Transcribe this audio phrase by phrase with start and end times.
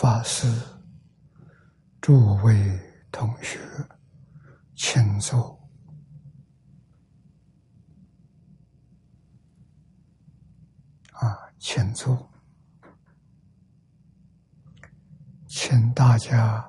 [0.00, 0.50] 法师、
[2.00, 2.80] 诸位
[3.12, 3.60] 同学，
[4.74, 5.60] 请坐。
[11.12, 12.32] 啊，请坐，
[15.46, 16.66] 请大家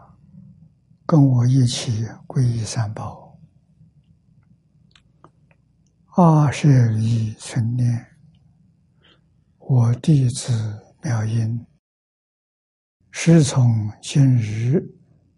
[1.05, 3.39] 跟我一起皈依三宝。
[6.17, 8.07] 阿舍利存念，
[9.57, 11.66] 我弟子妙音。
[13.11, 14.81] 师从今日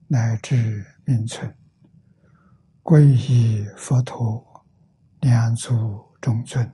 [0.07, 1.53] 乃至命存，
[2.83, 4.63] 皈依佛陀，
[5.19, 6.65] 两足中尊；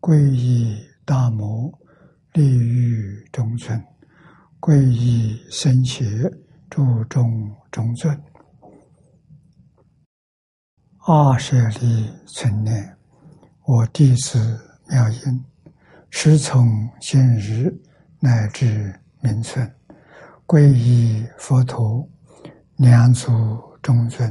[0.00, 1.70] 皈依大摩，
[2.32, 3.78] 利欲中尊；
[4.60, 6.04] 皈依僧伽，
[6.70, 8.18] 注中中尊。
[11.06, 12.96] 二舍利存念，
[13.66, 14.58] 我弟子
[14.88, 15.44] 妙音，
[16.08, 17.70] 师从今日
[18.20, 19.70] 乃至命存。
[20.46, 22.06] 皈依佛陀，
[22.76, 23.32] 两足
[23.80, 24.30] 中尊；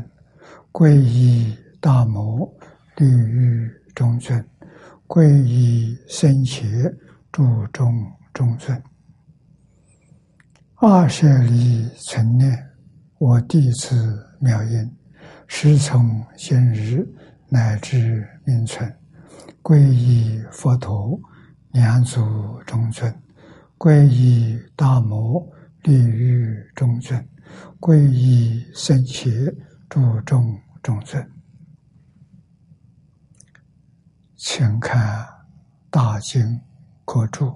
[0.72, 2.48] 皈依大摩，
[2.98, 4.40] 利欲中尊；
[5.08, 6.62] 皈依僧伽，
[7.32, 7.92] 注中
[8.32, 8.80] 中尊。
[10.76, 12.64] 二舍利存念，
[13.18, 14.96] 我弟子妙音，
[15.48, 17.04] 师从今日
[17.50, 18.96] 乃至命存，
[19.64, 21.20] 皈依佛陀，
[21.72, 22.22] 两足
[22.68, 23.12] 中尊；
[23.80, 25.44] 皈依大摩。
[25.84, 27.28] 利欲中尊，
[27.78, 29.54] 皈依僧伽，
[29.90, 31.30] 注重中尊。
[34.38, 35.26] 请看
[35.90, 36.62] 《大经
[37.04, 37.48] 国注》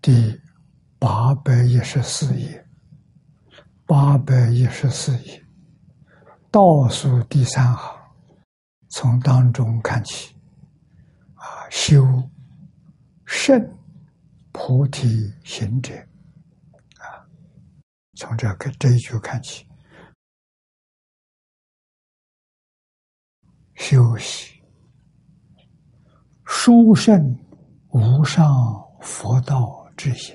[0.00, 0.40] 第
[0.98, 2.66] 八百一十四页，
[3.84, 5.44] 八百一十四页
[6.50, 7.98] 倒数第三行，
[8.88, 10.34] 从当中看起，
[11.34, 12.02] 啊，修
[13.26, 13.78] 圣
[14.52, 15.92] 菩提行者。
[18.16, 19.68] 从这个这一句看起，
[23.74, 24.62] 休息
[26.46, 27.14] 殊胜
[27.88, 28.42] 无上
[29.02, 30.34] 佛道之心，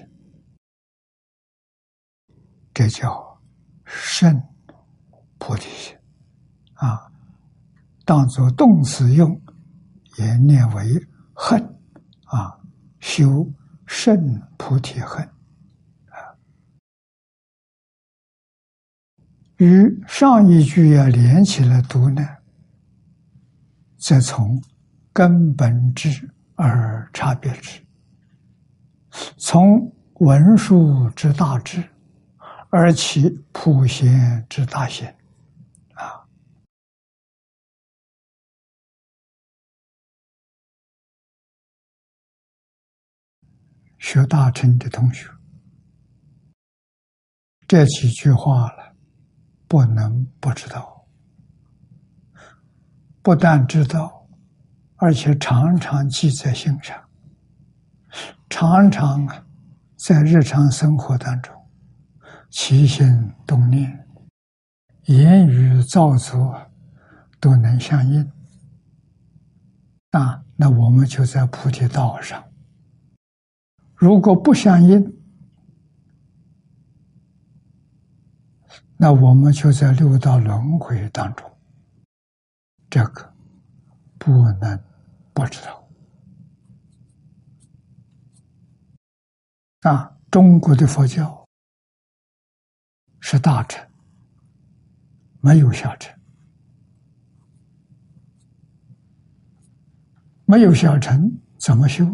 [2.71, 3.41] 这叫
[3.83, 4.39] 胜
[5.39, 5.97] 菩提心
[6.75, 7.11] 啊。
[8.05, 9.41] 当作动词用，
[10.19, 10.85] 也念为
[11.33, 11.59] 恨
[12.25, 12.61] 啊，
[12.99, 13.51] 修
[13.87, 14.15] 胜
[14.57, 15.27] 菩提恨。
[19.61, 22.27] 与上一句要连起来读呢，
[23.95, 24.59] 则从
[25.13, 26.09] 根本之
[26.55, 27.79] 而差别之，
[29.37, 31.87] 从文殊之大智
[32.71, 35.15] 而起普贤之大贤，
[35.93, 36.25] 啊！
[43.99, 45.29] 学大乘的同学，
[47.67, 48.90] 这几句话了。
[49.71, 51.07] 不能不知道，
[53.21, 54.27] 不但知道，
[54.97, 57.01] 而且常常记在心上，
[58.49, 59.45] 常常啊，
[59.95, 61.55] 在日常生活当中
[62.49, 64.05] 起心动念、
[65.05, 66.53] 言语造作
[67.39, 68.29] 都能相应。
[70.09, 72.43] 啊，那我们就在菩提道上。
[73.95, 75.20] 如果不相应，
[79.03, 81.51] 那我们就在六道轮回当中，
[82.87, 83.33] 这个
[84.19, 84.79] 不能
[85.33, 85.89] 不知道。
[89.89, 91.43] 啊，中国的佛教
[93.21, 93.83] 是大乘，
[95.39, 96.15] 没有小乘，
[100.45, 102.05] 没有小乘怎么修？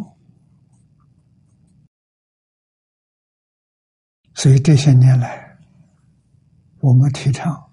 [4.36, 5.46] 所以这些年来。
[6.79, 7.53] 我们提倡《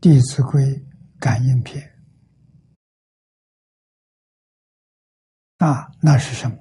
[0.00, 0.62] 弟子规》
[1.18, 1.82] 感应篇
[5.58, 6.56] 那，那是什么？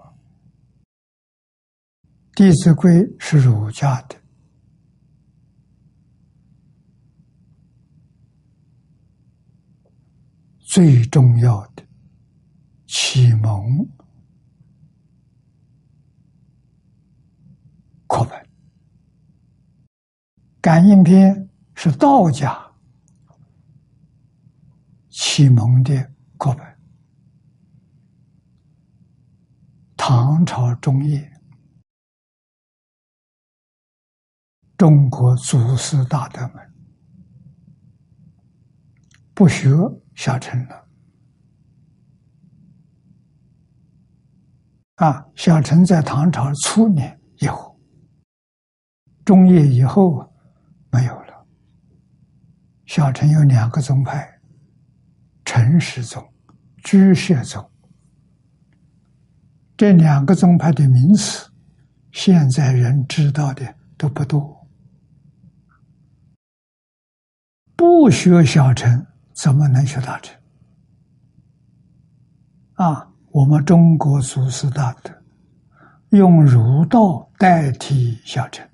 [2.36, 4.16] 《弟子规》是儒家的
[10.60, 11.86] 最重要的
[12.88, 13.86] 启蒙
[18.08, 18.45] 课本。
[20.66, 22.60] 感应篇是道家
[25.10, 25.94] 启蒙的
[26.40, 26.80] 课本，
[29.96, 31.32] 唐朝中叶，
[34.76, 36.74] 中国祖师大德们
[39.36, 39.70] 不学
[40.16, 40.88] 小乘了
[44.96, 45.28] 啊！
[45.36, 47.80] 小陈在唐朝初年以后，
[49.24, 50.28] 中叶以后
[50.96, 51.46] 没有了。
[52.86, 54.40] 小乘有两个宗派：
[55.44, 56.26] 陈氏宗、
[56.86, 57.70] 居士宗。
[59.76, 61.52] 这两个宗派的名词，
[62.14, 64.66] 现在人知道的都不多。
[67.76, 70.34] 不学小乘，怎么能学大乘？
[72.76, 75.12] 啊，我们中国祖师大德
[76.12, 78.66] 用儒道代替小乘，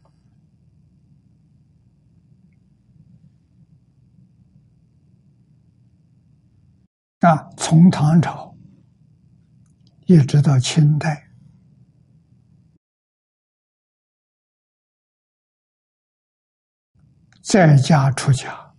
[7.22, 8.52] 啊，从唐朝。
[10.08, 11.32] 一直到清代，
[17.42, 18.74] 在家出家，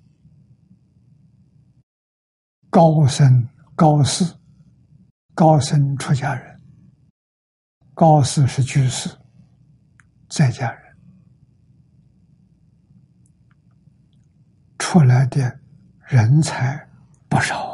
[2.69, 4.37] 高僧高士，
[5.35, 6.61] 高僧出家人，
[7.95, 9.09] 高士是居士，
[10.29, 10.97] 在家人
[14.79, 15.61] 出来的
[16.09, 16.87] 人才
[17.31, 17.72] 不少。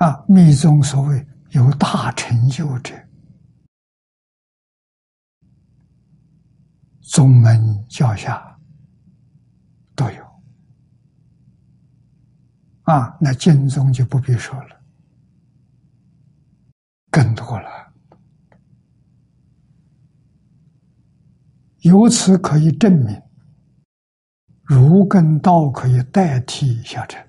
[0.00, 2.94] 啊，密宗所谓有大成就者，
[7.02, 8.58] 宗门教下
[9.94, 10.42] 都有。
[12.84, 14.80] 啊，那经宗就不必说了，
[17.10, 17.92] 更多了。
[21.80, 23.22] 由此可以证明，
[24.62, 27.22] 儒跟道可以代替小乘。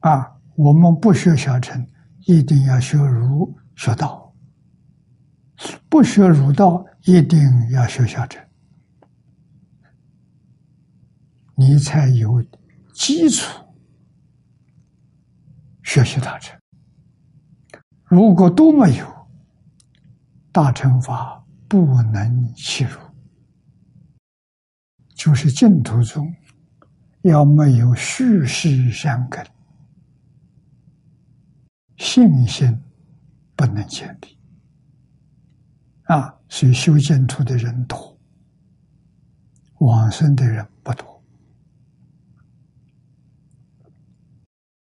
[0.00, 1.86] 啊，我们不学小乘，
[2.26, 4.34] 一定要学儒学道；
[5.88, 7.38] 不学儒道，一定
[7.70, 8.42] 要学小乘，
[11.54, 12.42] 你才有
[12.94, 13.46] 基础
[15.82, 16.58] 学习大乘。
[18.04, 19.06] 如果都没有，
[20.50, 22.98] 大乘法不能起入，
[25.14, 26.34] 就是净土中
[27.22, 29.46] 要没有虚实相根。
[32.00, 32.80] 信心
[33.54, 34.38] 不能建立
[36.04, 38.18] 啊，所以修建出的人多，
[39.80, 41.22] 往生的人不多。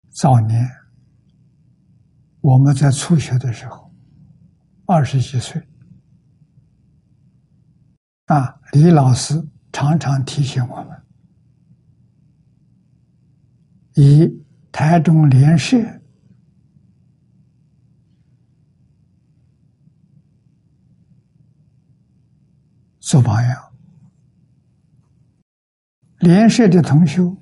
[0.09, 0.67] 早年
[2.41, 3.93] 我们在初学的时候，
[4.87, 5.61] 二十几岁
[8.25, 11.03] 啊，李老师常常提醒我们，
[13.93, 15.77] 以台中联社。
[23.05, 23.71] 做榜样，
[26.17, 27.37] 联社的同修，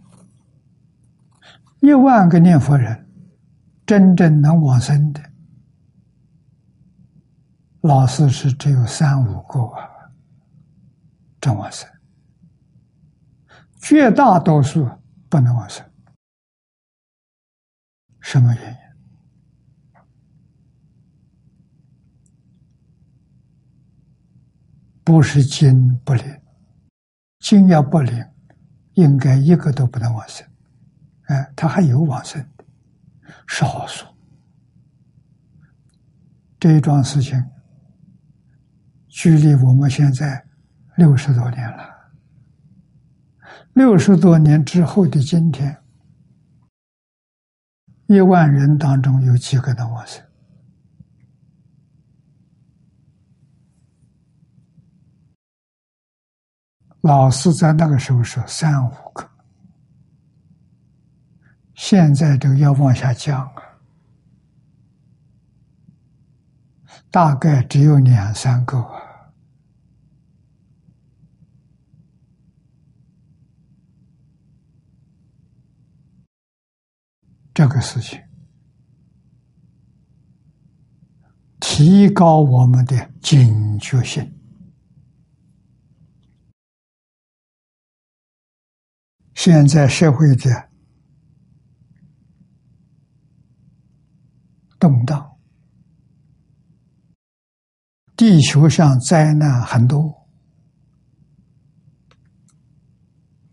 [1.79, 3.07] 一万个念佛人，
[3.85, 5.23] 真正能往生的，
[7.79, 9.89] 老师是只有三五个啊，
[11.39, 11.89] 真往生，
[13.79, 14.85] 绝大多数
[15.29, 15.89] 不能往生，
[18.19, 18.82] 什么原因？
[25.03, 26.41] 不是经不灵，
[27.39, 28.25] 经要不灵，
[28.93, 30.47] 应该一个都不能往生。
[31.23, 32.65] 哎，他还有往生的，
[33.47, 34.05] 少数。
[36.57, 37.43] 这一桩事情，
[39.09, 40.45] 距离我们现在
[40.95, 41.89] 六十多年了。
[43.73, 45.77] 六十多年之后的今天，
[48.05, 50.22] 一万人当中有几个能往生？
[57.03, 59.29] 老师在那个时候说三五个，
[61.75, 63.61] 现在都要往下降啊，
[67.11, 68.81] 大概只有两三个。
[77.53, 78.17] 这个事情
[81.59, 84.42] 提高我们的警觉性。
[89.45, 90.69] 现在社会的
[94.79, 95.37] 动荡，
[98.15, 100.29] 地球上灾难很多，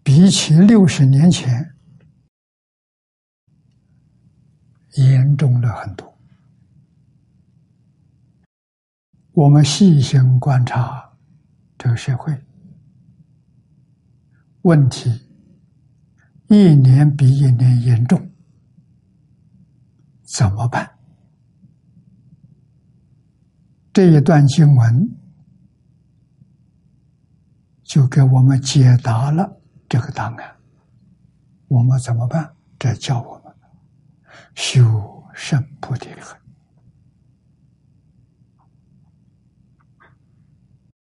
[0.04, 1.74] 比起六十年前
[4.92, 6.16] 严重了很多。
[9.32, 11.12] 我们细心观察
[11.76, 12.32] 这个社会
[14.62, 15.26] 问题。
[16.52, 18.28] 一年比一年严重，
[20.36, 20.98] 怎么办？
[23.92, 25.16] 这一段经文
[27.84, 30.56] 就给我们解答了这个答案。
[31.68, 32.52] 我们怎么办？
[32.80, 33.54] 这教我们
[34.56, 36.36] 修圣菩提的很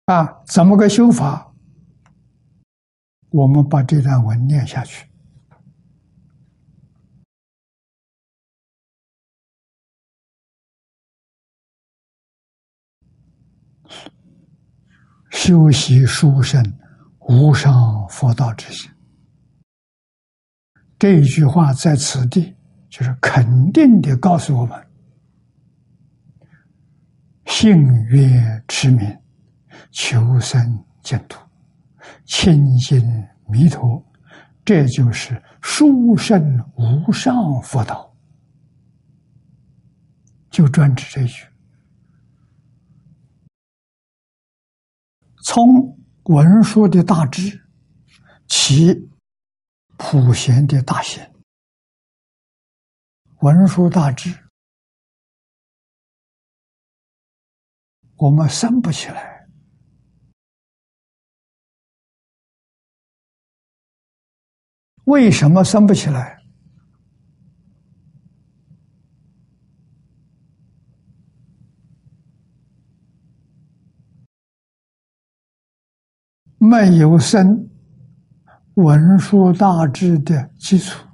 [0.05, 0.41] 啊！
[0.45, 1.53] 怎么个修法？
[3.31, 5.05] 我们把这段文念下去。
[15.31, 16.63] 修习殊胜
[17.27, 18.89] 无上佛道之心，
[20.97, 22.55] 这一句话在此地
[22.89, 24.87] 就是肯定的告诉我们：
[27.45, 29.17] 信愿持名，
[29.91, 31.39] 求生净土，
[32.25, 33.01] 亲近
[33.47, 34.03] 弥陀，
[34.63, 38.11] 这就是殊胜无上佛道。
[40.49, 41.45] 就专指这句。
[45.47, 45.63] 从
[46.23, 47.67] 文殊的大智
[48.47, 49.07] 起，
[49.95, 51.31] 普贤的大贤，
[53.41, 54.35] 文殊大智，
[58.15, 59.47] 我们生不起来。
[65.03, 66.43] 为什么生不起来？
[76.67, 77.69] 没有生
[78.73, 81.07] 文殊大智的基础，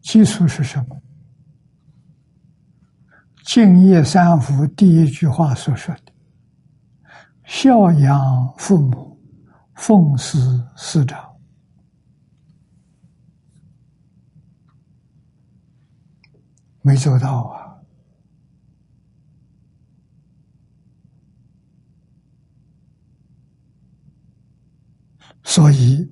[0.00, 1.02] 基础是什么？
[3.44, 6.12] 敬业三福第一句话所说的
[7.44, 9.20] ：“孝养父母，
[9.74, 10.38] 奉事
[10.74, 11.22] 师长”，
[16.80, 17.61] 没做到啊。
[25.54, 26.10] 所以，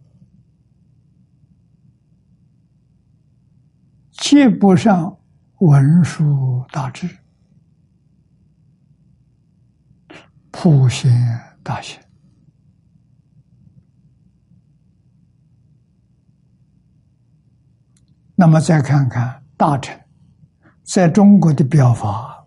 [4.10, 5.18] 接不上
[5.60, 7.08] 文殊大智、
[10.50, 11.10] 普贤
[11.62, 12.06] 大贤。
[18.34, 19.98] 那么，再看看大乘
[20.82, 22.46] 在中国的表法，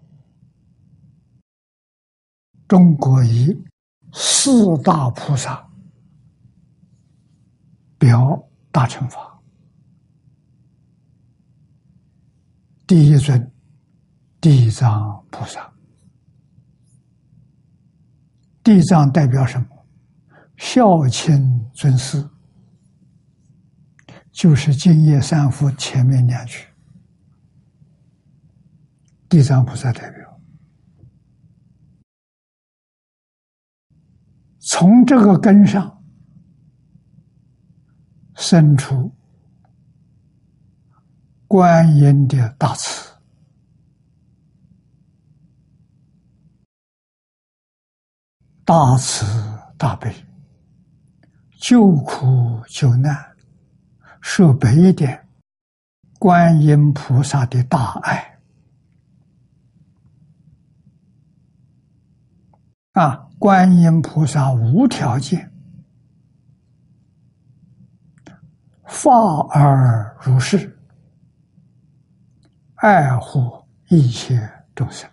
[2.68, 3.60] 中国以
[4.12, 5.63] 四大菩萨。
[8.04, 8.38] 表
[8.70, 9.42] 大乘法，
[12.86, 13.50] 第一尊
[14.42, 15.74] 地藏菩萨，
[18.62, 19.68] 地藏代表什么？
[20.58, 22.30] 孝亲尊师，
[24.34, 26.68] 就是敬业三福前面两句，
[29.30, 30.42] 地藏菩萨代表，
[34.60, 36.03] 从这个根上。
[38.36, 39.14] 生出
[41.48, 43.16] 观音的大慈、
[48.66, 49.26] 大慈
[49.78, 50.12] 大悲，
[51.60, 53.36] 救苦救难，
[54.22, 55.28] 说白一点，
[56.18, 58.40] 观音菩萨的大爱
[62.94, 63.30] 啊！
[63.38, 65.53] 观音菩萨无条件。
[68.86, 69.12] 法
[69.50, 70.78] 而如是，
[72.76, 74.38] 爱护一切
[74.76, 75.10] 众生，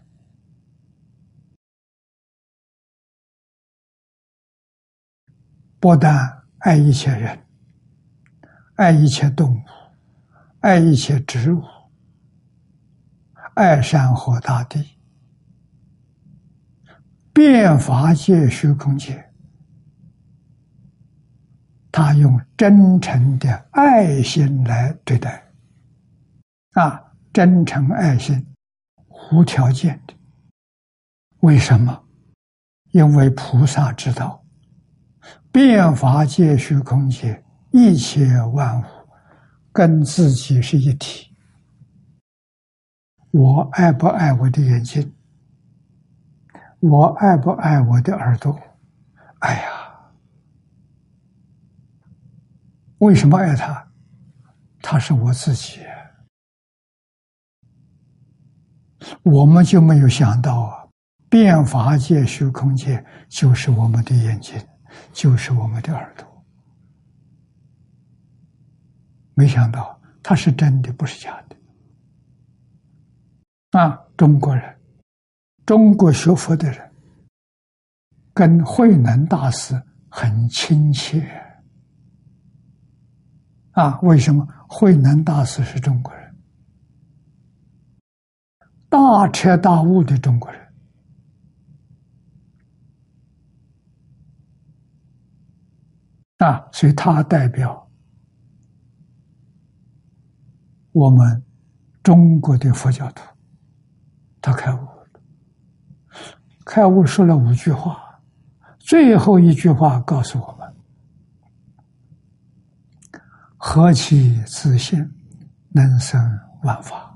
[5.79, 7.47] 不但爱一切人，
[8.75, 9.62] 爱一切动物，
[10.61, 11.62] 爱一切植物，
[13.55, 14.99] 爱山河大地，
[17.33, 19.30] 变法界虚空界。
[21.93, 25.43] 他用真诚的爱心来对待，
[26.75, 28.47] 啊，真诚爱心，
[29.33, 30.15] 无条件的。
[31.41, 32.05] 为什么？
[32.93, 34.45] 因为菩萨知道，
[35.51, 37.43] 变法界、虚空界
[37.73, 38.85] 一切万物
[39.73, 41.35] 跟自己是一体。
[43.33, 45.13] 我爱不爱我的眼睛？
[46.81, 48.59] 我爱不爱我的耳朵？
[49.41, 49.80] 哎呀！
[53.00, 53.87] 为什么爱他？
[54.83, 55.80] 他是我自己，
[59.23, 60.88] 我们就没有想到啊！
[61.28, 64.59] 变法界、虚空界就是我们的眼睛，
[65.12, 66.26] 就是我们的耳朵。
[69.35, 73.78] 没想到他是真的，不是假的。
[73.78, 74.78] 啊，中国人，
[75.64, 76.92] 中国学佛的人，
[78.35, 81.47] 跟慧能大师很亲切。
[83.81, 86.37] 啊，为什么慧能大师是中国人？
[88.91, 90.61] 大彻大悟的中国人。
[96.37, 97.91] 啊，所以他代表
[100.93, 101.43] 我们
[102.03, 103.23] 中国的佛教徒，
[104.43, 105.07] 他开悟了。
[106.67, 108.21] 开悟说了五句话，
[108.79, 110.60] 最后一句话告诉我们：
[113.62, 114.99] 何其自信，
[115.69, 116.19] 能生
[116.62, 117.14] 万法。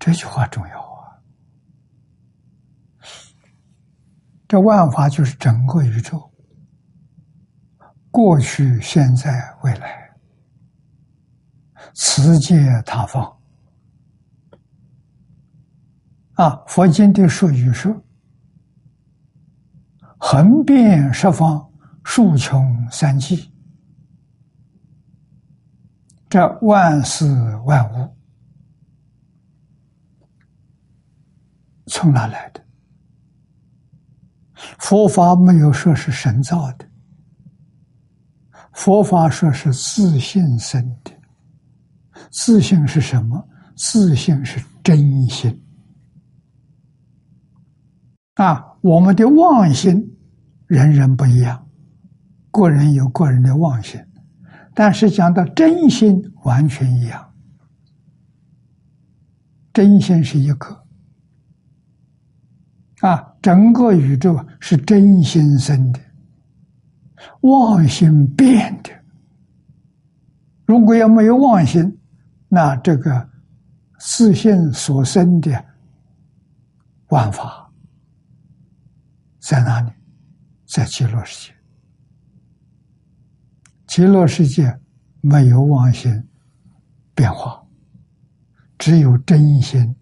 [0.00, 1.14] 这句话重要啊！
[4.48, 6.28] 这万法就是整个宇宙。
[8.10, 10.10] 过去、现在、未来，
[11.94, 13.40] 此界他方
[16.34, 16.60] 啊！
[16.66, 17.94] 佛经的术语说
[20.18, 21.70] ：“横遍十方，
[22.02, 23.48] 竖穷三际。”
[26.34, 27.24] 这万事
[27.64, 28.12] 万物
[31.86, 32.60] 从哪来的？
[34.80, 36.84] 佛法没有说是神造的。
[38.72, 41.12] 佛法说是自信生的，
[42.32, 43.48] 自信是什么？
[43.76, 45.64] 自信是真心
[48.34, 48.76] 啊！
[48.80, 50.04] 我们的妄心，
[50.66, 51.64] 人人不一样，
[52.50, 54.04] 个人有个人的妄心，
[54.74, 57.32] 但是讲到真心，完全一样。
[59.72, 60.84] 真心是一个
[63.00, 66.00] 啊，整个宇宙是真心生的。
[67.40, 68.90] 妄心变的，
[70.64, 71.98] 如果要没有妄心，
[72.48, 73.30] 那这个
[73.98, 75.64] 自信所生的
[77.08, 77.70] 万法
[79.40, 79.90] 在哪里？
[80.66, 81.53] 在极乐世界。
[83.94, 84.76] 极乐世界
[85.20, 86.10] 没有妄心
[87.14, 87.64] 变化，
[88.76, 89.94] 只有真心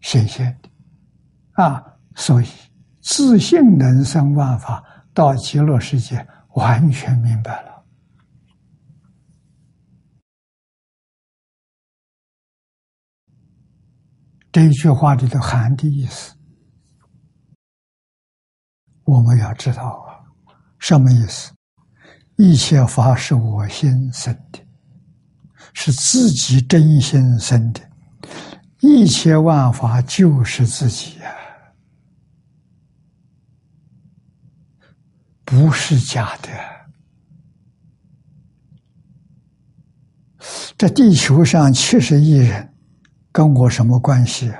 [0.00, 1.98] 显现的啊！
[2.14, 2.46] 所以
[3.02, 4.82] 自信能生万法。
[5.12, 7.84] 到极乐世界，完全明白了
[14.50, 16.34] 这一句话里的含的意思。
[19.04, 20.24] 我们要知道啊，
[20.78, 21.52] 什么意思？
[22.40, 24.58] 一切法是我心生的，
[25.74, 27.80] 是自己真心生的，
[28.80, 31.30] 一切万法就是自己呀。
[35.44, 36.48] 不是假的，
[40.78, 42.72] 这地球上七十亿人，
[43.30, 44.50] 跟我什么关系？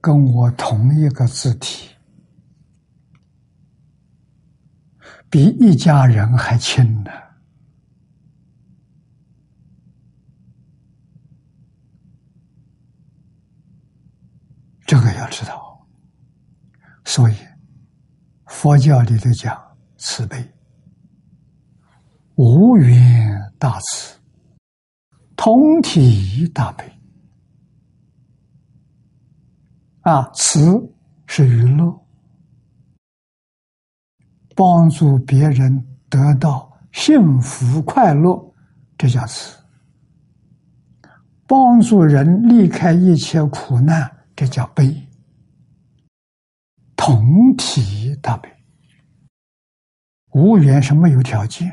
[0.00, 1.89] 跟我同一个字体，
[5.30, 7.10] 比一家人还亲呢。
[14.84, 15.86] 这个要知道，
[17.04, 17.34] 所以。
[18.46, 19.56] 佛教里头讲
[19.96, 20.52] 慈悲，
[22.34, 24.18] 无缘大慈，
[25.36, 26.84] 通体大悲。
[30.00, 30.92] 啊，慈
[31.26, 31.99] 是娱乐，
[34.60, 38.54] 帮助别人得到幸福快乐，
[38.98, 39.58] 这叫慈；
[41.46, 45.08] 帮助人离开一切苦难，这叫悲。
[46.94, 48.50] 同体大悲，
[50.34, 51.72] 无缘是没有条件，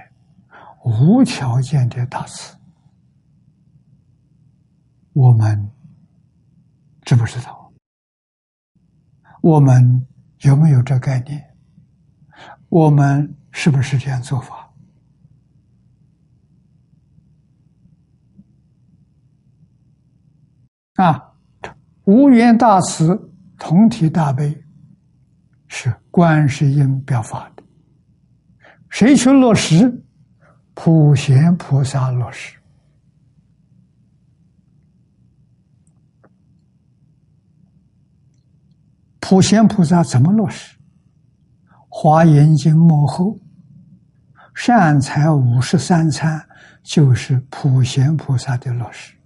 [0.86, 2.56] 无条件的大慈。
[5.12, 5.70] 我们
[7.02, 7.70] 知不知道？
[9.42, 10.08] 我们
[10.44, 11.47] 有没有这概念？
[12.70, 14.74] 我们是不是这样做法？
[20.96, 21.34] 啊，
[22.06, 24.64] 无缘大慈，同体大悲。
[25.70, 27.64] 是观世音表法的，
[28.90, 30.02] 谁去落实？
[30.74, 32.58] 普贤菩萨落实。
[39.20, 40.77] 普贤菩萨怎么落实？
[42.00, 43.40] 华严经幕后，
[44.54, 46.48] 善财五十三参
[46.84, 49.18] 就是普贤菩萨的落实。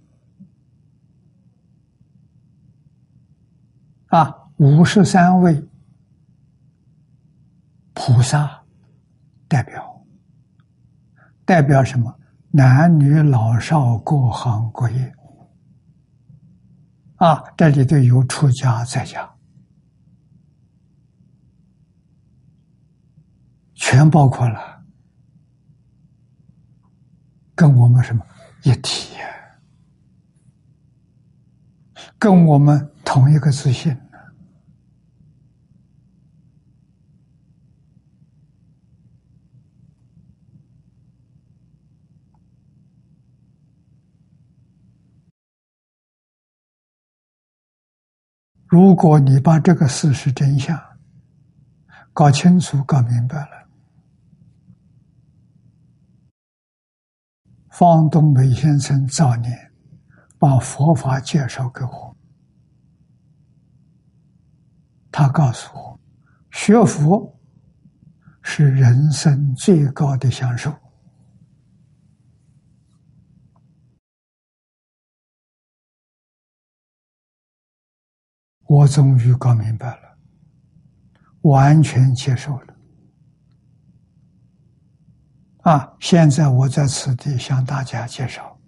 [4.06, 5.62] 啊，五十三位。
[7.92, 8.62] 菩萨
[9.46, 10.02] 代表
[11.44, 12.18] 代表什么？
[12.52, 15.14] 男女老少各行各业
[17.16, 19.30] 啊，这里头有出家在家，
[23.84, 24.80] 全包括了，
[27.52, 28.24] 跟我们什么
[28.62, 29.16] 一体？
[32.16, 33.94] 跟我们同一个自信。
[48.68, 50.80] 如果你把这个事实真相
[52.14, 53.61] 搞清楚、搞明白了，
[57.72, 59.72] 方东梅先生早年
[60.38, 62.14] 把佛法介绍给我，
[65.10, 65.98] 他告诉我，
[66.50, 67.34] 学佛
[68.42, 70.70] 是人生最高的享受。
[78.66, 80.18] 我终于搞明白了，
[81.42, 82.71] 完全接受了。
[85.62, 85.92] 啊！
[86.00, 88.58] 现在我在此地向大家介绍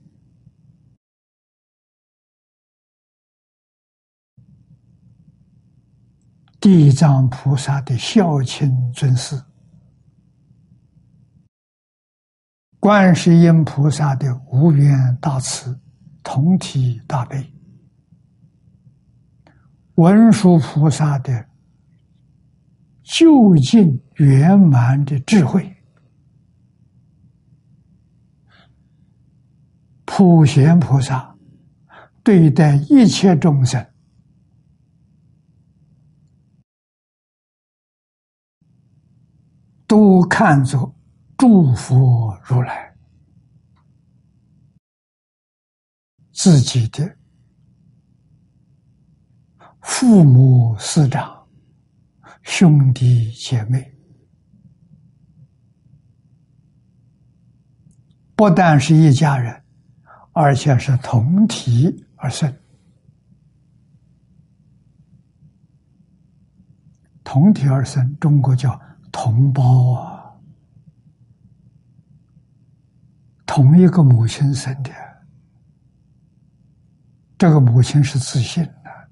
[6.60, 9.42] 地藏菩萨的孝亲尊师，
[12.78, 15.78] 观世音菩萨的无缘大慈，
[16.22, 17.52] 同体大悲。
[19.96, 21.48] 文殊菩萨的
[23.02, 25.73] 究竟圆满的智慧，
[30.04, 31.36] 普贤菩萨
[32.22, 33.84] 对待一切众生
[39.86, 40.94] 都看作
[41.36, 42.94] 祝福如来
[46.32, 47.16] 自己的。
[49.80, 51.46] 父母师长、
[52.42, 53.96] 兄弟姐妹，
[58.34, 59.63] 不但是一家人，
[60.34, 62.54] 而且是同体而生。
[67.22, 68.78] 同体而生，中国叫
[69.10, 70.30] 同胞啊，
[73.46, 74.90] 同一个母亲生的，
[77.38, 79.08] 这个母亲是自信的。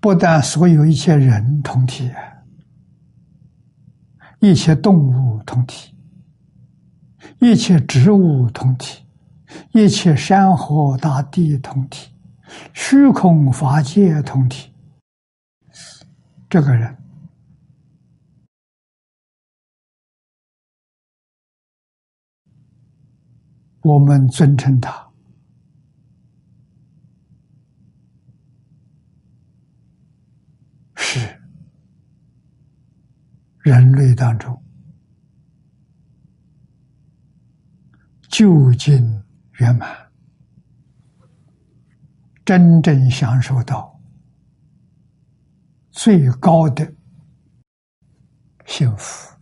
[0.00, 2.10] 不但所有一切人同体，
[4.40, 5.94] 一切动物同体，
[7.38, 9.03] 一切植物同体，
[9.72, 12.10] 一切山河大地同体，
[12.72, 14.72] 虚空法界同体。
[16.48, 16.96] 这个人，
[23.82, 25.04] 我们尊称他。
[30.96, 31.40] 是
[33.58, 34.62] 人类当中
[38.28, 39.23] 究竟
[39.58, 39.88] 圆满、
[42.44, 44.00] 真正享受到
[45.90, 46.92] 最高的
[48.66, 49.36] 幸福、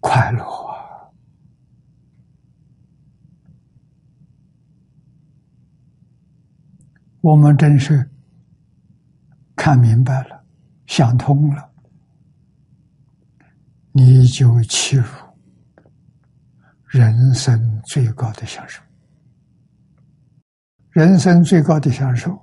[0.00, 1.10] 快乐啊！
[7.20, 8.10] 我们真是。
[9.58, 10.44] 看明白了，
[10.86, 11.72] 想通了，
[13.90, 15.25] 你就欺负
[16.86, 18.82] 人生最高的享受。
[20.90, 22.38] 人生最高的享受，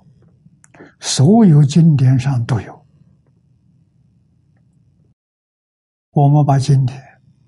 [1.00, 2.86] 所有经典上都有。
[6.10, 7.02] 我们把经典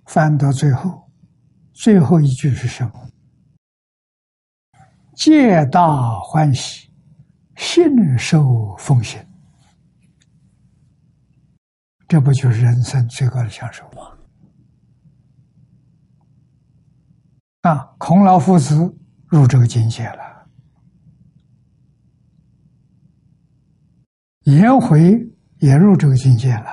[0.06, 1.08] 翻到最后，
[1.72, 3.08] 最后一句是什么？
[5.14, 6.90] 皆大欢喜，
[7.54, 9.24] 信受奉行。
[12.08, 14.15] 这不就是人生最高的享受吗？
[17.66, 18.76] 啊，孔老夫子
[19.26, 20.46] 入这个境界了，
[24.44, 26.70] 颜回也入这个境界了，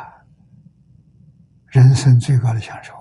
[1.66, 2.94] 人生最高的享受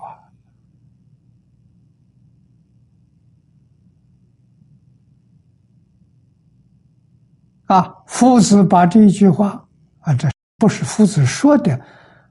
[7.67, 7.77] 啊！
[7.77, 9.67] 啊，夫子把这一句话
[9.99, 10.27] 啊，这
[10.57, 11.79] 不是夫子说的。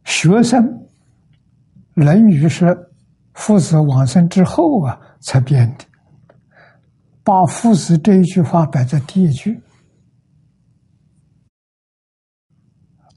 [0.05, 0.65] 学生
[1.95, 2.92] 《论语》是
[3.35, 5.85] 父子往生之后啊，才变的。
[7.25, 9.61] 把父子这一句话摆在第一句。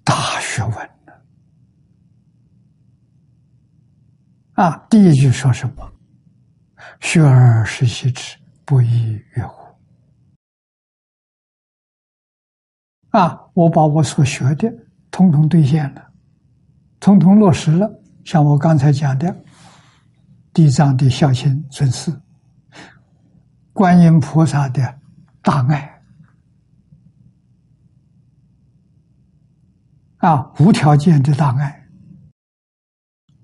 [0.03, 0.89] 大学问。
[4.53, 5.91] 啊，第一句说什么？
[7.01, 9.75] 学而时习之，不亦乐乎？
[13.09, 14.71] 啊，我把我所学的
[15.11, 16.11] 通通兑现了，
[16.99, 17.89] 通通落实了，
[18.23, 19.43] 像我刚才讲的。
[20.55, 22.17] 地藏的孝亲尊师，
[23.73, 24.99] 观音菩萨的
[25.41, 26.01] 大爱，
[30.19, 31.85] 啊，无条件的大爱，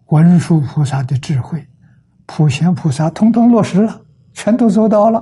[0.06, 1.67] 文殊菩萨的智慧，
[2.26, 5.21] 普贤菩萨通通落实了，全都做到了，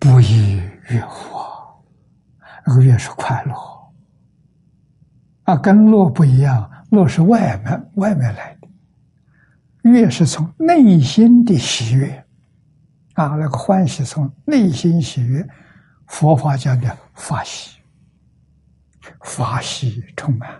[0.00, 1.38] 不亦乐乎？
[2.66, 3.54] 那个乐是快乐，
[5.44, 8.63] 啊，跟乐不一样，乐是外面外面来的，
[9.84, 12.26] 越是从内心的喜悦，
[13.14, 15.48] 啊，那个欢喜从内心喜悦，
[16.06, 17.78] 佛法讲的法喜，
[19.20, 20.50] 法喜充满，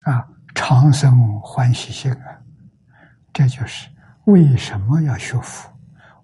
[0.00, 2.40] 啊，长生欢喜心啊，
[3.32, 3.88] 这就是
[4.24, 5.70] 为什么要学佛，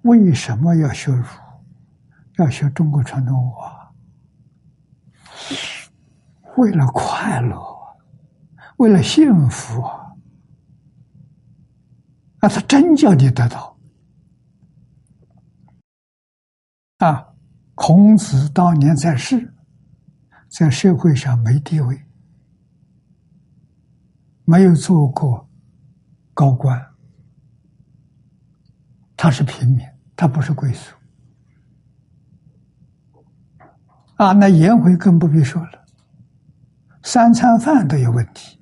[0.03, 1.25] 为什么要学儒。
[2.39, 3.93] 要学中国传统文化，
[6.57, 7.70] 为了快乐，
[8.81, 10.17] 为了幸福啊！
[12.39, 13.79] 啊，他真叫你得到
[16.97, 17.27] 啊！
[17.75, 19.53] 孔子当年在世，
[20.49, 22.03] 在社会上没地位，
[24.47, 25.47] 没有做过
[26.33, 26.83] 高官，
[29.15, 30.81] 他是平民，他不是贵族。
[34.17, 35.85] 啊，那颜回更不必说了，
[37.03, 38.59] 三餐饭都有问题。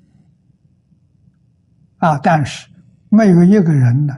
[1.99, 2.69] 啊，但是
[3.09, 4.17] 没有一个人呢，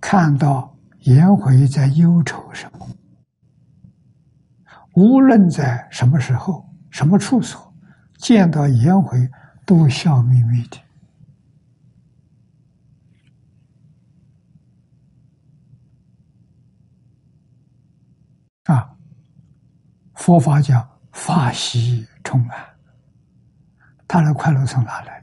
[0.00, 2.88] 看到颜回在忧愁什么。
[4.94, 7.72] 无论在什么时候、什么处所，
[8.16, 9.28] 见到颜回
[9.64, 10.78] 都笑眯眯的。
[18.74, 18.94] 啊。
[20.14, 22.58] 佛法讲法喜充满，
[24.06, 25.17] 他的快乐从哪来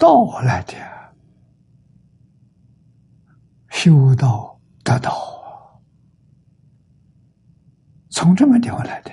[0.00, 0.74] 道来的，
[3.68, 5.78] 修道得道，
[8.08, 9.12] 从这么地方来的。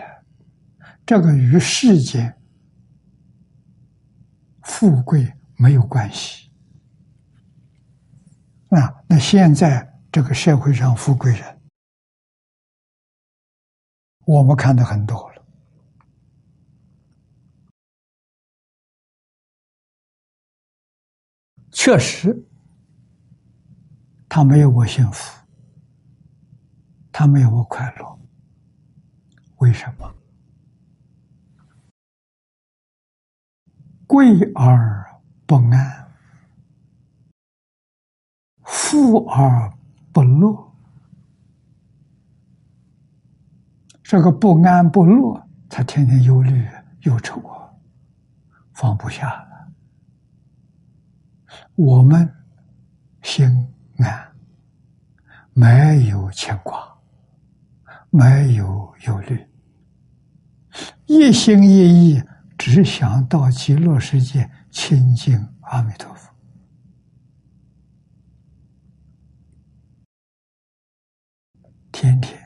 [1.06, 2.34] 这个与世间
[4.62, 6.50] 富贵没有关系。
[8.70, 11.62] 啊，那现在这个社会上富贵人。
[14.26, 15.37] 我们看的很多了，
[21.88, 22.38] 确实，
[24.28, 25.42] 他没有我幸福，
[27.14, 28.20] 他没有我快乐。
[29.60, 30.14] 为什么？
[34.06, 36.12] 贵而不安，
[38.64, 39.72] 富而
[40.12, 40.74] 不乐。
[44.04, 46.68] 这个不安不乐，他天天忧虑
[47.04, 47.72] 忧愁啊，
[48.74, 49.57] 放不下了。
[51.76, 52.32] 我们
[53.22, 53.46] 心
[53.98, 54.36] 安，
[55.54, 56.98] 没有牵挂，
[58.10, 59.48] 没有忧虑，
[61.06, 62.24] 一心一意
[62.58, 66.34] 只想到极乐世界亲近阿弥陀佛，
[71.92, 72.38] 天天。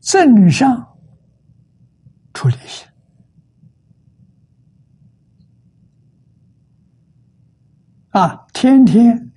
[0.00, 0.96] 正上
[2.32, 2.86] 处理心
[8.16, 9.30] 啊，天天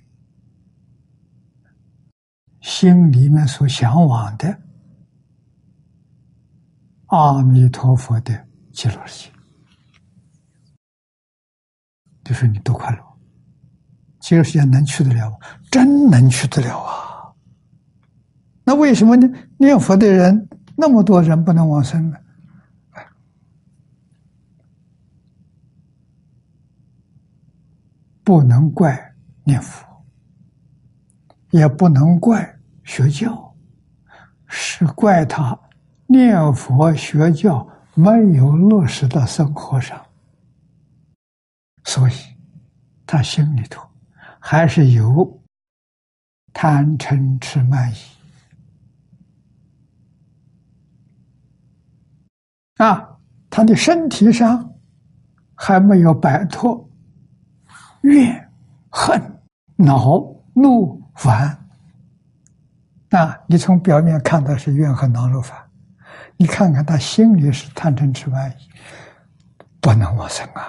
[2.62, 4.58] 心里面所向往的
[7.08, 8.32] 阿弥陀佛的
[8.72, 9.34] 极乐世界，
[12.24, 13.02] 就是你多快乐，
[14.18, 15.36] 极乐世界能去得了吗？
[15.70, 17.30] 真能去得了啊！
[18.64, 19.28] 那为什么呢？
[19.58, 20.48] 念佛的人。
[20.74, 22.16] 那么多人不能往生呢，
[28.30, 29.12] 不能怪
[29.42, 29.84] 念佛，
[31.50, 33.52] 也不能怪学教，
[34.46, 35.58] 是怪他
[36.06, 40.00] 念佛学教没有落实到生活上，
[41.82, 42.12] 所以
[43.04, 43.84] 他心里头
[44.38, 45.42] 还是有
[46.52, 47.96] 贪嗔痴慢疑。
[52.76, 53.18] 啊，
[53.50, 54.72] 他的身体上
[55.56, 56.88] 还没有摆脱
[58.02, 58.50] 怨、
[58.90, 59.20] 恨、
[59.76, 60.20] 恼、
[60.54, 61.56] 怒、烦。
[63.10, 65.58] 啊，你从表面看到是怨恨、恼、怒、烦，
[66.36, 68.54] 你看看他心里是贪嗔痴慢疑，
[69.80, 70.62] 不能往生啊！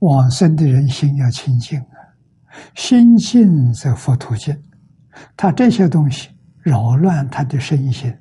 [0.00, 1.94] 往生的人心要清净啊，
[2.74, 4.56] 心静则佛土静。
[5.36, 8.16] 他这些东西扰乱他的身心，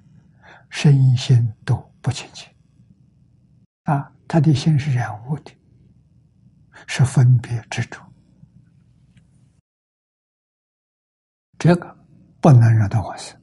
[0.69, 2.47] 身心都不清净。
[4.27, 5.51] 他的心是染污的，
[6.85, 8.01] 是分别执着，
[11.57, 11.97] 这个
[12.41, 13.39] 不能让他往生。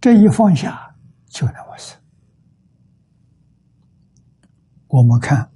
[0.00, 0.94] 这一放下，
[1.28, 2.00] 就能往生。
[4.88, 5.52] 我们看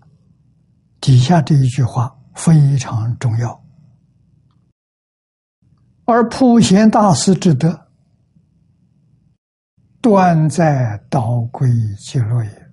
[1.00, 3.64] 底下这一句话非常重要，
[6.04, 7.88] 而普贤大师之德，
[10.02, 12.63] 断在道归极乐也。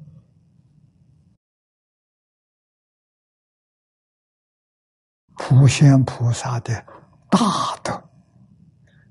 [5.43, 6.85] 普贤菩萨的
[7.27, 7.39] 大
[7.83, 8.09] 德，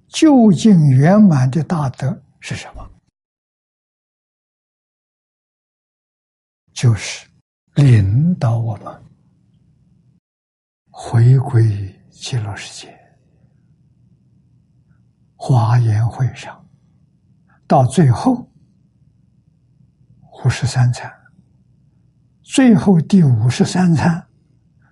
[0.07, 2.89] 究竟圆满的大德是什么？
[6.73, 7.29] 就是
[7.75, 9.03] 领导我们
[10.89, 12.97] 回归极乐世界。
[15.35, 16.65] 华严会上，
[17.67, 18.49] 到最后
[20.45, 21.13] 五十三参，
[22.41, 24.29] 最后第五十三参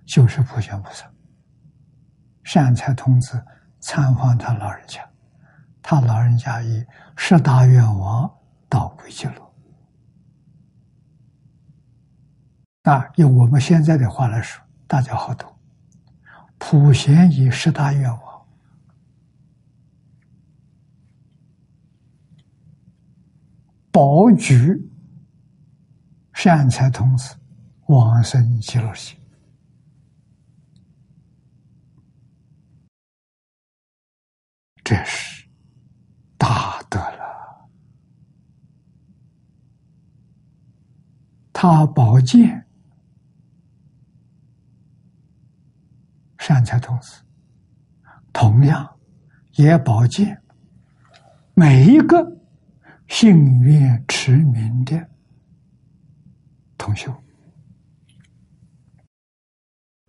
[0.05, 1.08] 就是普贤菩萨。
[2.51, 3.39] 善财童子
[3.79, 5.07] 参访他老人家，
[5.83, 6.83] 他老人家以
[7.15, 8.27] 十大愿望
[8.67, 9.53] 到归极乐。
[12.81, 15.47] 那，用我们现在的话来说，大家好懂。
[16.57, 18.47] 普贤以十大愿望，
[23.91, 24.91] 保举
[26.33, 27.35] 善财童子
[27.85, 29.18] 往生极乐世界。
[34.89, 35.45] 这是
[36.35, 37.69] 大德了。
[41.53, 42.67] 他保剑
[46.39, 47.21] 善财童子，
[48.33, 48.99] 同样
[49.57, 50.41] 也保剑
[51.53, 52.27] 每一个
[53.09, 55.07] 信愿持名的
[56.79, 57.15] 同修。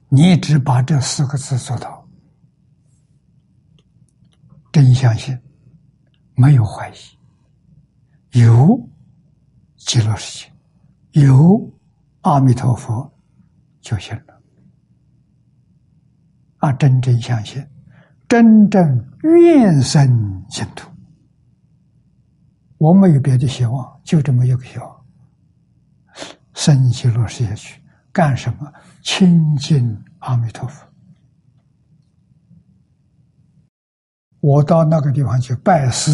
[0.08, 1.99] 你只把这四个字做到。
[4.72, 5.38] 真相信，
[6.34, 8.88] 没有怀疑，有
[9.76, 10.48] 极乐世
[11.12, 11.72] 界，有
[12.20, 13.12] 阿弥陀佛
[13.80, 14.40] 就行了。
[16.58, 17.66] 啊，真正相信，
[18.28, 20.90] 真正愿生净土，
[22.78, 25.04] 我没有别的希望，就这么一个希望：
[26.54, 28.72] 生极乐世界去干什么？
[29.02, 30.86] 亲近阿弥陀佛。
[34.40, 36.10] 我到那个地方去拜师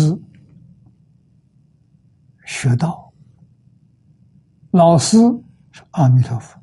[2.44, 3.12] 学道，
[4.72, 5.16] 老师
[5.70, 6.60] 是阿弥陀佛，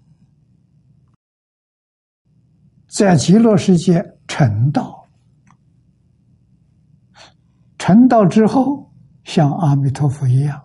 [2.88, 5.08] 在极乐世界成道，
[7.78, 8.92] 成道之后
[9.24, 10.62] 像阿弥陀佛一样，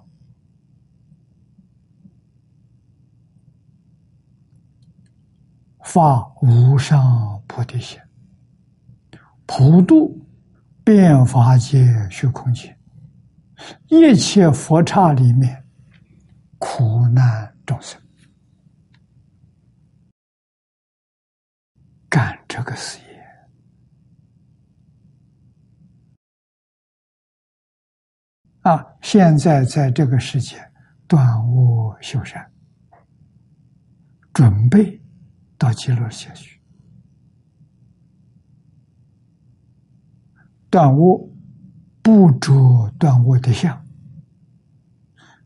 [5.85, 8.01] 发无上菩提心，
[9.47, 10.28] 普度。
[10.89, 12.74] 变法界虚空界，
[13.89, 15.62] 一切佛刹里面
[16.57, 18.01] 苦难众生，
[22.09, 23.22] 干这个事业
[28.62, 28.82] 啊！
[29.03, 30.57] 现在在这个世界
[31.07, 32.51] 断恶修善，
[34.32, 34.99] 准备
[35.59, 36.58] 到极乐世界去。
[40.71, 41.31] 断恶
[42.03, 43.85] 不着断恶的相，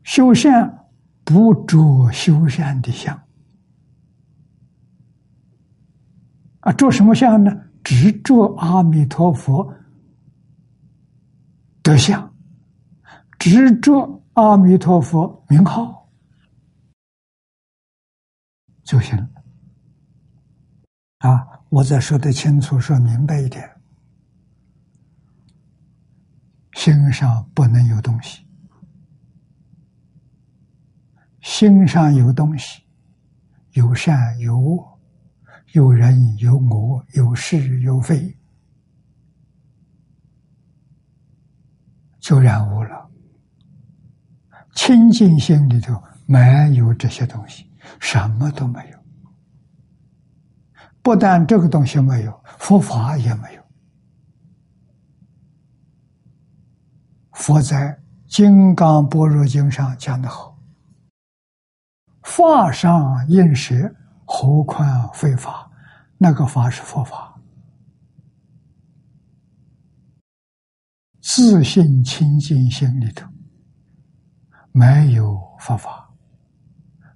[0.03, 0.87] 修善
[1.23, 3.17] 不着修善的相。
[6.61, 7.51] 啊，着什么相呢？
[7.83, 9.73] 只着阿弥陀佛
[11.81, 12.33] 德相，
[13.37, 16.09] 只着阿弥陀佛名号
[18.83, 19.29] 就行了。
[21.17, 23.69] 啊，我再说的清楚，说明白一点。
[26.75, 28.45] 心上不能有东西，
[31.41, 32.83] 心上有东西，
[33.71, 34.99] 有善有恶，
[35.73, 38.35] 有人有我，有是有非，
[42.19, 43.09] 就染污了。
[44.75, 48.97] 清净心里头没有这些东西，什么都没有。
[51.01, 53.62] 不但这个东西没有，佛法也没有。
[57.33, 57.77] 佛在
[58.27, 60.57] 《金刚般若经》上讲的好
[62.23, 63.75] ：“法上应舍，
[64.25, 65.69] 何况非法？
[66.17, 67.37] 那个法是佛法，
[71.21, 73.27] 自信清净心里头
[74.71, 76.09] 没有佛法，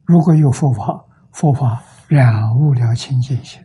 [0.03, 3.63] 如果有佛法，佛法染污了清净心。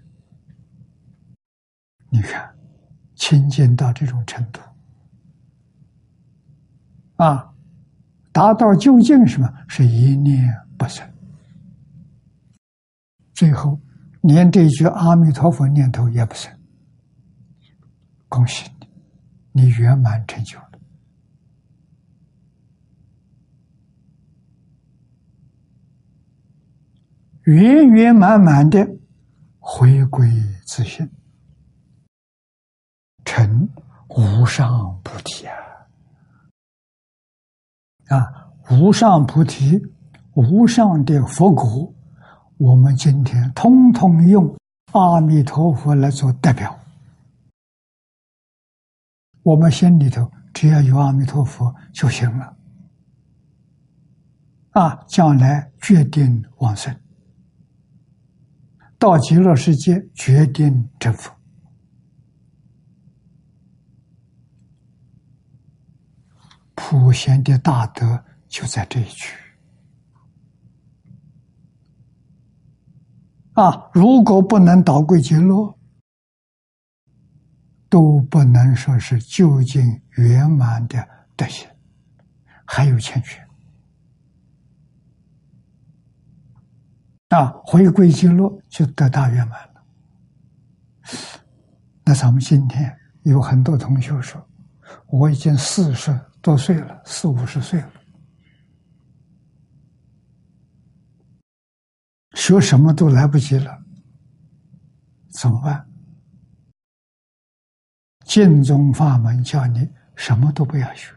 [2.08, 2.54] 你看，
[3.16, 4.60] 清净到这种程度，
[7.22, 7.54] 啊，
[8.32, 9.48] 达到究竟什么？
[9.68, 11.08] 是一念不生，
[13.32, 13.80] 最后
[14.22, 16.52] 连这句阿弥陀佛念头也不生。
[18.28, 18.68] 恭喜
[19.52, 20.70] 你，你圆满成就了，
[27.42, 28.88] 圆圆满满的
[29.60, 30.28] 回归
[30.66, 31.08] 自信。
[33.24, 33.68] 成
[34.08, 35.54] 无上菩提啊！
[38.08, 39.80] 啊，无上菩提，
[40.34, 41.94] 无上的佛果，
[42.58, 44.56] 我们今天通通用
[44.92, 46.78] 阿弥陀佛来做代表。
[49.42, 52.56] 我们心里头只要有阿弥陀佛就行了。
[54.70, 56.94] 啊，将来决定往生，
[58.98, 61.30] 到极乐世界决定成佛。
[66.74, 69.36] 普贤的大德就在这一区
[73.52, 73.90] 啊！
[73.92, 75.78] 如果不能导归极乐，
[77.88, 81.06] 都不能说是究竟圆满的
[81.36, 81.68] 德行，
[82.64, 83.46] 还有欠缺
[87.28, 87.52] 啊！
[87.64, 89.84] 回归极乐就得大圆满了。
[92.04, 94.42] 那咱们今天有很多同学说，
[95.06, 96.18] 我已经四十。
[96.42, 97.92] 多岁了，四五十岁了，
[102.34, 103.80] 学什么都来不及了，
[105.28, 105.88] 怎么办？
[108.24, 111.14] 净宗法门叫你什么都不要学，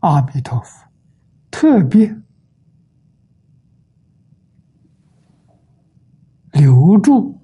[0.00, 0.88] 阿弥陀佛，
[1.52, 2.20] 特别
[6.52, 7.40] 留住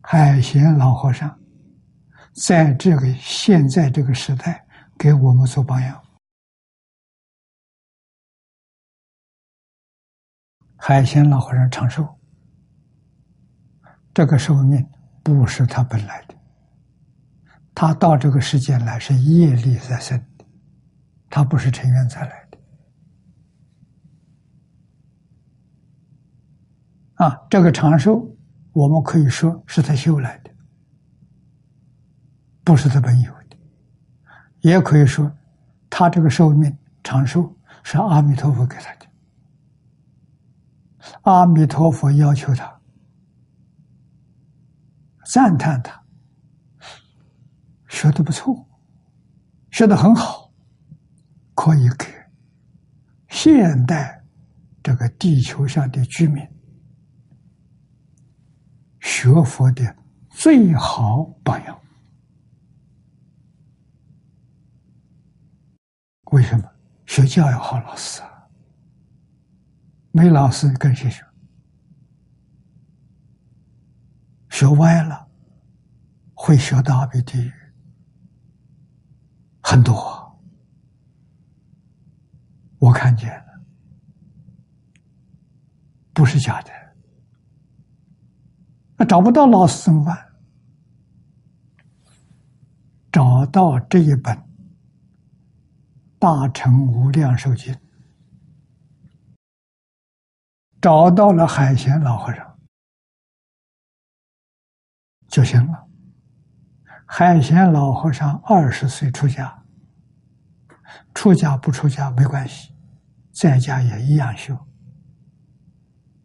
[0.00, 1.38] 海贤老和尚。
[2.36, 4.62] 在这个现在这个时代，
[4.98, 6.02] 给我们做榜样。
[10.76, 12.06] 海鲜老和尚长寿，
[14.12, 14.86] 这个寿命
[15.24, 16.34] 不是他本来的，
[17.74, 20.44] 他到这个世界来是业力在生的，
[21.30, 22.58] 他不是成缘才来的。
[27.24, 28.30] 啊，这个长寿，
[28.72, 30.45] 我们可以说是他修来的。
[32.66, 33.56] 不是他本有的，
[34.62, 35.30] 也可以说，
[35.88, 39.06] 他这个寿命长寿是阿弥陀佛给他的。
[41.22, 42.80] 阿弥陀佛要求他，
[45.26, 46.02] 赞叹他，
[47.86, 48.66] 学的不错，
[49.70, 50.50] 学的很好，
[51.54, 52.06] 可以给
[53.28, 54.20] 现代
[54.82, 56.44] 这个地球上的居民
[58.98, 59.96] 学佛的
[60.30, 61.80] 最好榜样。
[66.32, 66.68] 为什么
[67.06, 68.48] 学教要好老师啊？
[70.10, 71.24] 没老师跟谁学？
[74.48, 75.28] 学歪了，
[76.34, 77.52] 会学到阿鼻地狱，
[79.62, 80.40] 很多，
[82.78, 83.60] 我看见了，
[86.14, 86.72] 不是假的。
[88.96, 90.32] 那找不到老师怎么办？
[93.12, 94.45] 找到这一本。
[96.18, 97.78] 大乘无量寿经，
[100.80, 102.58] 找到了海贤老和尚
[105.28, 105.86] 就行了。
[107.04, 109.62] 海贤老和尚二十岁出家，
[111.14, 112.74] 出家不出家没关系，
[113.32, 114.56] 在家也一样修。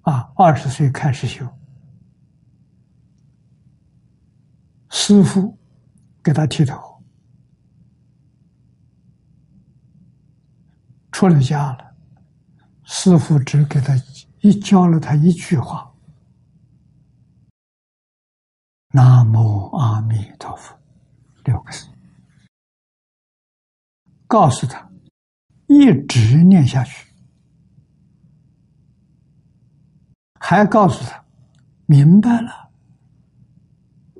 [0.01, 1.45] 啊，二十岁开始修，
[4.89, 5.59] 师傅
[6.23, 6.90] 给他剃头。
[11.21, 11.95] 出了家了，
[12.81, 13.93] 师傅只给他
[14.39, 15.93] 一教了他一句话
[18.89, 20.75] ：“南无阿弥陀佛”
[21.45, 21.87] 六个字，
[24.25, 24.89] 告诉他
[25.67, 27.13] 一直念下去，
[30.39, 31.23] 还告诉他
[31.85, 32.71] 明白了，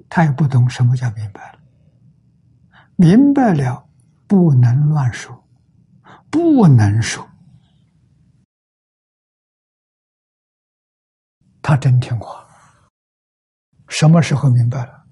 [0.07, 1.59] 他也不懂什么叫明白了，
[2.95, 3.89] 明白了
[4.27, 5.40] 不能乱说。
[6.31, 7.29] 不能说，
[11.61, 12.47] 他真听话。
[13.89, 15.05] 什么时候明白了？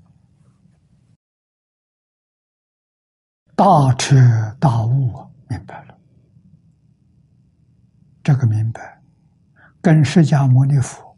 [3.56, 4.16] 大彻
[4.58, 6.00] 大悟，明白了。
[8.24, 9.02] 这个明白，
[9.82, 11.18] 跟释迦牟尼佛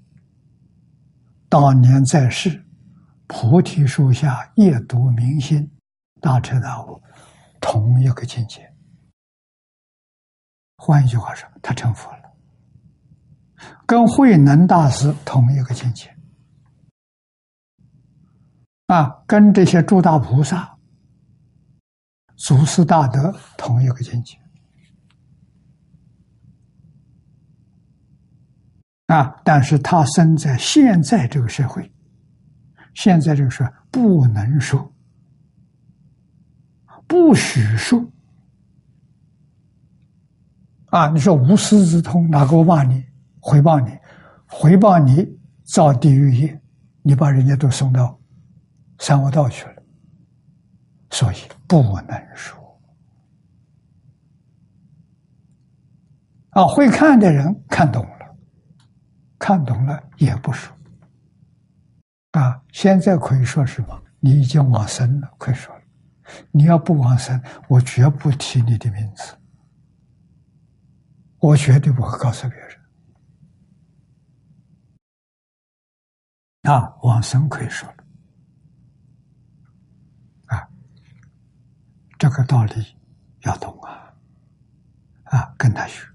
[1.47, 2.65] 当年在世
[3.27, 5.69] 菩提树下夜读明心，
[6.19, 6.99] 大彻大悟，
[7.59, 8.70] 同一个境界。
[10.83, 12.23] 换一句话说，他成佛了，
[13.85, 16.11] 跟慧能大师同一个境界。
[18.87, 20.75] 啊，跟这些诸大菩萨、
[22.35, 24.35] 祖师大德同一个境界。
[29.05, 29.39] 啊！
[29.45, 31.93] 但是他生在现在这个社会，
[32.95, 34.91] 现在这个说不能说，
[37.05, 38.03] 不许说。
[40.91, 41.07] 啊！
[41.09, 43.03] 你说无师自通，哪个骂你、
[43.39, 43.97] 回报你、
[44.45, 45.25] 回报你
[45.63, 46.61] 造地狱业？
[47.01, 48.19] 你把人家都送到。
[48.99, 49.81] 三恶道去了，
[51.09, 51.37] 所以
[51.67, 52.59] 不能说。
[56.51, 58.35] 啊，会看的人看懂了，
[59.39, 60.75] 看懂了也不说。
[62.33, 64.03] 啊，现在可以说什么？
[64.19, 65.73] 你已经往生了，可以说。
[66.51, 69.33] 你要不往生，我绝不提你的名字，
[71.41, 72.69] 我绝对不会告诉别人。
[76.61, 77.95] 啊，往生可以说了。
[82.19, 82.85] 这个道理
[83.45, 84.13] 要懂啊！
[85.23, 86.05] 啊，跟他学，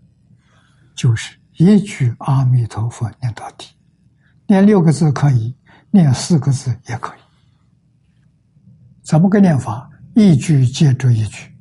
[0.94, 3.74] 就是一句阿弥陀佛念到底，
[4.46, 5.56] 念六个字可以，
[5.90, 7.20] 念四个字也可以。
[9.02, 9.90] 怎么个念法？
[10.14, 11.52] 一句接着一句，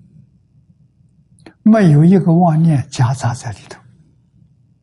[1.67, 3.81] 没有一个妄念夹杂在里头。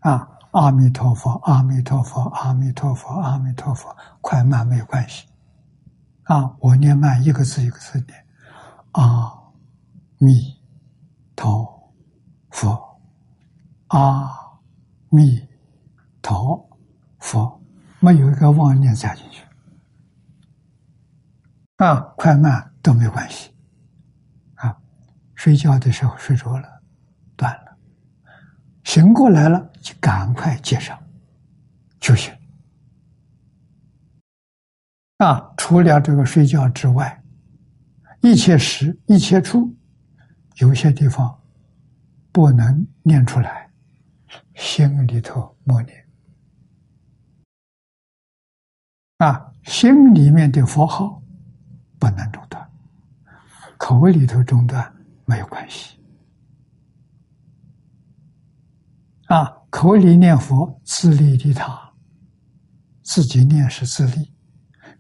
[0.01, 5.29] 啊，阿弥陀佛，阿弥陀佛，阿弥陀佛，阿弥陀佛，快慢没有关系。
[6.25, 8.27] 啊，我念慢，一个字一个字念，
[8.93, 9.41] 阿。
[10.19, 10.57] 弥
[11.35, 11.93] 陀
[12.51, 13.01] 佛，
[13.89, 14.31] 阿
[15.09, 15.49] 弥
[16.21, 16.69] 陀
[17.19, 17.61] 佛，
[17.99, 19.45] 没有一个妄念加进去，
[21.79, 23.52] 啊，快慢都没关系，
[25.43, 26.83] 睡觉的时候睡着了，
[27.35, 27.77] 断了，
[28.85, 30.97] 醒过来了就赶快接上
[31.99, 32.33] 就行，
[35.17, 37.21] 啊，除了这个睡觉之外，
[38.21, 39.77] 一切时一切处。
[40.59, 41.37] 有些地方
[42.31, 43.69] 不能念出来，
[44.55, 46.09] 心里头默念
[49.17, 51.21] 啊，心里面的佛号
[51.99, 52.71] 不能中断，
[53.77, 54.95] 口里头中断
[55.33, 55.99] 没有关系
[59.29, 61.91] 啊，口里念佛自利利他，
[63.03, 64.31] 自己念是自利，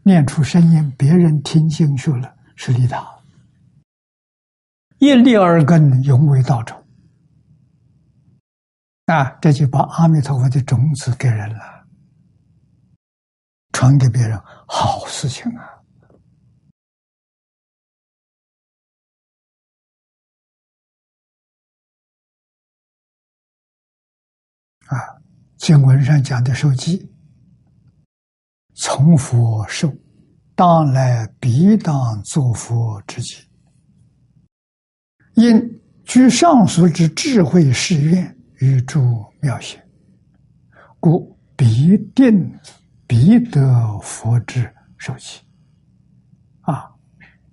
[0.02, 3.06] 念出声音，别人听进去了是利他。
[5.00, 6.82] 一粒而根，永为道种。
[9.04, 11.86] 啊，这就把阿弥陀佛的种子给人了，
[13.72, 15.81] 传给别人，好事情啊！
[24.93, 24.99] 啊，
[25.57, 27.11] 经文上讲的受记，
[28.74, 29.90] 从佛受，
[30.55, 33.36] 当来必当作佛之己。
[35.34, 35.59] 因
[36.05, 39.01] 居上述之智慧誓愿与诸
[39.40, 39.80] 妙行，
[41.01, 42.55] 故必定
[43.07, 45.40] 必得佛之受记。
[46.61, 46.84] 啊，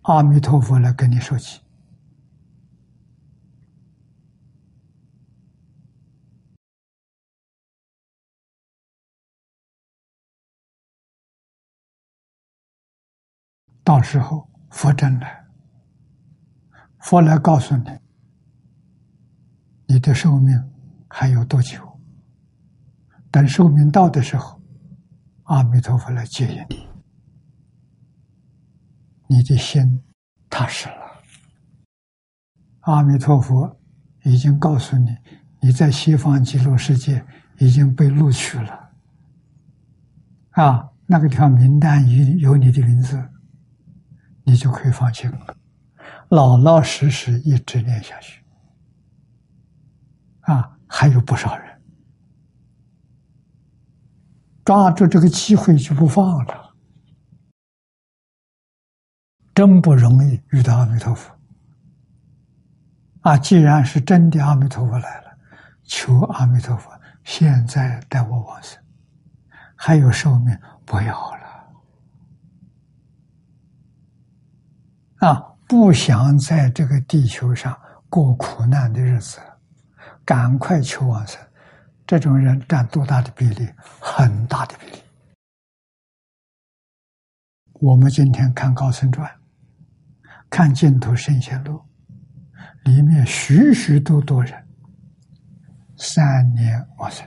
[0.02, 1.58] 阿弥陀佛来跟你受记。
[13.90, 15.44] 到时候佛真来。
[17.00, 17.90] 佛来告诉你，
[19.88, 20.56] 你的寿命
[21.08, 22.00] 还有多久？
[23.32, 24.62] 等寿命到的时候，
[25.46, 26.88] 阿弥陀佛来接引你，
[29.38, 30.04] 你的心
[30.52, 30.96] 踏实了。
[32.82, 33.76] 阿弥陀佛
[34.22, 35.18] 已经告诉你，
[35.62, 37.26] 你在西方极乐世界
[37.58, 38.92] 已经被录取了。
[40.52, 43.20] 啊，那个地方名单有有你的名字，
[44.50, 45.56] 你就可以放心了。
[46.30, 48.44] 老老实实一直念下去，
[50.42, 51.82] 啊，还有不少人
[54.66, 56.76] 抓住这个机会就不放了，
[59.54, 61.36] 真不容易遇到阿弥陀佛。
[63.22, 65.38] 啊，既然是真的阿弥陀佛来了，
[65.84, 66.92] 求阿弥陀佛
[67.24, 68.82] 现在带我往生，
[69.76, 71.39] 还有寿命不要了，
[75.20, 75.46] 啊。
[75.70, 79.38] 不想在这个地球上过苦难的日子，
[80.26, 81.40] 赶快求往生。
[82.08, 83.70] 这种人占多大的比例？
[84.00, 84.98] 很大的比例。
[87.74, 89.30] 我们今天看《高僧传》，
[90.50, 91.80] 看《净土圣贤录》，
[92.92, 94.68] 里面许许多多人
[95.98, 97.24] 三年往生。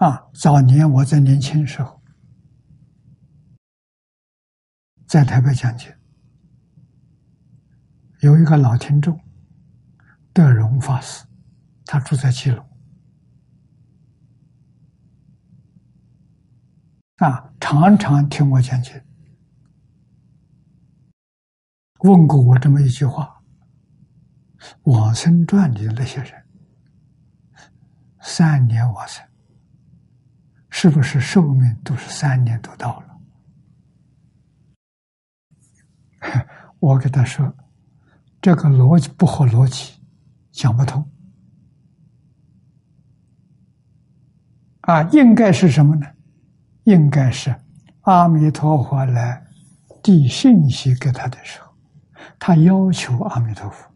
[0.00, 2.00] 啊，早年我在年轻时候，
[5.06, 5.92] 在台北讲经，
[8.20, 9.20] 有一个老听众，
[10.32, 11.26] 德荣法师，
[11.84, 12.66] 他住在基隆，
[17.16, 18.98] 啊，常常听我讲经，
[21.98, 23.42] 问过我这么一句话：
[24.84, 26.46] 往生传里的那些人，
[28.22, 29.29] 三年往生。
[30.82, 33.20] 是不是寿命都是三年都到了？
[36.78, 37.54] 我给他说，
[38.40, 39.92] 这个逻辑不合逻辑，
[40.50, 41.06] 讲不通。
[44.80, 46.06] 啊，应该是什么呢？
[46.84, 47.54] 应该是
[48.00, 49.46] 阿弥陀佛来
[50.02, 51.70] 递信息给他的时候，
[52.38, 53.86] 他要求阿弥陀佛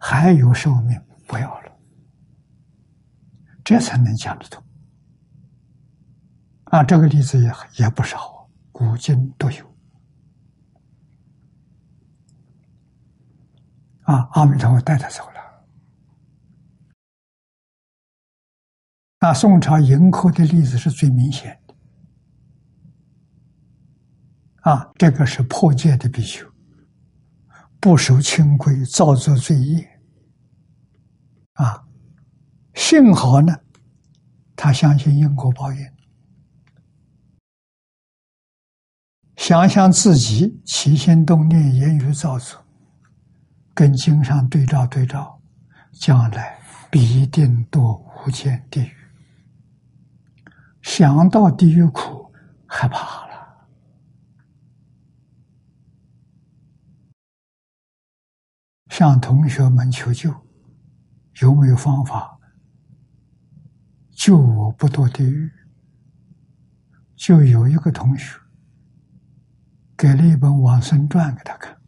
[0.00, 1.70] 还有寿命，不要了，
[3.62, 4.64] 这才能讲得通。
[6.74, 9.64] 啊，这个例子也也不少，古今都有。
[14.02, 15.40] 啊，阿弥陀佛带他走了。
[19.20, 21.76] 啊，宋朝迎客的例子是最明显的。
[24.62, 26.44] 啊，这个是破戒的比丘，
[27.78, 30.02] 不守清规，造作罪业。
[31.52, 31.86] 啊，
[32.74, 33.56] 幸好呢，
[34.56, 35.93] 他相信因果报应。
[39.46, 42.64] 想想自己起心动念、言语造作，
[43.74, 45.38] 跟经上对照对照，
[45.92, 46.58] 将来
[46.90, 48.90] 必定堕无间地狱。
[50.80, 52.32] 想到地狱苦，
[52.64, 53.34] 害怕了。
[58.88, 60.34] 向同学们求救，
[61.42, 62.40] 有没有方法
[64.10, 65.52] 救我不堕地狱？
[67.14, 68.40] 就有一个同学。
[69.96, 71.80] 给了一本《往生传》给他看，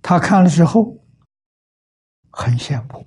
[0.00, 1.04] 他看了之后
[2.30, 3.06] 很羡慕，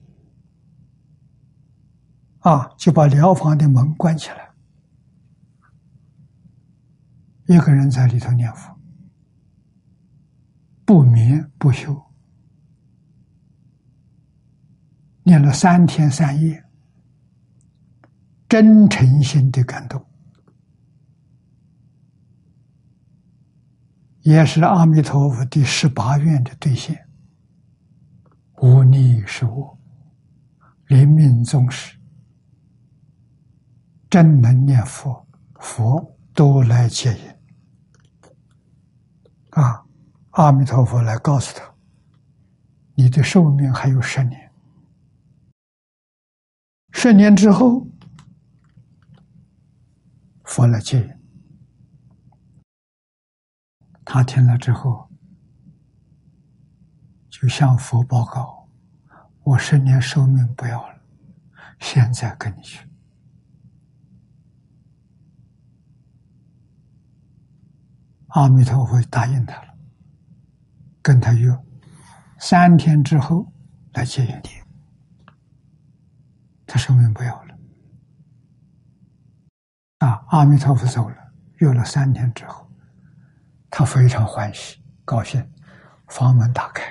[2.39, 4.53] 啊，就把疗房的门关起来，
[7.47, 8.79] 一个人在里头念佛，
[10.85, 11.99] 不眠不休，
[15.23, 16.63] 念了三天三夜，
[18.47, 20.05] 真诚心的感动。
[24.23, 27.07] 也是阿弥陀佛第十八愿的兑现。
[28.61, 29.77] 无逆是我，
[30.87, 31.97] 临命终时，
[34.09, 38.31] 真能念佛，佛都来接引。
[39.49, 39.83] 啊，
[40.31, 41.75] 阿弥陀佛来告诉他，
[42.95, 44.49] 你的寿命还有十年，
[46.91, 47.85] 十年之后，
[50.45, 51.22] 佛来接引。
[54.13, 55.09] 他听了之后，
[57.31, 58.69] 就向佛报告
[59.41, 61.01] ：“我十年寿命不要了，
[61.79, 62.87] 现在跟你去。”
[68.29, 69.75] 阿弥陀佛答应他了，
[71.01, 71.51] 跟他约
[72.37, 73.51] 三天之后
[73.93, 74.49] 来接引你。
[76.67, 77.57] 他寿命不要了，
[80.05, 80.23] 啊！
[80.27, 81.17] 阿弥陀佛走了，
[81.55, 82.62] 约了三天之后。
[83.75, 85.43] 他非常欢喜、高兴，
[86.07, 86.83] 房门打开，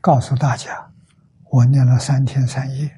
[0.00, 0.90] 告诉大家
[1.52, 2.90] ：“我念了三天三夜，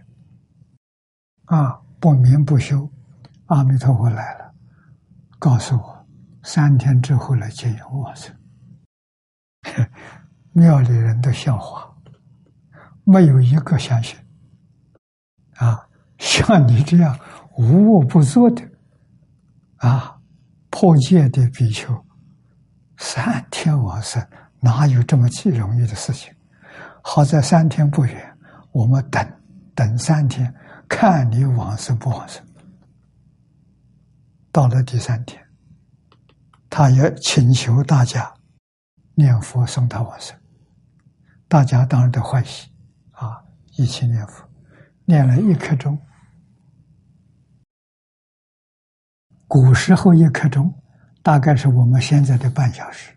[1.47, 2.89] 啊，不眠不休。
[3.47, 4.55] 阿弥陀佛来了，
[5.41, 6.07] 告诉我，
[6.45, 8.33] 三天之后来接引我去。
[10.55, 11.93] 庙里人都笑话，
[13.03, 14.17] 没有一个相信。
[15.57, 15.85] 啊，
[16.17, 17.19] 像你这样
[17.57, 18.63] 无恶不作的，
[19.79, 20.17] 啊，
[20.71, 21.93] 破戒的比丘。”
[23.01, 24.25] 三天往生，
[24.61, 26.33] 哪有这么容易的事情？
[27.03, 28.39] 好在三天不远，
[28.73, 29.27] 我们等
[29.75, 30.55] 等三天，
[30.87, 32.47] 看你往生不往生。
[34.53, 35.43] 到了第三天，
[36.69, 38.33] 他也请求大家
[39.15, 40.39] 念佛送他往生，
[41.49, 42.71] 大家当然都欢喜，
[43.13, 43.43] 啊，
[43.79, 44.47] 一起念佛，
[45.07, 45.99] 念了一刻钟，
[49.49, 50.80] 古时候一刻钟，
[51.23, 53.15] 大概是我们现在的半小时。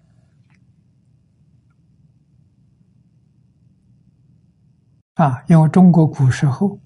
[5.16, 6.80] 啊，因为中国古时候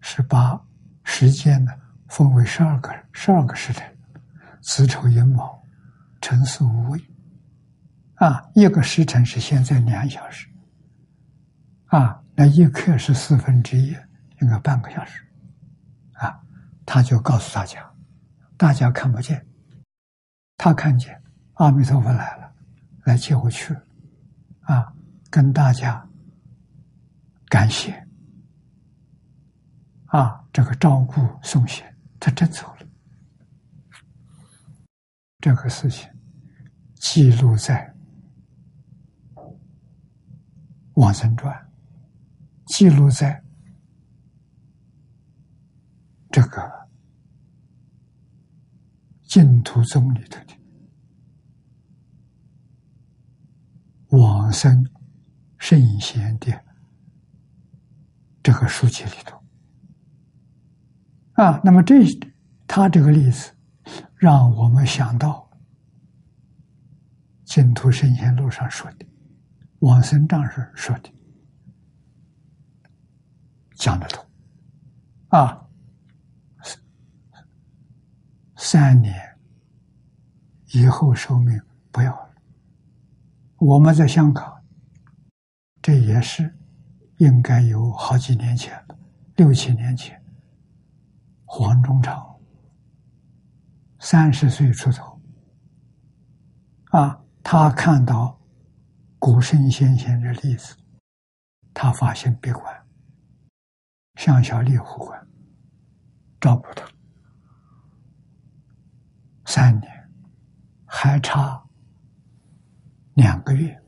[0.00, 0.62] 是把
[1.02, 1.72] 时间呢
[2.08, 3.98] 分为十二个十二个时辰，
[4.60, 5.62] 子丑寅卯
[6.20, 7.00] 辰巳午未。
[8.16, 10.46] 啊，一个时辰是现在两小时。
[11.86, 13.96] 啊，那一刻是四分之一，
[14.40, 15.26] 应该半个小时。
[16.12, 16.38] 啊，
[16.84, 17.90] 他就告诉大家，
[18.58, 19.44] 大家看不见，
[20.64, 21.20] 他看见
[21.54, 22.54] 阿弥陀佛来了，
[23.02, 23.76] 来接我去，
[24.60, 24.94] 啊，
[25.28, 26.08] 跟大家。
[27.48, 27.92] 感谢
[30.06, 30.40] 啊！
[30.52, 31.84] 这个照顾送行，
[32.20, 32.86] 他真走了。
[35.40, 36.08] 这个事情
[36.94, 37.92] 记录在
[40.94, 41.52] 《往生传》，
[42.72, 43.42] 记录在
[46.30, 46.81] 这个
[49.32, 50.54] 净土宗里头的
[54.10, 54.84] 往生
[55.56, 56.52] 圣贤的。
[58.42, 59.42] 这个书籍里头，
[61.42, 62.04] 啊，那么这
[62.66, 63.56] 他这个例子，
[64.16, 65.48] 让我们想到
[67.44, 69.06] 净土圣贤录上说的，
[69.78, 71.10] 往生丈人说的，
[73.76, 74.22] 讲得通，
[75.28, 75.66] 啊，
[78.64, 79.12] 三年
[80.68, 81.60] 以后寿命
[81.90, 82.34] 不要了。
[83.58, 84.62] 我们在香港，
[85.82, 86.54] 这也是。
[87.18, 88.98] 应该有好几年前了，
[89.36, 90.20] 六七年前，
[91.44, 92.40] 黄忠昌
[94.00, 95.20] 三十岁出头，
[96.90, 98.40] 啊，他看到
[99.20, 100.74] 古圣先贤的例子，
[101.72, 102.86] 他发现闭关，
[104.16, 105.28] 向小猎户关，
[106.40, 106.84] 照顾他
[109.54, 110.10] 三年，
[110.86, 111.62] 还差
[113.12, 113.78] 两个月。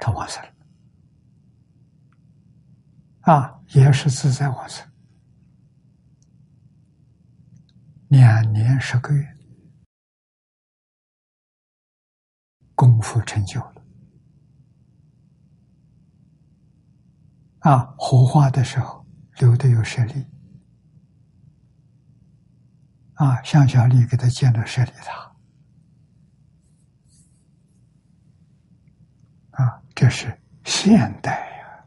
[0.00, 0.52] 他往生了，
[3.20, 4.84] 啊，也是自在往生，
[8.08, 9.24] 两年十个月，
[12.74, 13.86] 功夫成就了，
[17.60, 20.26] 啊，火化的时候留的有舍利，
[23.18, 25.32] 啊，向小丽给他建了舍利塔。
[29.50, 30.32] 啊，这是
[30.64, 31.84] 现代呀，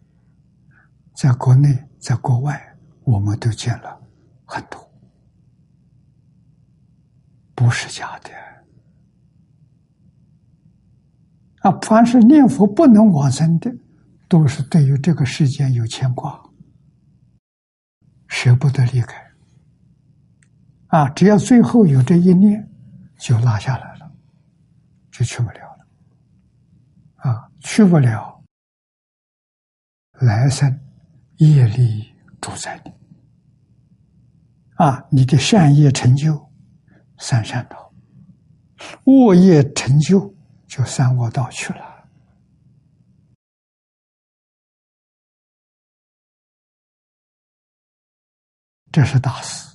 [1.16, 3.98] 在国内，在国外，我们都见了
[4.46, 4.92] 很多，
[7.56, 8.30] 不是假的。
[11.62, 13.74] 啊，凡是念佛不能往生的，
[14.28, 16.44] 都是对于这个世间有牵挂，
[18.28, 19.31] 舍不得离开。
[20.92, 22.70] 啊，只要最后有这一念，
[23.18, 24.12] 就拉下来了，
[25.10, 25.88] 就去不了了。
[27.16, 27.50] 啊。
[27.62, 28.44] 去不了，
[30.14, 30.80] 来生
[31.38, 32.12] 业力
[32.42, 32.92] 主宰你
[34.78, 35.06] 啊！
[35.12, 36.52] 你的善业成就
[37.20, 37.94] 三善道，
[39.06, 40.34] 恶业成就
[40.68, 42.10] 就三恶道去了。
[48.92, 49.71] 这是大事，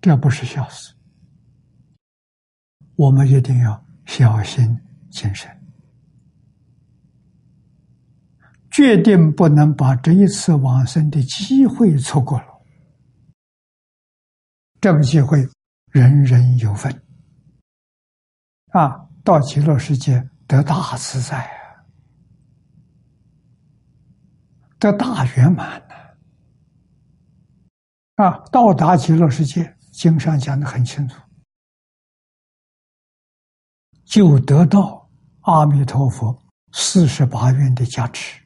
[0.00, 0.94] 这不是小事，
[2.96, 3.84] 我们一定要。
[4.06, 4.76] 小心
[5.08, 5.48] 谨慎，
[8.72, 12.46] 决定不能把这一次往生的机会错过了。
[14.80, 15.48] 这个机会，
[15.92, 16.92] 人人有份
[18.72, 19.06] 啊！
[19.22, 21.86] 到极乐世界得大自在啊，
[24.80, 25.94] 得大圆满呢！
[28.16, 31.20] 啊，到达极乐世界，经上讲的很清楚。
[34.04, 35.08] 就得到
[35.42, 36.36] 阿弥陀佛
[36.72, 38.42] 四十八愿的加持。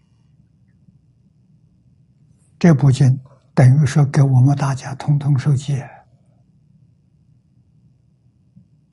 [2.58, 3.18] 这部经
[3.54, 5.88] 等于说给我们大家通通受戒。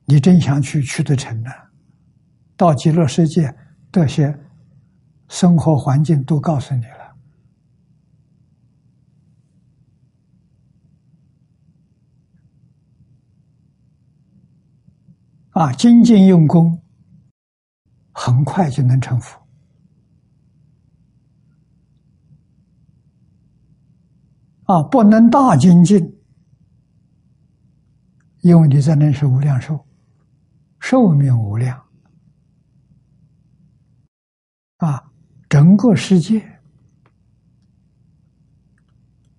[0.04, 1.50] 你真想去，去得成呢？
[2.56, 3.54] 到极乐世界，
[3.90, 4.38] 这些
[5.28, 7.01] 生活环境都告诉你了。
[15.62, 16.82] 啊，精进用功，
[18.10, 19.40] 很快就能成佛。
[24.64, 26.00] 啊，不能大精进，
[28.40, 29.86] 因为你在那是无量寿，
[30.80, 31.80] 寿命无量。
[34.78, 35.12] 啊，
[35.48, 36.60] 整个世界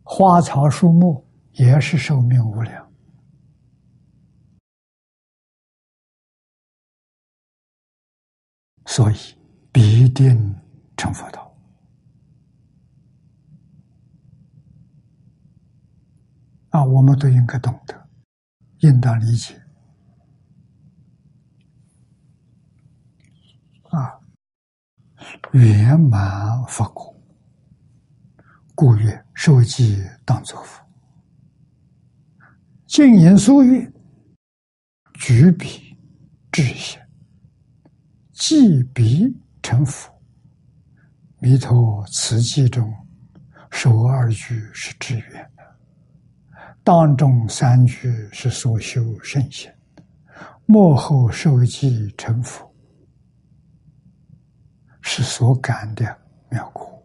[0.03, 2.82] 花草树木也是寿命无量，
[8.95, 9.15] 所以
[9.71, 10.55] 必定
[10.95, 11.51] 成佛道。
[16.69, 18.07] 啊，我们都应该懂得，
[18.81, 19.59] 应当理解。
[23.89, 24.19] 啊，
[25.53, 27.19] 圆满佛果，
[28.75, 30.85] 故曰：受记当作佛。
[32.85, 33.91] 静言疏语，
[35.15, 35.97] 举笔
[36.51, 37.02] 至显，
[38.45, 40.13] 记笔成佛。
[41.39, 42.93] 弥陀此记中，
[43.71, 45.63] 首二句是至圆的，
[46.83, 49.73] 当中三句是所修圣贤，
[50.65, 52.69] 幕后受记成佛。
[55.01, 56.03] 是所感的
[56.49, 57.01] 妙果。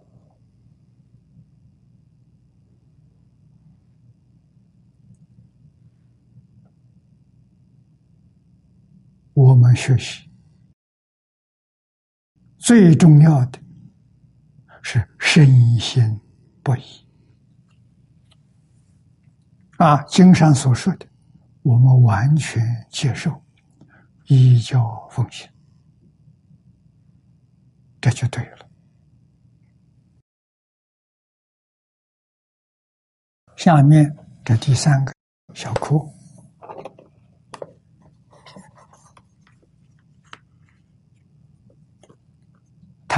[9.34, 10.28] 我们学习
[12.69, 13.59] 最重要的
[14.83, 16.21] 是深信
[16.62, 16.83] 不疑
[19.79, 20.03] 啊！
[20.03, 21.07] 经上所说的，
[21.62, 23.43] 我们完全接受，
[24.27, 25.49] 依教奉行。
[28.03, 28.69] 这就对了。
[33.57, 34.14] 下面
[34.45, 35.14] 这第三个
[35.55, 36.12] 小库，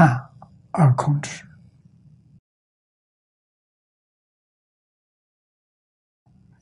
[0.00, 0.32] 看
[0.70, 1.44] 二空之，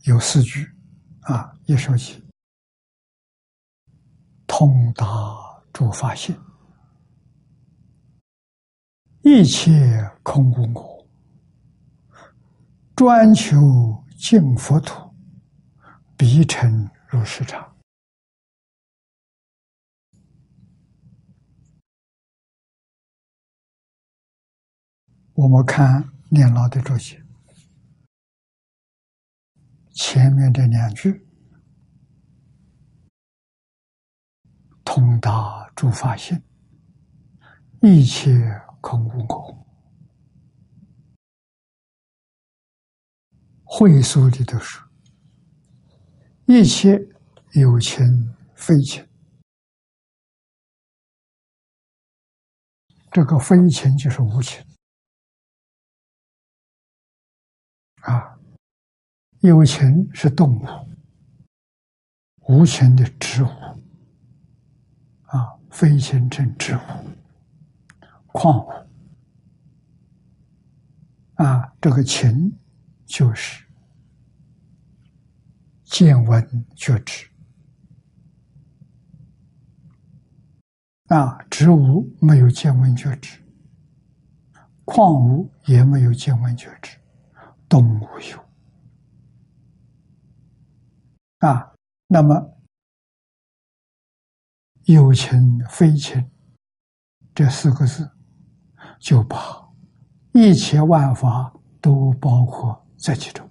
[0.06, 0.68] 有四句
[1.20, 2.20] 啊，一说起，
[4.44, 5.06] 通达
[5.72, 6.36] 诸法性。
[9.22, 9.70] 一切
[10.24, 11.06] 空无我，
[12.96, 15.14] 专求净佛土，
[16.16, 17.77] 必成如是常。
[25.38, 27.24] 我们看念老的这些，
[29.92, 31.24] 前面这两句，
[34.84, 36.42] 通达诸法性，
[37.80, 38.32] 一切。
[38.80, 39.66] 空无我，
[43.64, 44.88] 会所里头说，
[46.46, 46.96] 一切
[47.54, 49.06] 有情非情，
[53.10, 54.64] 这个非情就是无情。
[58.08, 58.38] 啊，
[59.40, 60.66] 有情是动物，
[62.46, 63.48] 无情的植物
[65.24, 66.80] 啊，非情成植物。
[68.28, 68.70] 矿物。
[71.34, 72.58] 啊，这个情
[73.04, 73.66] 就是
[75.84, 77.28] 见闻觉知。
[81.08, 83.38] 啊，植物没有见闻觉知，
[84.86, 86.96] 矿物也没有见闻觉知，
[87.68, 88.44] 动物有
[91.38, 91.72] 啊。
[92.06, 92.58] 那么
[94.84, 96.30] 有情非情
[97.34, 98.10] 这四个字。
[99.00, 99.38] 就把
[100.32, 103.48] 一切万法都包括在其中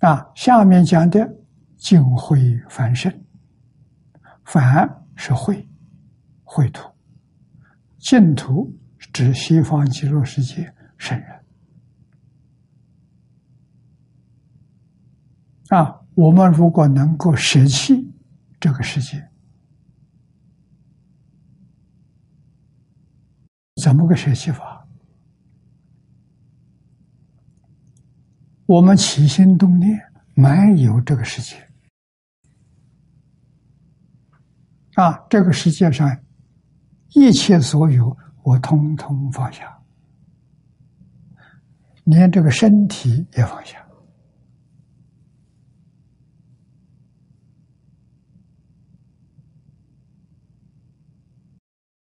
[0.00, 0.30] 啊！
[0.34, 1.26] 下面讲的
[1.78, 3.10] 净慧凡圣，
[4.44, 5.66] 凡是慧，
[6.44, 6.86] 慧土，
[7.98, 8.70] 净土
[9.18, 11.44] 指西方极乐世界圣人
[15.70, 16.02] 啊！
[16.14, 18.14] 我们如果能够舍弃
[18.60, 19.28] 这个世界。
[23.82, 24.86] 怎么个舍弃法？
[28.66, 30.00] 我们起心动念
[30.34, 31.56] 没有这个世界
[34.94, 35.26] 啊！
[35.28, 36.08] 这个世界上
[37.14, 38.16] 一切所有，
[38.48, 39.78] 我通通放下，
[42.04, 43.86] 连这个身体也放下，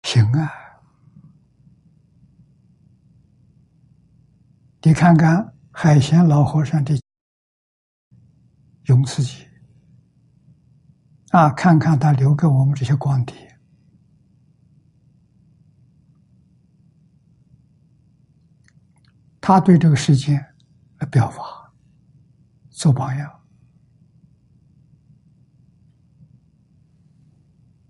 [0.04, 0.52] 行啊！
[4.82, 6.96] 你看看海贤老和尚的
[8.84, 9.44] 永慈集
[11.30, 13.45] 啊，看看他留给我们这些光碟，
[19.46, 20.44] 他对这个世界
[20.98, 21.72] 的表达
[22.68, 23.32] 做榜样。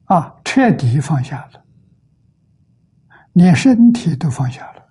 [0.04, 1.64] 啊彻底放下了。
[3.32, 4.86] 连身体都放下了。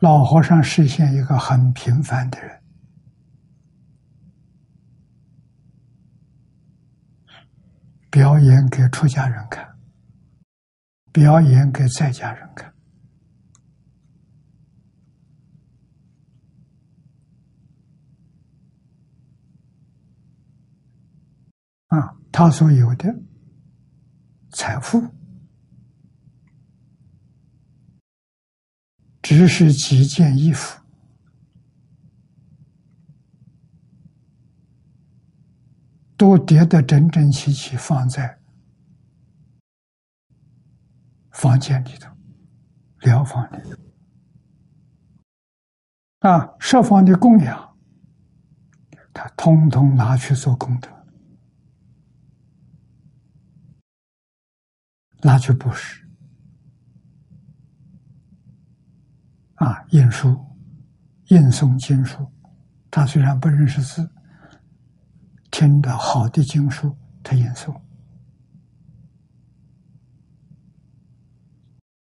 [0.00, 2.63] 老和尚实现一个很平凡的人。
[8.14, 9.76] 表演给出家人看，
[11.10, 12.72] 表演给在家人看。
[21.88, 23.12] 啊，他所有的
[24.52, 25.02] 财富，
[29.22, 30.80] 只是几件衣服，
[36.24, 38.40] 都叠得整整齐齐，放在
[41.32, 42.10] 房间里头、
[43.00, 43.76] 疗房里头。
[46.26, 47.76] 啊，设方的供养，
[49.12, 50.88] 他通通拿去做功德。
[55.20, 56.08] 拿去布施
[59.56, 59.84] 啊！
[59.90, 60.42] 印书、
[61.28, 62.26] 印诵经书，
[62.90, 64.10] 他虽然不认识字，
[65.54, 67.80] 听到好的经书，他印诵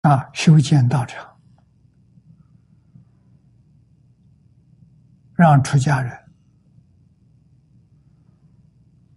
[0.01, 1.39] 啊，修建道场，
[5.33, 6.13] 让出家人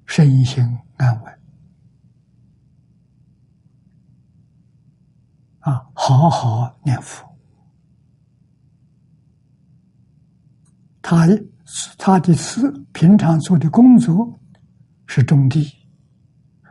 [0.06, 1.40] 身心安稳。
[5.58, 7.28] 啊，好好念佛。
[11.02, 11.26] 他
[11.96, 14.38] 他的事，平常做的工作
[15.06, 15.70] 是种地，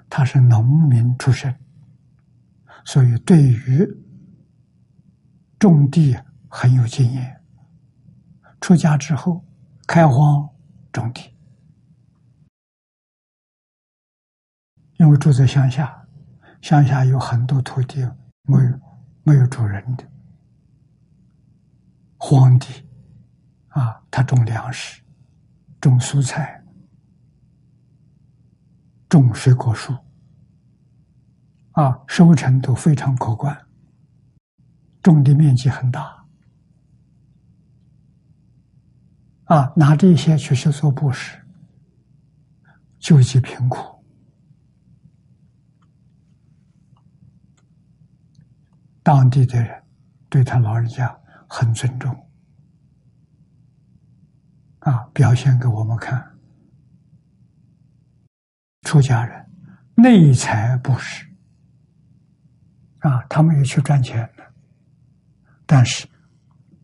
[0.10, 1.54] 他是农民出身，
[2.86, 3.88] 所以对于
[5.58, 7.42] 种地很有经验。
[8.62, 9.44] 出家之后，
[9.88, 10.50] 开荒
[10.92, 11.34] 种地，
[14.98, 16.06] 因为住在乡下，
[16.62, 18.06] 乡下有很多土地。
[18.44, 18.80] 没有
[19.22, 20.04] 没有主人的
[22.18, 22.84] 荒地
[23.80, 25.02] 啊，他种粮食、
[25.80, 26.62] 种蔬菜、
[29.08, 29.96] 种水果树
[31.72, 33.58] 啊，收成都非常可观，
[35.02, 36.26] 种的面积很大
[39.46, 41.40] 啊，拿这些去去做布施，
[43.00, 44.04] 救济贫苦。
[49.02, 49.82] 当地的人
[50.28, 51.18] 对他老人家
[51.48, 52.29] 很尊重，
[54.90, 56.36] 啊，表现给我们看。
[58.82, 59.46] 出家人
[59.94, 61.24] 内财不施，
[63.00, 64.52] 啊，他们也去赚钱了，
[65.68, 66.08] 但是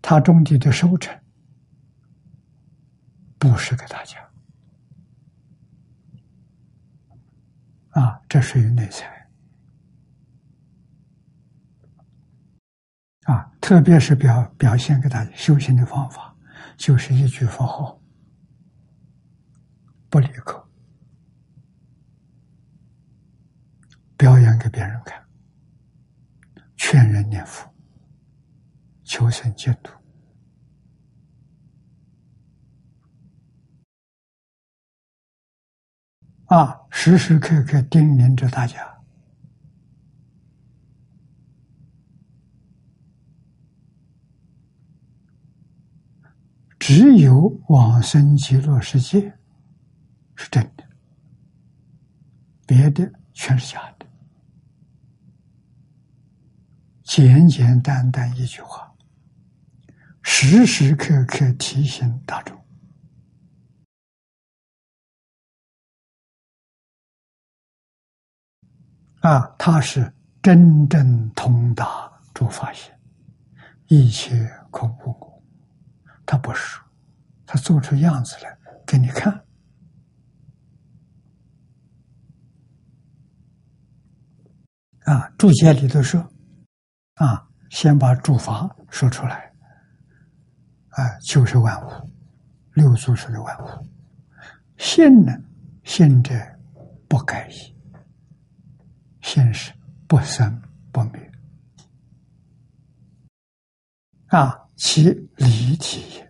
[0.04, 1.20] 他种地的收成
[3.40, 4.20] 不是给大家，
[7.90, 9.28] 啊，这属于内财。
[13.24, 16.25] 啊，特别是表表现给大家修行的方法，
[16.78, 18.02] 就是一句佛号，
[20.10, 20.68] 不离口，
[24.18, 25.26] 表演给别人看，
[26.76, 27.74] 劝人念佛，
[29.04, 29.94] 求生净土，
[36.48, 38.95] 啊，时时刻刻叮咛着大家。
[46.88, 49.20] 只有往生极乐世界
[50.36, 50.84] 是真的，
[52.68, 54.06] 别的全是假的。
[57.02, 58.94] 简简单单一句话，
[60.22, 62.56] 时时刻刻提醒大众
[69.22, 72.94] 啊，他是真正通达诸法性，
[73.88, 75.35] 一切空无我。
[76.26, 76.84] 他不说，
[77.46, 79.32] 他做出样子来给你看。
[85.04, 86.20] 啊，注解里头说，
[87.14, 89.54] 啊，先把诸法说出来，
[90.90, 92.12] 啊，就是万物，
[92.74, 93.88] 六祖说的万物，
[94.78, 95.32] 信呢，
[95.84, 96.34] 信者
[97.08, 97.76] 不改易，
[99.22, 99.72] 信是
[100.08, 100.60] 不生
[100.92, 101.32] 不灭，
[104.30, 104.65] 啊。
[104.76, 105.04] 其
[105.38, 106.24] 离体，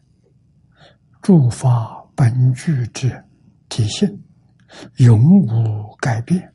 [1.22, 3.24] 诸法本具之
[3.68, 4.24] 体性，
[4.98, 6.54] 永无改变，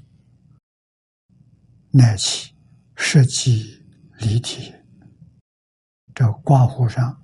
[1.91, 2.55] 乃其
[2.95, 3.85] 实际
[4.19, 4.73] 离体。
[6.15, 7.21] 这挂壶上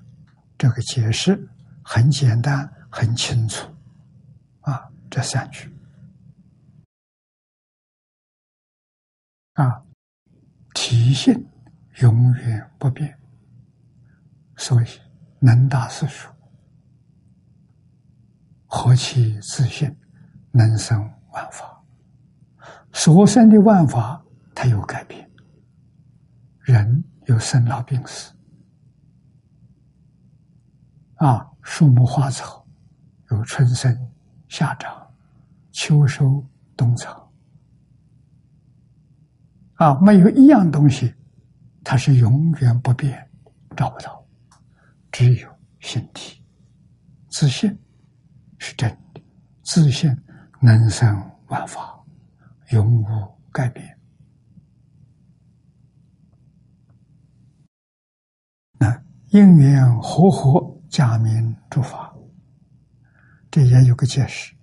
[0.58, 1.48] 这个解释
[1.84, 3.72] 很简单，很清楚
[4.60, 5.70] 啊，这三句
[9.52, 9.82] 啊，
[10.74, 11.46] 体性
[12.00, 13.16] 永远不变。
[14.56, 14.86] 所以，
[15.38, 16.28] 能大四数，
[18.66, 19.94] 何其自信，
[20.50, 20.98] 能生
[21.32, 21.72] 万法。
[22.92, 25.30] 所生的万法，它有改变。
[26.62, 28.32] 人有生老病死，
[31.16, 32.66] 啊，树木花草
[33.30, 33.94] 有春生、
[34.48, 35.14] 夏长、
[35.70, 36.44] 秋收、
[36.76, 37.30] 冬藏，
[39.74, 41.14] 啊，没有一样东西，
[41.84, 43.30] 它是永远不变，
[43.76, 44.15] 找不到。
[45.18, 45.48] 只有
[45.80, 46.44] 心体，
[47.30, 47.74] 自信
[48.58, 49.22] 是真的，
[49.62, 50.14] 自信
[50.60, 51.08] 能生
[51.46, 52.04] 万法，
[52.68, 53.06] 永无
[53.50, 53.98] 改变。
[58.78, 62.14] 那因缘和合，假名诸法，
[63.50, 64.54] 这也有个解释：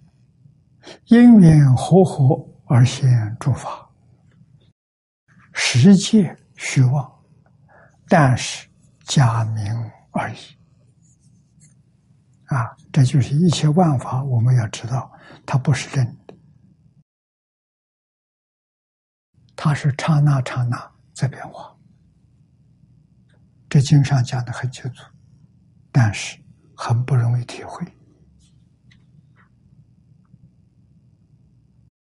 [1.05, 3.89] 因缘和合而现诸法，
[5.51, 7.11] 实界虚妄，
[8.07, 8.69] 但是
[9.05, 9.92] 假名。
[10.13, 10.35] 而已，
[12.45, 14.23] 啊，这就是一切万法。
[14.23, 15.11] 我们要知道，
[15.45, 16.35] 它不是真的，
[19.55, 21.75] 它是刹那刹那在变化。
[23.67, 25.03] 这经上讲的很清楚，
[25.91, 26.39] 但是
[26.75, 27.83] 很不容易体会。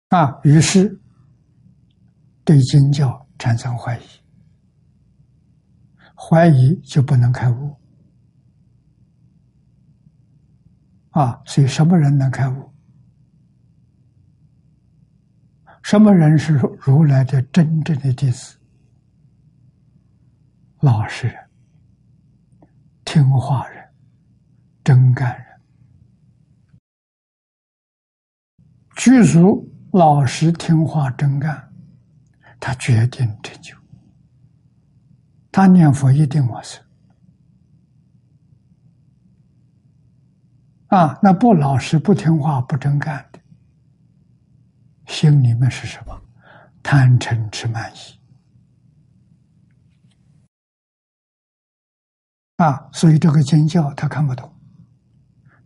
[0.10, 0.99] 啊，于是
[2.43, 4.04] 对经教产生怀疑，
[6.16, 7.80] 怀疑就不能开悟。
[11.12, 12.72] 啊，所以什么人能开悟？
[15.84, 18.57] 什么人是如来的真正的弟子、
[20.80, 21.36] 老实人、
[23.03, 23.84] 听话人、
[24.84, 25.45] 真干人？
[28.95, 31.73] 具足老实、听话、真干，
[32.60, 33.76] 他决定成就。
[35.52, 36.81] 他念佛一定往生。
[40.91, 43.39] 啊，那不老实、不听话、不真干的，
[45.07, 46.22] 心里面是什么？
[46.84, 48.19] 贪嗔痴慢疑。
[52.57, 54.53] 啊，所以这个经教他看不懂，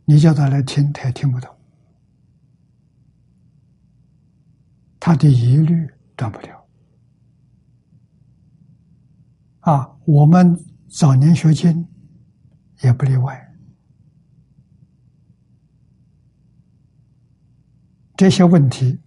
[0.06, 1.50] 你叫他来听，他也听不懂，
[5.00, 6.68] 他的疑虑断不了。
[9.62, 10.56] 啊，我们
[10.88, 11.88] 早年学经
[12.84, 13.42] 也不例外。
[18.18, 19.00] 这些问题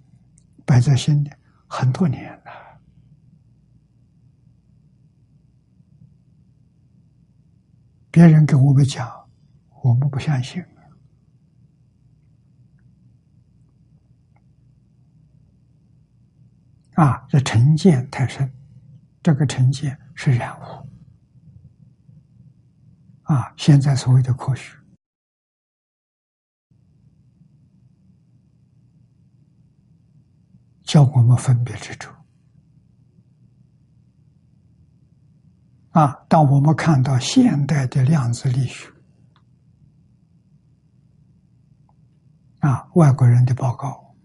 [0.67, 1.31] 摆在心里
[1.67, 2.81] 很多年了，
[8.11, 9.29] 别人跟我们讲，
[9.83, 10.63] 我们不相信。
[16.95, 18.53] 啊，这成见太深，
[19.23, 20.89] 这个成见是染污。
[23.23, 24.78] 啊，现在所谓的科学。
[30.89, 32.11] 叫我们分别之处
[35.91, 36.25] 啊！
[36.31, 38.91] 当我们看到现代的量子力学
[42.61, 44.17] 啊，外国人的报告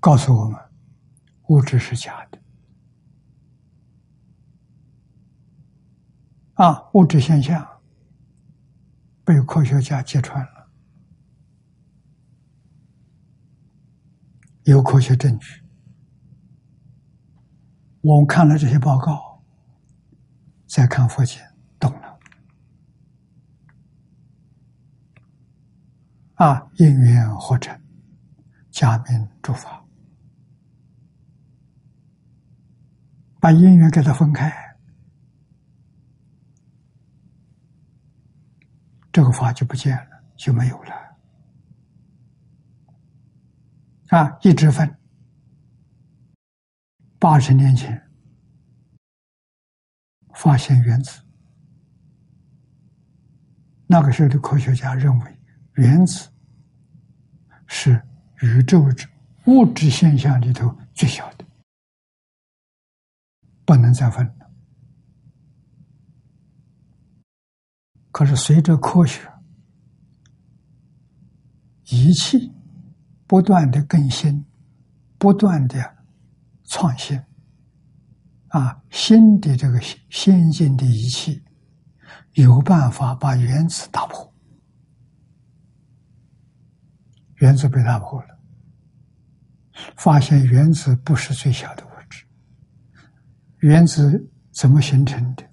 [0.00, 0.58] 告诉我们，
[1.48, 2.38] 物质是假的
[6.54, 7.82] 啊，物质现象
[9.26, 10.53] 被科学家揭穿了。
[14.64, 15.62] 有科学证据，
[18.00, 19.42] 我们看了这些报告，
[20.66, 21.38] 再看佛经，
[21.78, 22.18] 懂了。
[26.36, 27.78] 啊，因缘合成，
[28.70, 29.84] 假名诸法，
[33.38, 34.50] 把因缘给它分开，
[39.12, 41.03] 这个法就不见了，就没有了。
[44.14, 44.96] 啊，一直分。
[47.18, 48.00] 八十年前
[50.34, 51.20] 发现原子，
[53.88, 55.40] 那个时候的科学家认为
[55.72, 56.30] 原子
[57.66, 58.00] 是
[58.40, 59.08] 宇宙之
[59.46, 61.44] 物质现象里头最小的，
[63.64, 64.50] 不能再分了。
[68.12, 69.28] 可是随着科学
[71.86, 72.53] 仪器。
[73.26, 74.44] 不断的更新，
[75.18, 75.96] 不断的
[76.64, 77.20] 创新，
[78.48, 79.80] 啊，新的这个
[80.10, 81.42] 先进的仪器
[82.32, 84.32] 有办法把原子打破，
[87.36, 88.38] 原子被打破了，
[89.96, 92.24] 发现原子不是最小的物质，
[93.58, 95.44] 原子怎么形成的？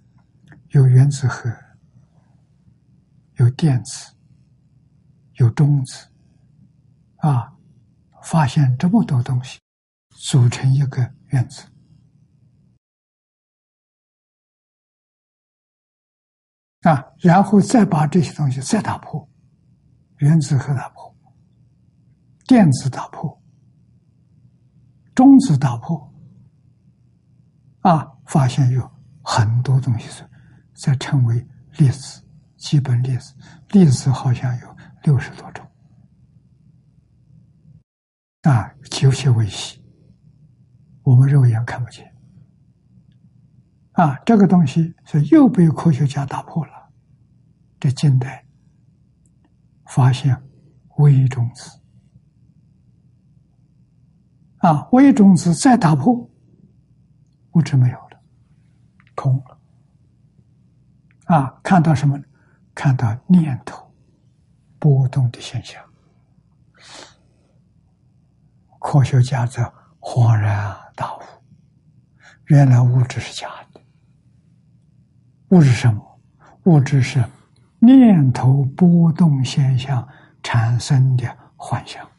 [0.69, 1.53] 有原子核，
[3.35, 4.13] 有电子，
[5.33, 6.07] 有中子，
[7.17, 7.53] 啊，
[8.23, 9.59] 发现这么多东西，
[10.09, 11.65] 组成一个原子，
[16.81, 19.29] 啊，然后再把这些东西再打破，
[20.17, 21.15] 原子核打破，
[22.47, 23.41] 电子打破，
[25.13, 26.13] 中子打破，
[27.81, 28.91] 啊，发现有
[29.23, 30.27] 很多东西是。
[30.73, 32.25] 再称为粒子，
[32.57, 33.35] 基本粒子，
[33.69, 35.63] 粒子好像有六十多种，
[38.43, 39.79] 啊，极其微细，
[41.03, 42.11] 我们肉眼看不见，
[43.91, 46.71] 啊，这个东西是又被科学家打破了。
[47.79, 48.45] 这近代
[49.85, 50.35] 发现
[50.97, 51.79] 微中子，
[54.57, 56.13] 啊，微中子再打破，
[57.51, 58.21] 物质没有了，
[59.15, 59.59] 空了。
[61.25, 62.19] 啊，看到什么？
[62.73, 63.93] 看到念头
[64.79, 65.83] 波动的现象。
[68.81, 69.61] 科学家则
[69.99, 71.21] 恍然大悟：
[72.47, 73.79] 原来物质是假的。
[75.49, 76.19] 物质什么？
[76.63, 77.23] 物质是
[77.77, 80.07] 念头波动现象
[80.41, 82.09] 产生的幻象。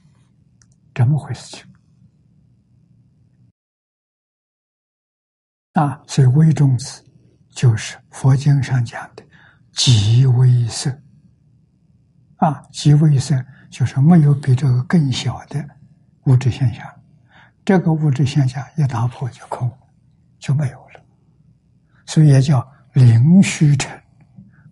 [0.94, 1.56] 这么回事？
[1.56, 1.66] 情
[5.72, 7.02] 啊，所以微中子。
[7.54, 9.22] 就是佛经上讲的
[9.72, 10.90] 极微色
[12.36, 13.36] 啊，极微色
[13.70, 15.62] 就是没有比这个更小的
[16.24, 16.86] 物质现象，
[17.64, 19.70] 这个物质现象一打破就空，
[20.38, 21.04] 就没有了，
[22.06, 24.00] 所以也叫灵虚成，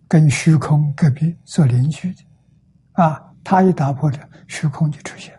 [0.07, 2.23] 跟虚空隔壁做邻居的
[2.93, 5.37] 啊，它一打破了，虚空就出现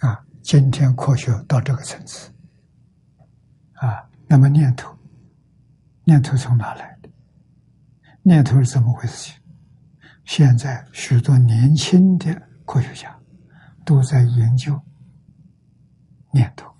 [0.00, 0.24] 啊。
[0.42, 2.30] 今天科学到这个层次
[3.74, 4.94] 啊，那么念头。
[6.06, 7.08] 念头从哪来的？
[8.22, 9.32] 念头是怎么回事？
[10.26, 13.13] 现在许多年轻的科学家
[13.84, 14.80] 都在研究
[16.32, 16.74] 念头。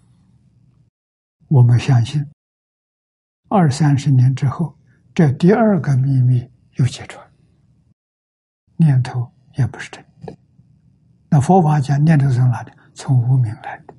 [1.48, 2.24] 我们相信，
[3.48, 4.76] 二三十年之后，
[5.14, 7.24] 这第二个秘密又揭穿：
[8.76, 10.36] 念头也不是真的。
[11.28, 12.72] 那佛法讲念头从哪里？
[12.94, 13.94] 从无名来的。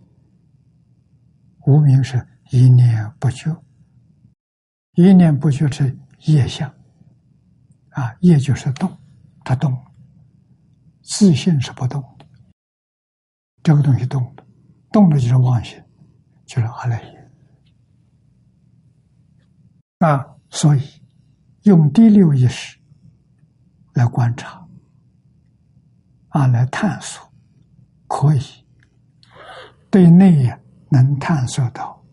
[1.65, 3.55] 无名是一念不觉。
[4.93, 6.73] 一念不觉是业相，
[7.89, 8.97] 啊，业就是动，
[9.43, 9.77] 它动，
[11.01, 12.01] 自信是不动，
[13.65, 14.45] 这个东西动的，
[14.91, 15.83] 动的就是妄心，
[16.45, 17.31] 就是阿赖耶，
[19.97, 20.87] 啊，所以
[21.63, 22.77] 用第六意识
[23.93, 24.63] 来观察，
[26.29, 27.27] 啊，来探索，
[28.07, 28.41] 可以
[29.89, 30.47] 对内
[30.89, 32.05] 能探索到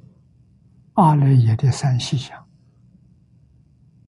[0.94, 2.42] 阿赖耶的三细相。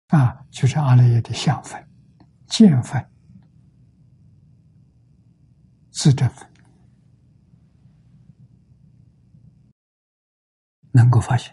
[0.09, 1.85] 啊，就是阿赖耶的相分、
[2.47, 3.05] 见分、
[5.91, 6.49] 自证分，
[10.95, 11.53] 能够发现。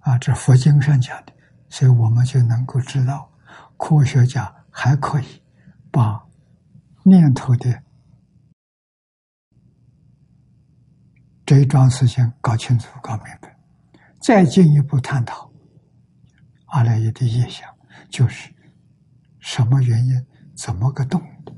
[0.00, 1.32] 啊，这佛经上讲的，
[1.70, 3.32] 所以我们就能够知道，
[3.78, 5.42] 科学家还可以
[5.90, 6.26] 把
[7.04, 7.82] 念头的
[11.46, 13.56] 这一桩事情搞清楚、搞明白，
[14.20, 15.50] 再进一步探讨。
[16.66, 17.72] 阿赖耶的业想，
[18.10, 18.52] 就是
[19.38, 20.26] 什么原因，
[20.56, 21.54] 怎么个动的？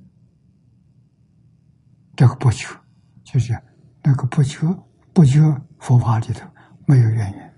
[2.14, 2.78] 这个不求，
[3.24, 3.58] 就是
[4.02, 4.72] 那个不求，
[5.12, 5.40] 不求
[5.86, 6.50] 佛法里头
[6.84, 7.54] 没有怨言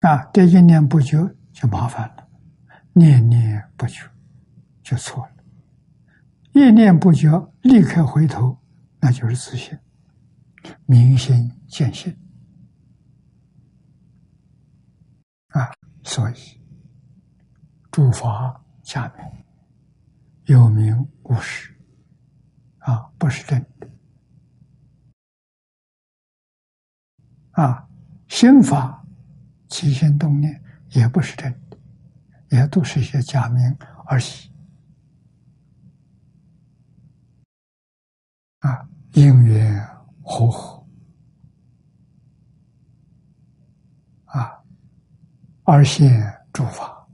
[0.00, 0.24] 啊！
[0.32, 1.18] 这一念不绝
[1.52, 2.26] 就麻烦了，
[2.94, 4.10] 念念不绝
[4.82, 5.44] 就错了，
[6.52, 7.28] 一念不绝
[7.60, 8.58] 立刻回头，
[9.00, 9.78] 那就是自信，
[10.86, 12.10] 明心见性。
[15.48, 15.70] 啊，
[16.04, 16.58] 所以
[17.90, 19.44] 诸法下面
[20.46, 21.73] 有名无实，
[22.84, 23.90] 啊，不是真的。
[27.52, 27.88] 啊，
[28.28, 29.04] 心法
[29.68, 31.78] 起心动念也不是真的，
[32.50, 34.24] 也都是一些假名而已。
[38.60, 39.86] 啊，因缘
[40.22, 40.82] 和合。
[45.66, 47.08] 而现诸法，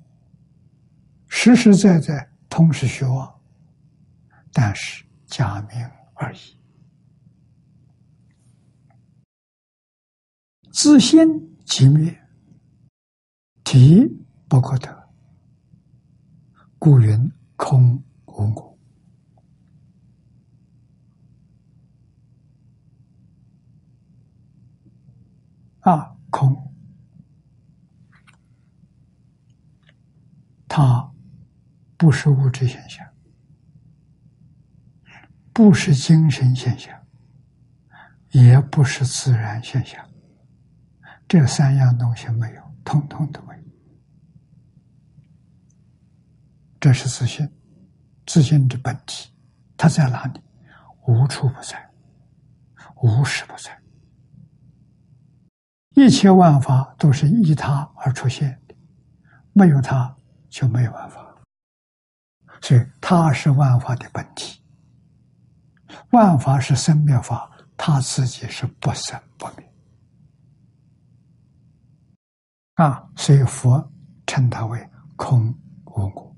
[1.29, 3.41] 实实在在同时虚妄，
[4.53, 6.39] 但是假名而已。
[10.73, 12.21] 自心即灭，
[13.63, 14.07] 体
[14.49, 15.09] 不可得，
[16.79, 18.79] 故云空无我。
[25.81, 26.75] 啊，空，
[30.69, 31.13] 它
[31.97, 33.07] 不是物质现象，
[35.63, 36.99] 不是精神现象，
[38.31, 40.03] 也不是自然现象。
[41.29, 43.63] 这三样东西没有，通通都没有。
[46.81, 47.47] 这是自信，
[48.27, 49.31] 自信的本体，
[49.77, 50.41] 它在哪里？
[51.07, 51.91] 无处不在，
[53.03, 53.79] 无时不在。
[55.95, 58.75] 一切万法都是依他而出现的，
[59.53, 60.17] 没有他
[60.49, 61.37] 就没有万法，
[62.63, 64.60] 所以他是万法的本体。
[66.11, 69.73] 万法是生灭法，他自己是不生不灭。
[72.75, 73.93] 啊，所以佛
[74.27, 75.55] 称他为空
[75.85, 76.37] 无我。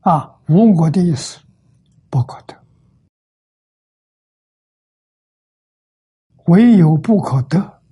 [0.00, 1.40] 啊，无我的意思
[2.10, 2.64] 不可得。
[6.46, 7.82] 唯有不可得，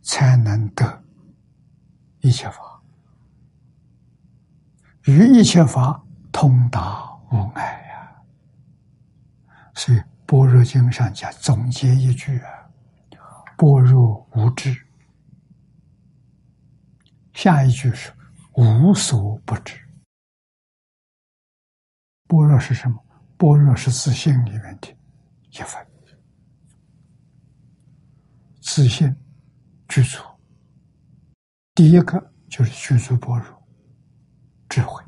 [0.00, 1.04] 才能得
[2.20, 2.71] 一切法，
[5.04, 8.22] 与一切法通达无碍呀。
[9.74, 12.48] 所以《般若经》上讲总结一句啊
[13.56, 14.74] ：“般若无知。”
[17.34, 18.12] 下一句是
[18.54, 19.78] “无所不知”。
[22.28, 23.02] 般若是什么？
[23.36, 24.96] 般若是自信里面的
[25.50, 25.84] 一分。
[28.60, 29.14] 自信
[29.88, 30.22] 具足，
[31.74, 33.61] 第一个就是具足般若
[34.72, 35.04] 智慧，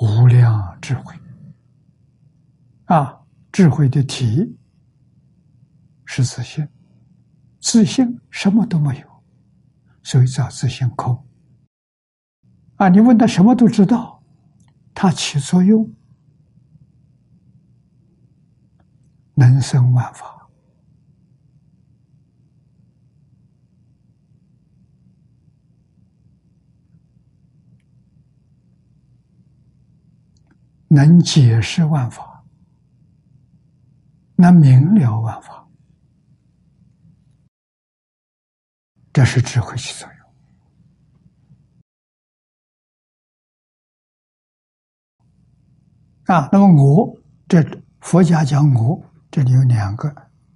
[0.00, 1.14] 无量智慧
[2.86, 3.20] 啊！
[3.52, 4.56] 智慧的体
[6.06, 6.66] 是自信，
[7.60, 9.22] 自信什么都没有，
[10.02, 11.22] 所以叫自信空
[12.76, 12.88] 啊！
[12.88, 14.22] 你问他什么都知道，
[14.94, 15.92] 它起作用，
[19.34, 20.37] 能生万法。
[30.88, 32.42] 能解释万法，
[34.36, 35.68] 能明了万法，
[39.12, 40.08] 这是智慧起作
[46.26, 46.48] 用啊。
[46.50, 47.62] 那么我这
[48.00, 48.98] 佛家讲我，
[49.30, 50.10] 这里有两个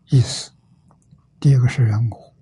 [0.09, 0.51] 意思：
[1.39, 2.35] 第一个是人我，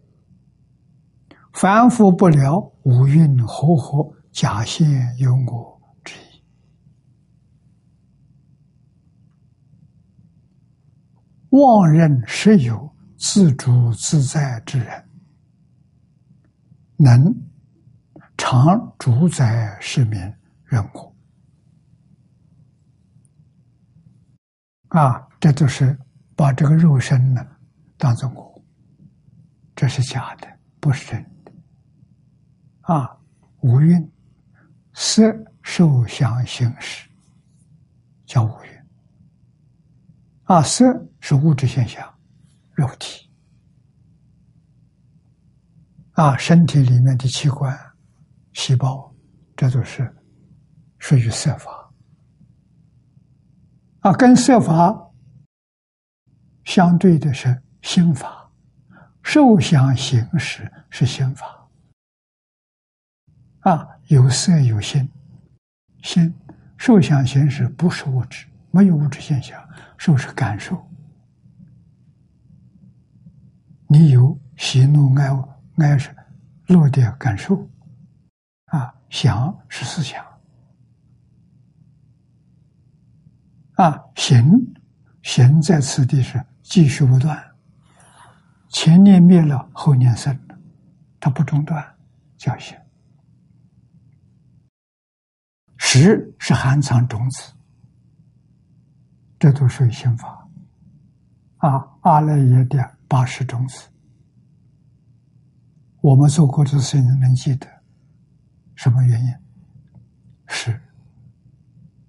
[1.55, 5.70] 凡夫不了五蕴和合，假现有我。
[11.51, 15.09] 妄认实有自主自在之人，
[16.97, 17.35] 能
[18.37, 20.19] 常主宰世民
[20.65, 21.15] 人我
[24.89, 25.27] 啊！
[25.41, 25.99] 这就是
[26.37, 27.45] 把这个肉身呢
[27.97, 28.65] 当做我，
[29.75, 30.49] 这是假的，
[30.79, 31.53] 不是真的
[32.83, 33.17] 啊！
[33.61, 34.11] 无蕴
[34.95, 35.23] 色
[35.63, 37.09] 受想行识，
[38.25, 38.70] 叫无蕴。
[40.51, 40.85] 啊，色
[41.21, 42.05] 是物质现象，
[42.75, 43.31] 肉体。
[46.15, 47.73] 啊，身体里面的器官、
[48.53, 49.15] 细胞，
[49.57, 50.13] 这都是
[50.99, 51.95] 属于色法。
[54.01, 54.93] 啊，跟色法
[56.65, 58.51] 相对的是心法，
[59.23, 61.71] 受想行识是心法。
[63.61, 65.09] 啊，有色有心，
[66.03, 66.35] 心
[66.77, 69.61] 受想行识不是物质，没有物质现象。
[69.97, 70.83] 是不是感受？
[73.87, 75.29] 你有喜怒哀
[75.79, 76.15] 哀是
[76.69, 77.69] 乐的感受
[78.67, 80.25] 啊，想是思想
[83.75, 84.49] 啊，行
[85.23, 87.37] 行在此地是继续不断，
[88.69, 90.59] 前念灭了，后念生了，
[91.19, 91.85] 它不中断，
[92.39, 92.79] 叫行。
[95.77, 97.53] 识是含藏种子。
[99.41, 100.47] 这都属于心法
[101.57, 101.89] 啊！
[102.03, 103.89] 阿赖耶的八十种子，
[106.03, 107.67] 我们做过的事情能记得，
[108.75, 109.35] 什么原因？
[110.47, 110.79] 是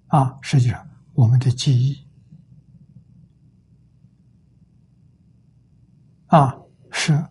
[0.08, 2.06] 啊，实际上我们的记忆
[6.26, 6.54] 啊，
[6.90, 7.26] 是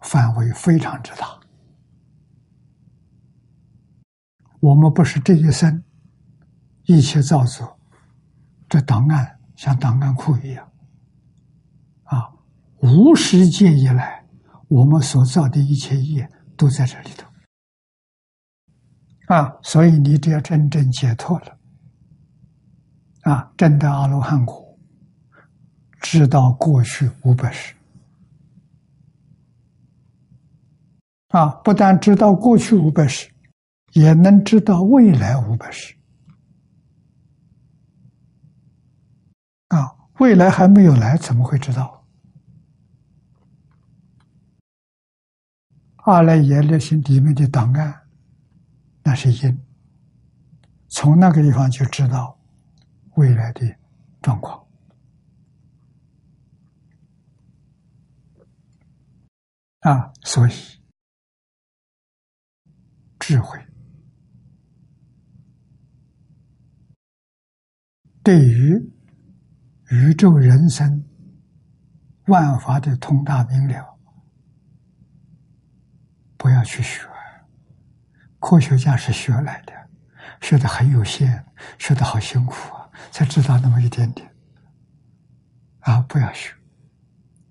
[0.00, 1.38] 范围非常之大。
[4.60, 5.84] 我们不是这一生
[6.84, 7.75] 一切造作。
[8.68, 10.72] 这档案像档案库一样，
[12.04, 12.32] 啊，
[12.82, 14.24] 无始界以来，
[14.68, 17.26] 我们所造的一切业都在这里头，
[19.34, 21.58] 啊，所以你只要真正解脱了，
[23.22, 24.78] 啊，真的阿罗汉果，
[26.00, 27.74] 知道过去五百世。
[31.28, 33.30] 啊，不但知道过去五百世，
[33.92, 35.94] 也能知道未来五百世。
[39.68, 42.04] 啊，未来还没有来，怎么会知道？
[45.96, 48.08] 阿来耶那些里面的档案，
[49.02, 49.60] 那是因，
[50.88, 52.38] 从那个地方就知道
[53.16, 53.76] 未来的
[54.22, 54.64] 状况。
[59.80, 60.52] 啊，所以
[63.18, 63.58] 智慧
[68.22, 68.92] 对于
[69.90, 71.04] 宇宙人生
[72.26, 73.98] 万法的通达明了。
[76.36, 77.08] 不要去学，
[78.38, 79.72] 科学家是学来的，
[80.40, 81.44] 学的很有限，
[81.78, 84.28] 学的好辛苦啊，才知道那么一点点。
[85.80, 86.52] 啊，不要学，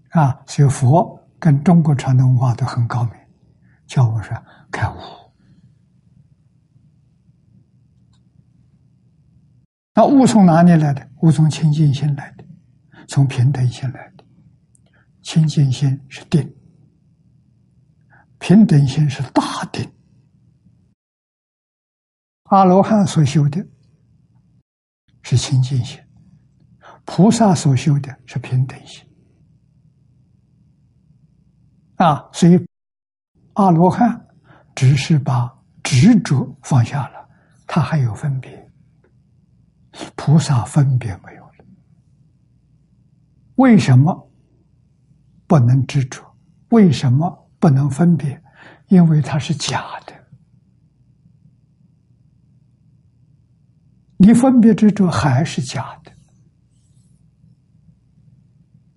[0.09, 3.13] 啊，所以佛跟中国传统文化都很高明，
[3.87, 4.37] 叫我说
[4.71, 5.24] 开悟。
[9.95, 11.09] 那悟从哪里来的？
[11.21, 12.43] 悟从清净心来的，
[13.07, 14.23] 从平等心来的。
[15.23, 16.53] 清净心是定。
[18.37, 19.89] 平等心是大定，
[22.43, 23.65] 阿罗汉所修的
[25.23, 25.99] 是清净心，
[27.05, 29.03] 菩萨所修的是平等心。
[31.95, 32.59] 啊，所以
[33.53, 34.27] 阿罗汉
[34.75, 35.49] 只是把
[35.81, 37.29] 执着放下了，
[37.65, 38.64] 他还有分别，
[40.15, 41.65] 菩萨分别没有了。
[43.55, 44.31] 为什么
[45.47, 46.21] 不能执着？
[46.69, 47.43] 为什么？
[47.57, 48.43] 不能分别，
[48.87, 50.13] 因为它是假的。
[54.17, 56.11] 你分别执着还是假的，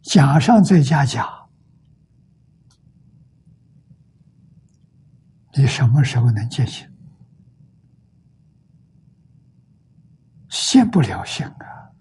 [0.02, 1.26] 假上再加假，
[5.54, 6.87] 你什么时候能见性？
[10.60, 11.92] 现不了性啊！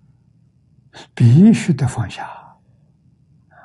[1.14, 2.28] 必须得放下。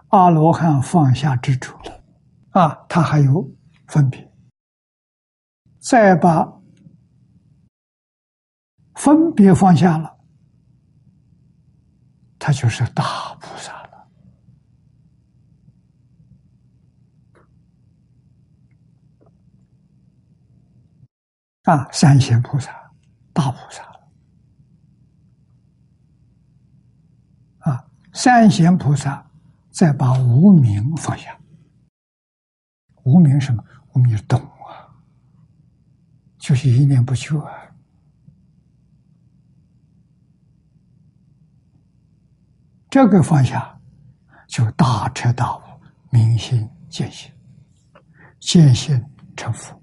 [0.09, 2.05] 阿罗汉放下执着了。
[2.51, 3.51] 啊，他还有
[3.87, 4.31] 分别，
[5.79, 6.47] 再把
[8.97, 10.19] 分别放下了，
[12.39, 14.07] 他就是大菩萨了。
[21.63, 22.71] 啊，三贤菩萨，
[23.33, 23.93] 大菩萨了。
[27.61, 27.87] 啊，
[28.23, 29.29] 三贤菩萨
[29.73, 31.37] 再把无名放下。
[33.03, 33.65] 无名什么？
[33.93, 34.87] 无名是懂啊，
[36.39, 37.53] 就是一念不休啊。
[42.89, 43.77] 这个放下，
[44.47, 45.63] 就大彻大悟，
[46.11, 47.29] 明心见性，
[48.39, 49.05] 见性
[49.37, 49.83] 成佛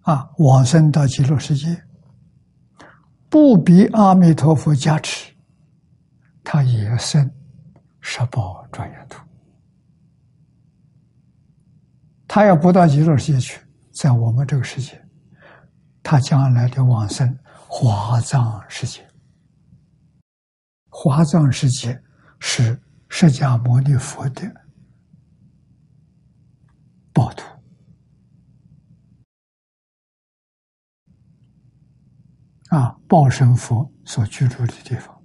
[0.00, 0.28] 啊！
[0.38, 1.84] 往生到极乐世界，
[3.28, 5.31] 不比阿弥陀佛加持，
[6.44, 7.30] 他也生
[8.00, 9.20] 十宝庄严土。
[12.26, 13.60] 他要不到极乐世界去，
[13.92, 15.06] 在我们这个世界，
[16.02, 17.38] 他将来的往生
[17.68, 19.06] 华藏世界。
[20.88, 22.02] 华藏世界
[22.40, 24.42] 是释迦牟尼佛的
[27.12, 27.44] 宝土
[32.68, 35.22] 啊，报身佛所居住的地方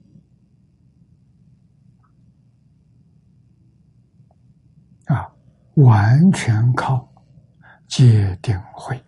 [5.06, 5.32] 啊。
[5.78, 7.08] 完全靠
[7.88, 9.00] 戒定慧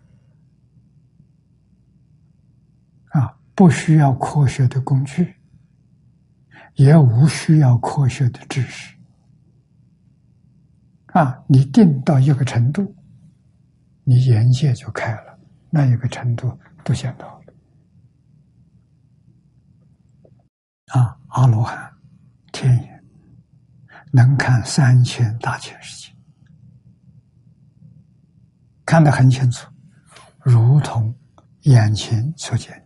[3.08, 5.34] 啊，不需要科学的工具，
[6.74, 8.96] 也无需要科学的知识
[11.06, 11.42] 啊。
[11.48, 12.94] 你定到一个程度，
[14.04, 15.38] 你眼界就开了，
[15.70, 17.44] 那一个程度都见到了
[20.92, 21.18] 啊。
[21.30, 21.92] 阿罗汉
[22.52, 23.04] 天眼
[24.12, 26.19] 能看三千大千世界。
[28.90, 29.70] 看得很清楚，
[30.40, 31.14] 如同
[31.60, 32.84] 眼前所见。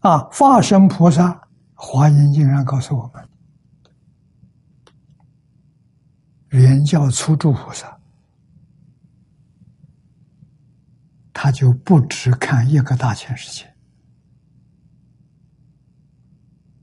[0.00, 1.40] 啊，化身菩萨
[1.74, 3.28] 华严经上告诉我们，
[6.48, 8.00] 原教初住菩萨，
[11.32, 13.75] 他就不只看一个大千世界。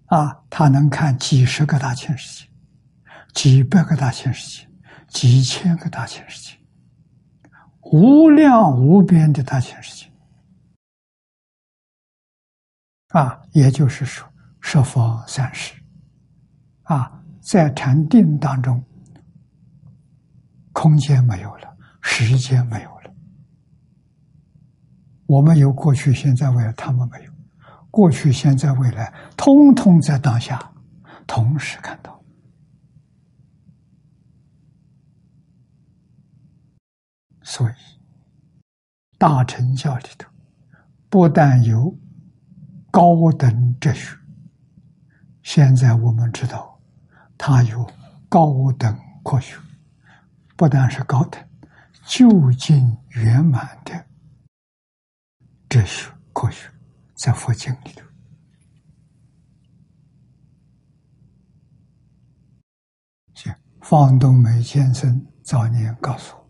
[0.08, 2.50] 啊，他能看几十个大千世界，
[3.34, 4.68] 几百个大千世界，
[5.08, 6.58] 几千个大千世界，
[7.82, 10.12] 无量无边的大千世界。
[13.10, 14.28] 啊，也就是说，
[14.60, 15.74] 十方三世，
[16.84, 18.84] 啊，在禅定当中，
[20.72, 23.14] 空间没有了，时间没有了。
[25.26, 27.33] 我们有过去、现在、未来，他们没有。
[27.94, 30.74] 过去、现在、未来，通通在当下，
[31.28, 32.20] 同时看到。
[37.44, 37.74] 所以，
[39.20, 40.28] 大乘教里头，
[41.08, 41.96] 不但有。
[42.96, 44.16] 高等哲学，
[45.42, 46.80] 现在我们知道，
[47.40, 47.92] 它有
[48.30, 49.58] 高等科学，
[50.56, 51.44] 不但是高等，
[52.06, 54.06] 究竟圆满的
[55.68, 56.70] 哲学科学，
[57.24, 58.06] 在佛经里头。
[63.80, 66.50] 方东梅先生早年告诉我。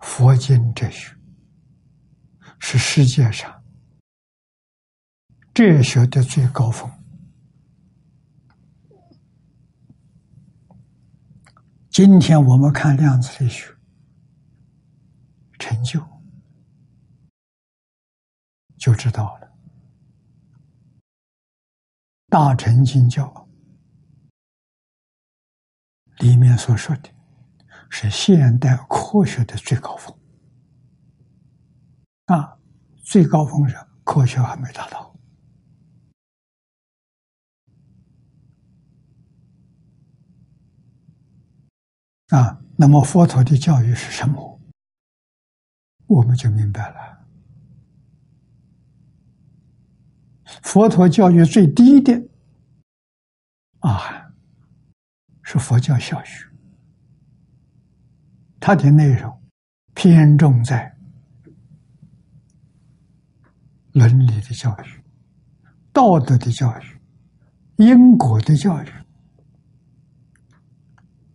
[0.00, 1.16] 佛经哲学
[2.58, 3.62] 是世界上
[5.54, 6.90] 哲学的最高峰。
[11.88, 13.75] 今天我们看量子力学
[15.68, 16.00] 成就，
[18.76, 19.52] 就知道了。
[22.28, 23.48] 大乘经教
[26.18, 27.10] 里面所说的。
[27.88, 30.18] 是现代科学的最高峰
[32.26, 32.58] 啊！
[33.04, 35.16] 最高峰是科学还没达到
[42.30, 42.60] 啊。
[42.76, 44.55] 那么佛陀的教育是什么？
[46.06, 47.26] 我们就明白了。
[50.62, 52.12] 佛陀教育最低的
[53.80, 54.32] 啊，
[55.42, 56.46] 是佛教小学。
[58.58, 59.42] 它的内容
[59.94, 60.96] 偏重在
[63.92, 65.02] 伦理的教育、
[65.92, 67.00] 道德的教育、
[67.76, 68.88] 因果的教育、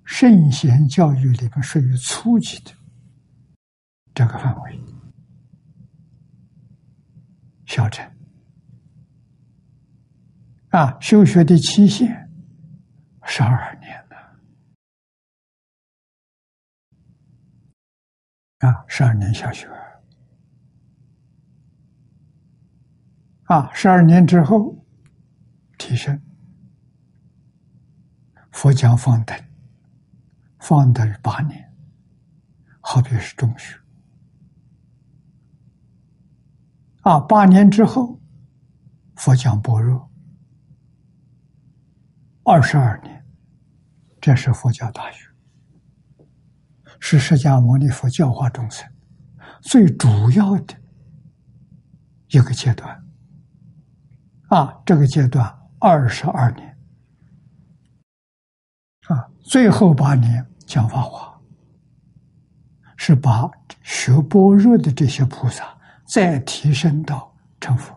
[0.03, 2.71] 圣贤教育里面属于初级的
[4.21, 4.79] 这个范围，
[7.65, 8.07] 小乘。
[10.69, 12.29] 啊，修学的期限
[13.23, 14.15] 十二年了。
[18.59, 19.67] 啊，十二年小学，
[23.45, 24.85] 啊，十二年之后
[25.79, 26.21] 提升，
[28.51, 29.35] 佛讲放等，
[30.59, 31.73] 放等八年，
[32.81, 33.80] 好比是中学，
[37.01, 38.19] 啊，八年之后
[39.15, 40.09] 佛讲般若，
[42.43, 43.25] 二十二年，
[44.19, 45.27] 这是佛教大学。
[47.03, 48.87] 是释迦牟尼佛教化众生
[49.61, 50.75] 最主要的
[52.27, 53.03] 一个阶段
[54.49, 54.79] 啊！
[54.85, 56.77] 这个阶段二十二年
[59.07, 61.41] 啊，最后八年讲法华，
[62.97, 63.49] 是把
[63.81, 65.75] 学般若的这些菩萨
[66.11, 67.95] 再提升到成佛，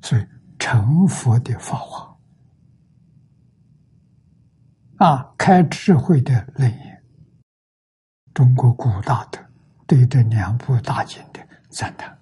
[0.00, 0.26] 所以
[0.58, 2.18] 成佛的法华
[4.96, 7.04] 啊，开智慧的楞严。
[8.32, 9.38] 中国古大德
[9.86, 12.18] 对这两部大经的赞叹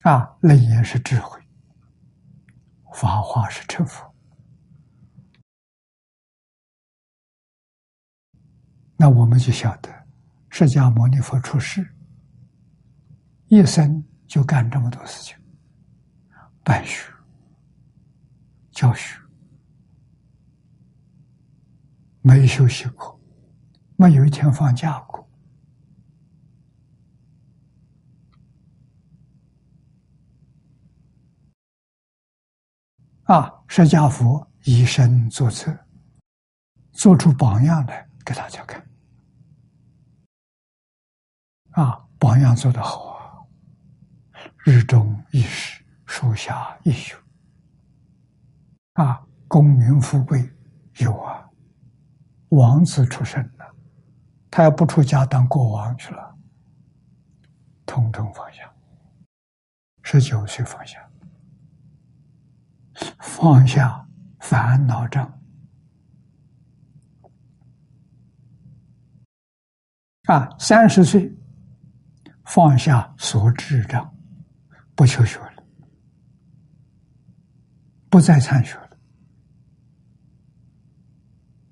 [0.00, 1.40] 啊，楞严是智慧，
[2.92, 4.12] 法华是成佛。
[8.96, 10.03] 那我们就晓得，
[10.56, 11.84] 释迦牟尼佛出世，
[13.48, 15.36] 一生就干这么多事情：
[16.62, 17.12] 办学、
[18.70, 19.18] 教学。
[22.22, 23.20] 没休息过，
[23.96, 25.28] 没有一天放假过。
[33.24, 35.76] 啊，释迦佛以身作则，
[36.92, 38.80] 做出榜样来给大家看。
[41.74, 43.42] 啊，榜样做得好啊！
[44.64, 47.16] 日中一时，树下一宿。
[48.94, 50.48] 啊，功名富贵
[50.98, 51.48] 有啊。
[52.50, 53.74] 王子出生了，
[54.50, 56.38] 他要不出家当国王去了，
[57.84, 58.72] 统统放下。
[60.02, 61.10] 十九岁放下，
[63.18, 64.06] 放下
[64.38, 65.40] 烦恼障
[70.26, 70.48] 啊！
[70.58, 71.34] 三十岁
[72.44, 74.14] 放下所智障，
[74.94, 75.64] 不求学了，
[78.08, 78.90] 不再参学了。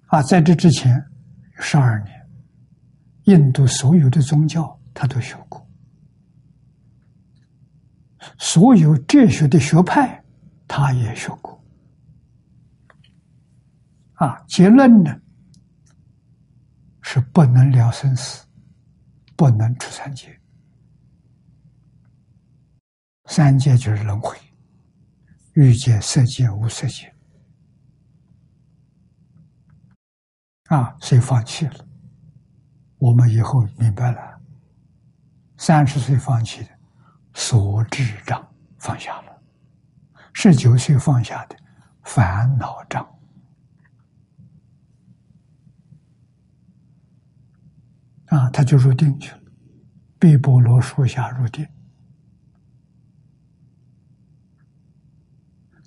[0.07, 1.03] 啊，在这之前
[1.55, 2.28] 十二年，
[3.24, 5.66] 印度所有的宗教他都学过，
[8.39, 10.23] 所有哲学的学派
[10.66, 11.62] 他也学过。
[14.15, 15.15] 啊，结论呢
[17.03, 18.47] 是不能了生死，
[19.36, 20.39] 不能出三界。
[23.27, 24.36] 三界就是轮回，
[25.55, 27.15] 欲界、色界、无色界。
[30.69, 31.86] 啊，所以放弃了？
[32.99, 34.40] 我们以后明白了，
[35.57, 36.70] 三十岁放弃的
[37.35, 39.43] 所智障放下了，
[40.32, 41.57] 十九岁放下的
[42.05, 43.05] 烦恼障，
[48.27, 49.43] 啊，他就入定去了，
[50.19, 51.66] 碧波罗树下入定。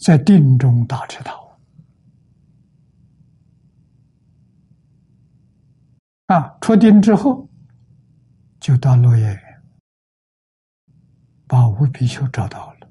[0.06, 1.46] 在定中大彻大悟
[6.28, 6.56] 啊！
[6.62, 7.50] 出定之后，
[8.60, 9.64] 就到落叶园，
[11.48, 12.88] 把无比丘找到了，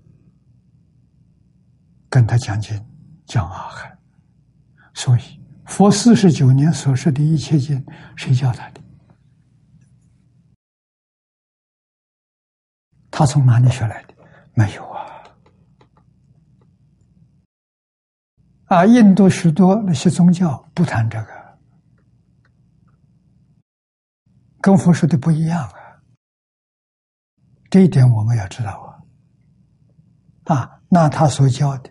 [2.09, 2.85] 跟他讲经，
[3.27, 3.97] 讲阿含。
[4.93, 7.86] 所以，佛四十九年所说的一切经，
[8.16, 8.81] 谁教他的？
[13.09, 14.15] 他从哪里学来的？
[14.55, 14.94] 没有
[18.66, 18.85] 啊。
[18.86, 21.59] 印度许多那些宗教不谈这个，
[24.61, 25.74] 跟佛说的不一样啊。
[27.70, 28.70] 这一点我们要知道
[30.47, 30.55] 啊。
[30.55, 31.91] 啊，那他所教的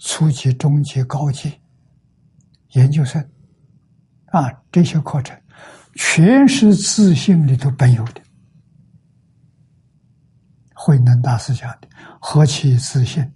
[0.00, 1.60] 初级、中级、高级、
[2.70, 3.22] 研究生
[4.26, 5.40] 啊，这些课程
[5.94, 8.20] 全是自信里头本有的。
[10.74, 11.88] 慧能大师讲的
[12.20, 13.32] “何其自信，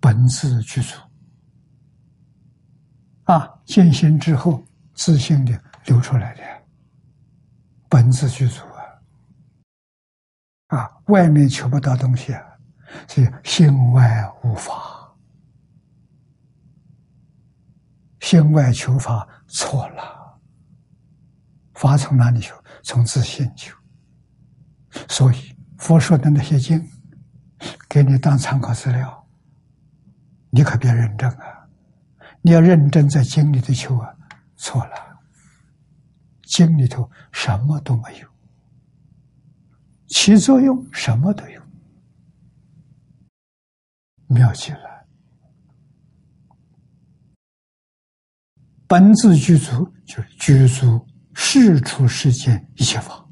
[0.00, 0.96] 本自具足”。
[3.30, 6.42] 啊，见心之后，自信的流出来的，
[7.88, 8.64] 本自具足
[10.66, 10.76] 啊！
[10.76, 12.42] 啊，外面求不到东西啊，
[13.06, 15.14] 所以心外无法，
[18.18, 20.40] 心外求法错了，
[21.74, 22.56] 法从哪里求？
[22.82, 23.76] 从自信求。
[25.08, 26.84] 所以佛说的那些经，
[27.88, 29.28] 给你当参考资料，
[30.50, 31.59] 你可别认真啊！
[32.42, 34.16] 你要认真在经里头求啊，
[34.56, 35.20] 错了，
[36.44, 38.28] 经里头什么都没有，
[40.06, 41.62] 起作用什么都有，
[44.26, 45.06] 妙极了。
[48.88, 53.24] 本自具足，就是具足世出世间一切法，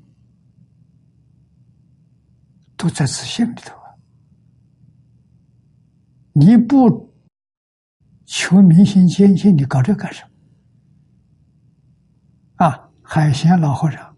[2.76, 3.96] 都在自性里头啊，
[6.34, 7.08] 你不。
[8.30, 10.22] 求明心见性，你搞这干什
[12.56, 12.66] 么？
[12.66, 14.14] 啊，海贤老和尚，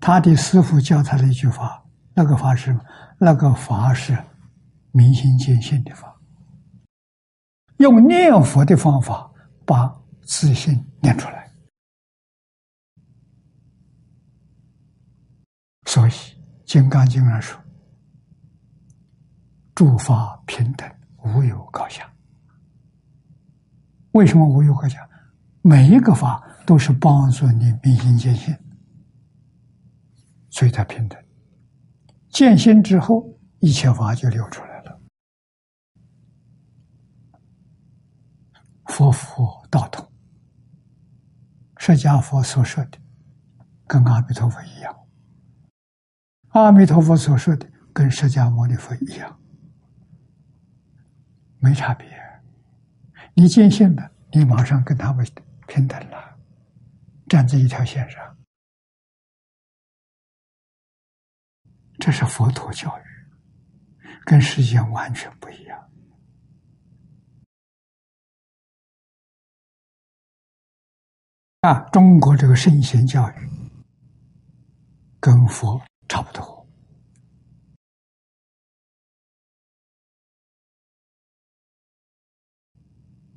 [0.00, 2.76] 他的师傅教他的一句话，那个法是
[3.20, 4.18] 那个法是
[4.90, 6.20] 明心见性的法，
[7.76, 9.30] 用念佛的方法
[9.64, 11.48] 把自信念出来。
[15.86, 16.10] 所以
[16.66, 17.56] 《金刚经》上说。
[19.80, 20.86] 诸法平等，
[21.24, 22.06] 无有高下。
[24.10, 25.08] 为什么无有高下？
[25.62, 28.54] 每一个法都是帮助你明心见性，
[30.50, 31.18] 所以它平等。
[32.28, 33.26] 见性之后，
[33.60, 35.00] 一切法就流出来了。
[38.84, 40.06] 佛佛道同，
[41.78, 42.98] 释迦佛所说的
[43.86, 44.94] 跟阿弥陀佛一样，
[46.48, 49.39] 阿弥陀佛所说的跟释迦牟尼佛一样。
[51.60, 52.08] 没差别，
[53.34, 55.26] 你坚信的，你马上跟他们
[55.66, 56.38] 平等了，
[57.28, 58.38] 站在一条线上，
[61.98, 63.02] 这是佛陀教育，
[64.24, 65.90] 跟世间完全不一样。
[71.60, 73.34] 啊，中国这个圣贤教育
[75.20, 75.78] 跟佛
[76.08, 76.59] 差不多。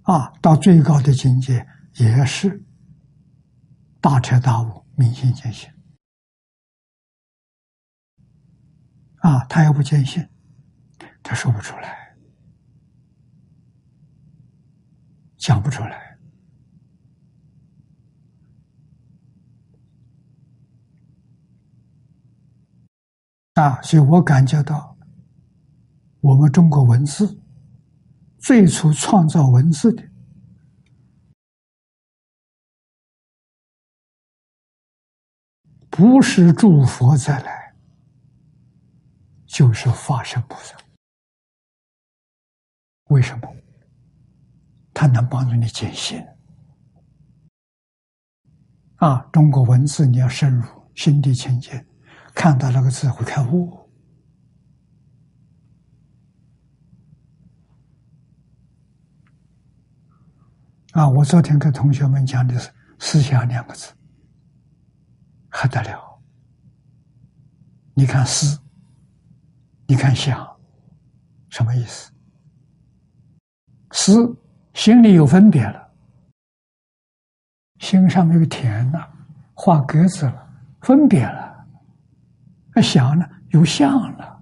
[0.03, 1.65] 啊，到最高的境界
[1.95, 2.63] 也是
[4.01, 5.71] 大彻大悟、明心见性。
[9.17, 10.27] 啊，他要不见性，
[11.23, 12.17] 他说不出来，
[15.37, 16.17] 讲不出来。
[23.53, 24.97] 啊，所以我感觉到
[26.19, 27.39] 我们中国文字
[28.43, 30.03] 最初创造文字的，
[35.89, 37.73] 不是诸佛再来，
[39.45, 40.75] 就是化身菩萨。
[43.05, 43.47] 为什么？
[44.93, 46.21] 他能帮助你解心
[48.97, 49.21] 啊！
[49.31, 51.73] 中国文字你要深入心地清净，
[52.35, 53.82] 看到那个字会开悟
[60.93, 61.07] 啊！
[61.09, 63.91] 我昨天跟同学们讲的是“思想”两个字，
[65.49, 65.99] 还得了？
[67.95, 68.59] 你看“思”，
[69.87, 70.47] 你看“想”，
[71.49, 72.11] 什么意思？
[73.91, 74.37] 思
[74.73, 75.89] 心里有分别了，
[77.79, 79.09] 心上面有田了，
[79.55, 80.49] 画格子了，
[80.81, 81.65] 分别了。
[82.75, 84.41] 那想呢，有相了，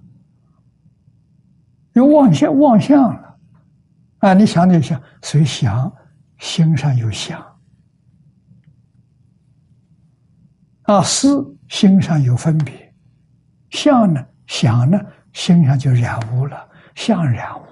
[1.94, 3.38] 有妄想，妄想了。
[4.18, 5.90] 啊，你想就想，谁想
[6.42, 7.40] 心上有想。
[10.82, 12.92] 啊，思心上有分别，
[13.70, 14.98] 相呢，想呢，
[15.32, 17.62] 心上就染污了，相染污。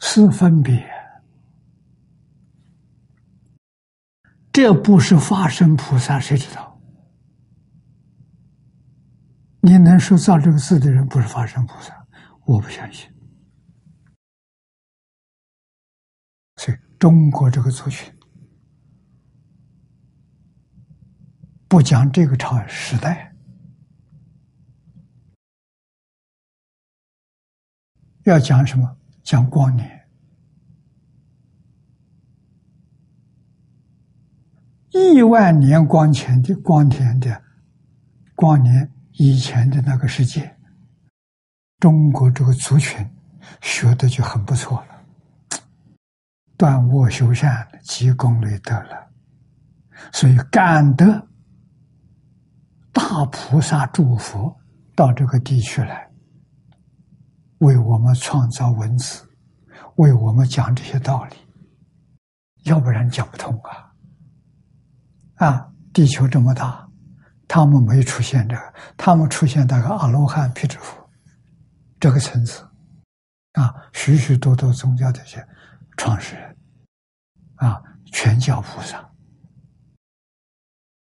[0.00, 0.82] 是分别，
[4.50, 6.80] 这不是化身菩萨，谁知道？
[9.60, 11.94] 你能说造这个字的人不是化身菩萨？
[12.46, 13.11] 我不相信。
[17.02, 18.14] 中国这个族群。
[21.66, 23.34] 不讲这个朝时代，
[28.22, 28.96] 要讲什么？
[29.24, 30.08] 讲光年，
[34.90, 37.42] 亿万年光前的光天的
[38.36, 40.56] 光年以前的那个世界，
[41.80, 43.04] 中国这个族群
[43.60, 44.91] 学的就很不错了，
[46.56, 49.08] 断卧修善，积功累德了，
[50.12, 51.28] 所以感得
[52.92, 54.54] 大菩萨祝福
[54.94, 56.08] 到这个地区来。
[57.58, 59.24] 为我们创造文字，
[59.94, 61.36] 为我们讲这些道理，
[62.64, 63.56] 要不然讲不通
[65.36, 65.46] 啊！
[65.46, 66.84] 啊，地球这么大，
[67.46, 71.08] 他们没出现这个，他们出现那个阿罗汉、辟支佛
[72.00, 72.64] 这个层次
[73.52, 75.46] 啊，许许多多宗教这些
[75.96, 76.56] 创始人
[77.56, 77.82] 啊，
[78.12, 78.98] 全教菩萨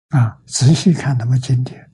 [0.10, 1.90] 啊，仔细看他们经典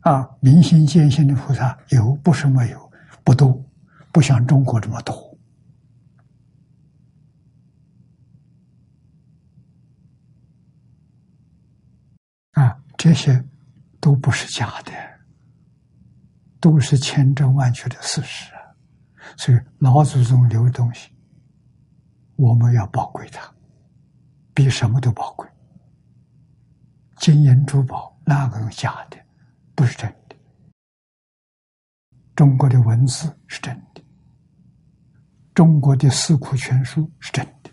[0.00, 2.90] 啊，明心见性的菩萨有，不是没有。
[3.22, 3.64] 不多，
[4.12, 5.38] 不像中国这么多
[12.52, 12.76] 啊！
[12.96, 13.44] 这些
[14.00, 14.92] 都不是假的，
[16.60, 18.52] 都是千真万确的事实。
[19.36, 21.10] 所以老祖宗留的东西，
[22.40, 23.52] 我们要宝贵它，
[24.54, 25.46] 比什么都宝贵。
[27.18, 29.18] 金银珠宝哪个有假的？
[29.74, 30.34] 不是真的。
[32.34, 34.02] 中国的文字是真的，
[35.54, 37.70] 中国的四库全书是真的。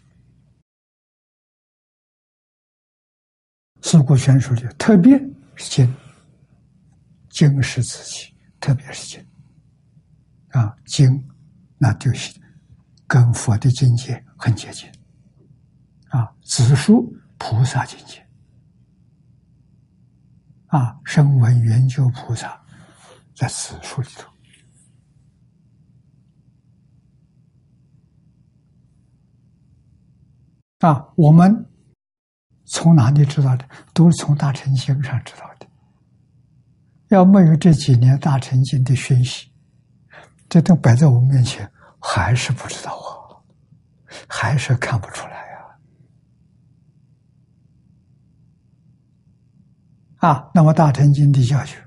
[3.82, 5.18] 四库全书里特别
[5.56, 5.96] 是经，
[7.30, 9.26] 经是自己，特别是经
[10.50, 11.26] 啊，经
[11.78, 12.38] 那就是
[13.08, 14.88] 跟佛的境界很接近
[16.10, 18.26] 啊，子书菩萨境界
[20.68, 22.62] 啊，声闻缘觉菩萨
[23.36, 24.32] 在此书里头。
[30.80, 31.66] 啊，我们
[32.66, 33.68] 从哪里知道的？
[33.94, 35.68] 都是从大乘经上知道的。
[37.08, 39.52] 要没有这几年大乘经的熏习，
[40.48, 43.17] 这都摆在我们面前，还是不知道啊，
[44.28, 45.80] 还是看不出来呀。
[50.18, 51.78] 啊，那么大乘经的教学，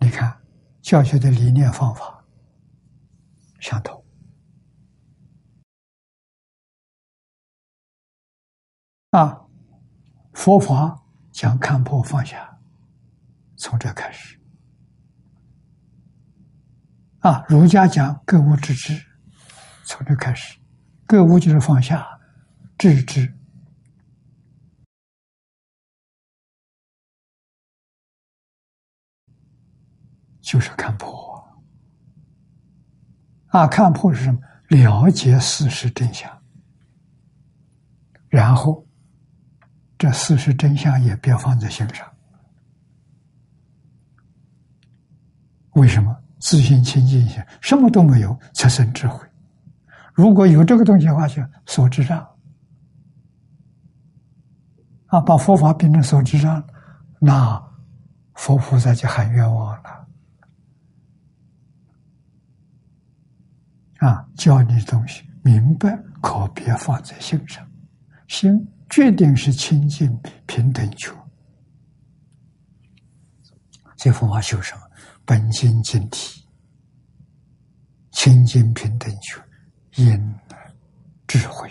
[0.00, 0.40] 你看
[0.82, 2.24] 教学的理念方法
[3.60, 4.04] 相同。
[9.10, 9.40] 啊，
[10.32, 12.58] 佛法讲看破放下，
[13.56, 14.38] 从这开始。
[17.20, 19.02] 啊，儒家讲格物致知，
[19.84, 20.58] 从这开始。
[21.06, 22.06] 格物就是放下，
[22.78, 23.32] 置之
[30.40, 31.34] 就是看破。
[33.48, 34.40] 啊，看破是什么？
[34.68, 36.42] 了解事实真相，
[38.28, 38.84] 然后。
[39.96, 42.06] 这事实真相也别放在心上。
[45.74, 46.14] 为什么？
[46.40, 49.26] 自信清净心，什么都没有，才生智慧。
[50.14, 52.18] 如果有这个东西的话，就所知障
[55.06, 56.64] 啊，把佛法变成所知障，
[57.20, 57.60] 那
[58.34, 60.06] 佛菩萨就很冤枉了
[63.98, 64.28] 啊！
[64.36, 67.66] 教你的东西明白，可别放在心上，
[68.28, 68.52] 心
[68.88, 70.16] 决定是清净
[70.46, 71.12] 平等觉。
[73.96, 74.82] 这佛法修什么？
[75.24, 76.46] 本心净体，
[78.12, 79.42] 清净平等觉。
[79.96, 80.34] 因
[81.26, 81.70] 智慧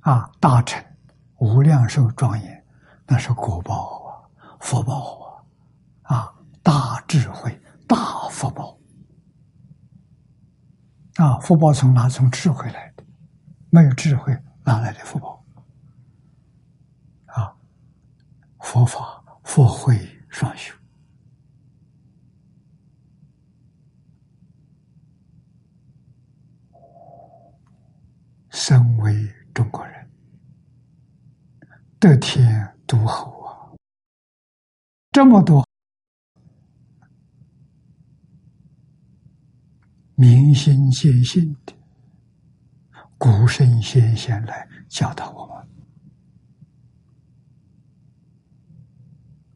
[0.00, 0.82] 啊，大成
[1.38, 2.64] 无量寿庄严，
[3.06, 5.44] 那是果报啊，福报
[6.02, 8.78] 啊，啊，大智慧，大福报
[11.16, 12.08] 啊，福报从哪？
[12.08, 13.04] 从智慧来的，
[13.70, 14.32] 没有智慧
[14.64, 15.44] 哪来的福报？
[17.26, 17.54] 啊，
[18.60, 19.98] 佛法佛慧
[20.30, 20.77] 双修。
[28.68, 30.10] 身为中国人，
[31.98, 33.72] 得天独厚啊！
[35.10, 35.66] 这么多
[40.16, 41.72] 明心见性的
[43.16, 45.66] 古圣先贤来教导我们，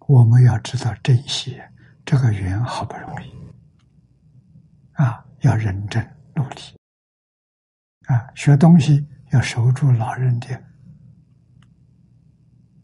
[0.08, 1.60] 我们要知道珍惜
[2.06, 3.30] 这个缘，好不容易
[4.92, 6.02] 啊，要认真
[6.34, 6.81] 努力。
[8.06, 10.48] 啊，学东西要守住老人的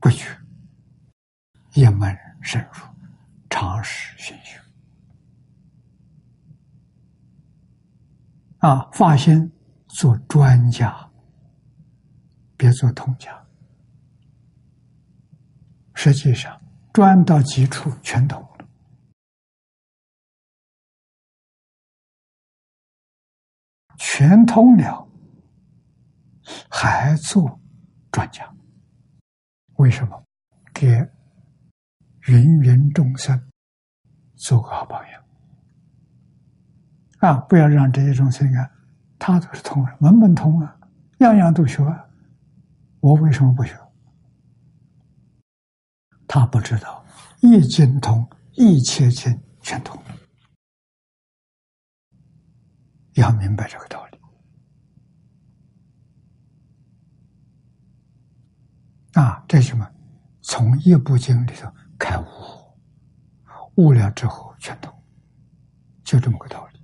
[0.00, 0.28] 规矩，
[1.74, 2.80] 一门深入，
[3.50, 4.60] 常识熏修。
[8.58, 9.50] 啊，发心
[9.88, 11.10] 做专家，
[12.56, 13.36] 别做通家。
[15.94, 16.60] 实际上，
[16.92, 18.47] 专到基础全通
[23.98, 25.06] 全通了。
[26.70, 27.60] 还做
[28.10, 28.50] 专家？
[29.76, 30.24] 为什么？
[30.72, 30.86] 给
[32.28, 33.38] 芸芸众生
[34.36, 35.22] 做个好榜样
[37.18, 37.34] 啊！
[37.48, 38.70] 不要让这些众生啊，
[39.18, 40.74] 他都是通，门门通啊，
[41.18, 42.06] 样样都学啊。
[43.00, 43.76] 我为什么不学？
[46.26, 47.04] 他不知道，
[47.40, 50.00] 一经通，一切经全通，
[53.18, 54.18] 要明白这个道理。
[59.14, 59.88] 啊，这什么？
[60.42, 62.24] 从一部经里头开悟，
[63.74, 64.90] 悟了之后全通，
[66.02, 66.80] 就这么个道理。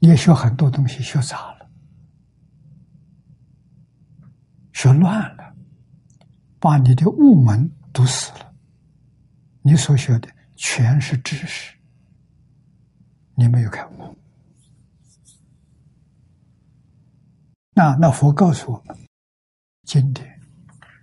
[0.00, 1.70] 你学很多东西，学杂了，
[4.72, 5.54] 学乱了，
[6.58, 8.54] 把你的悟门堵死了。
[9.62, 11.76] 你所学的全是知识，
[13.34, 14.18] 你没有开悟。
[17.78, 18.98] 那那佛告诉我们，
[19.84, 20.28] 经典。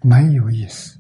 [0.02, 1.00] 没有意思，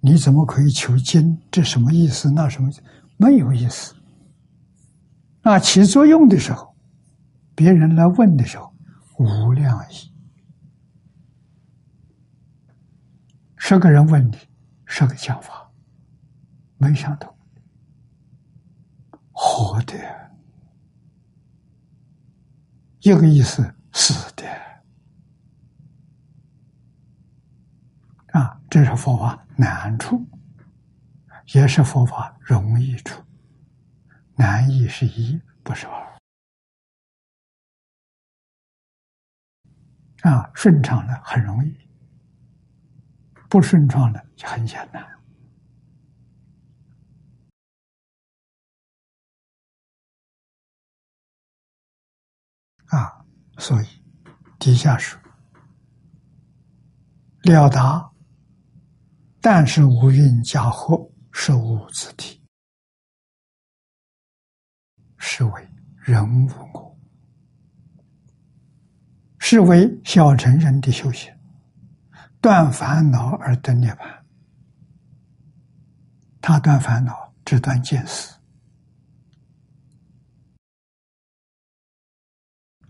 [0.00, 1.36] 你怎么可以求经？
[1.50, 2.30] 这什么意思？
[2.30, 2.70] 那什么？
[3.16, 3.92] 没有意思。
[5.42, 6.76] 那起作用的时候，
[7.56, 8.72] 别人来问的时候，
[9.18, 10.12] 无量意。
[13.56, 14.38] 十个人问你，
[14.86, 15.68] 十个讲法，
[16.78, 17.36] 没相同，
[19.32, 20.23] 活的，
[23.04, 23.62] 一个意思，
[23.92, 24.48] 死的。
[28.32, 30.26] 啊，这是佛法难处，
[31.52, 33.22] 也是佛法容易处。
[34.36, 36.18] 难易是一，不是二。
[40.22, 41.76] 啊，顺畅的很容易，
[43.50, 45.06] 不顺畅的就很简单。
[52.94, 53.24] 啊，
[53.58, 53.86] 所以
[54.58, 55.20] 底下说
[57.42, 58.10] 了达。
[59.40, 62.42] 但是无蕴加惑，是无自体，
[65.18, 66.98] 是为人无我，
[69.38, 71.30] 是为小乘人的修行，
[72.40, 74.18] 断烦恼而得涅槃。
[76.40, 78.34] 他断烦恼，只断见思，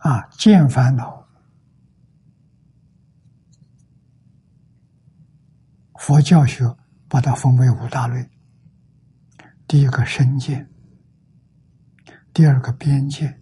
[0.05, 1.27] 啊，见烦恼。
[5.95, 6.77] 佛教学
[7.09, 8.29] 把它分为五大类：
[9.67, 10.71] 第一个身见，
[12.35, 13.41] 第二个边界，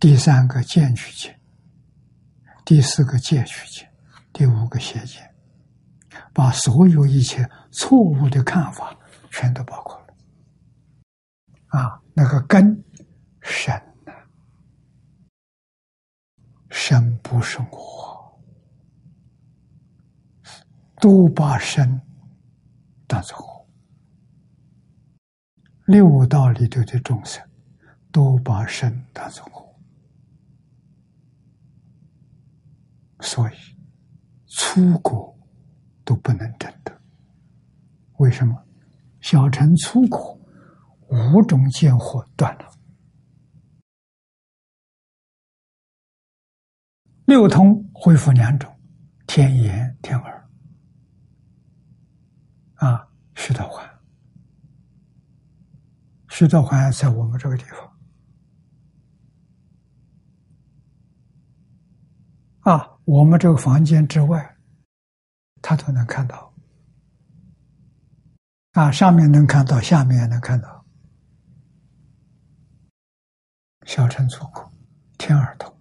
[0.00, 1.38] 第三个见取见，
[2.64, 3.86] 第四个戒取见，
[4.32, 5.30] 第五个邪见。
[6.32, 8.96] 把所有一切错误的看法
[9.30, 10.06] 全都包括了。
[11.66, 12.82] 啊，那个根
[13.46, 13.74] 深
[14.06, 14.12] 呐，
[16.70, 18.40] 身不是我，
[20.96, 22.00] 都把身
[23.06, 23.68] 当做我。
[25.84, 27.46] 六道里头的众生
[28.10, 29.78] 都把身当做我，
[33.20, 33.54] 所以
[34.46, 35.38] 出果
[36.02, 36.98] 都不能证得。
[38.16, 38.56] 为什么？
[39.20, 40.40] 小乘出果。
[41.06, 42.64] 五种见惑断了，
[47.24, 48.70] 六通恢复两种，
[49.26, 50.48] 天眼、天耳。
[52.74, 53.88] 啊，徐道环，
[56.28, 57.90] 徐道环在我们这个地方。
[62.60, 64.56] 啊，我们这个房间之外，
[65.62, 66.52] 他都能看到。
[68.72, 70.84] 啊，上面能看到，下面也能看到。
[73.86, 74.70] 小乘出口，
[75.18, 75.73] 天耳通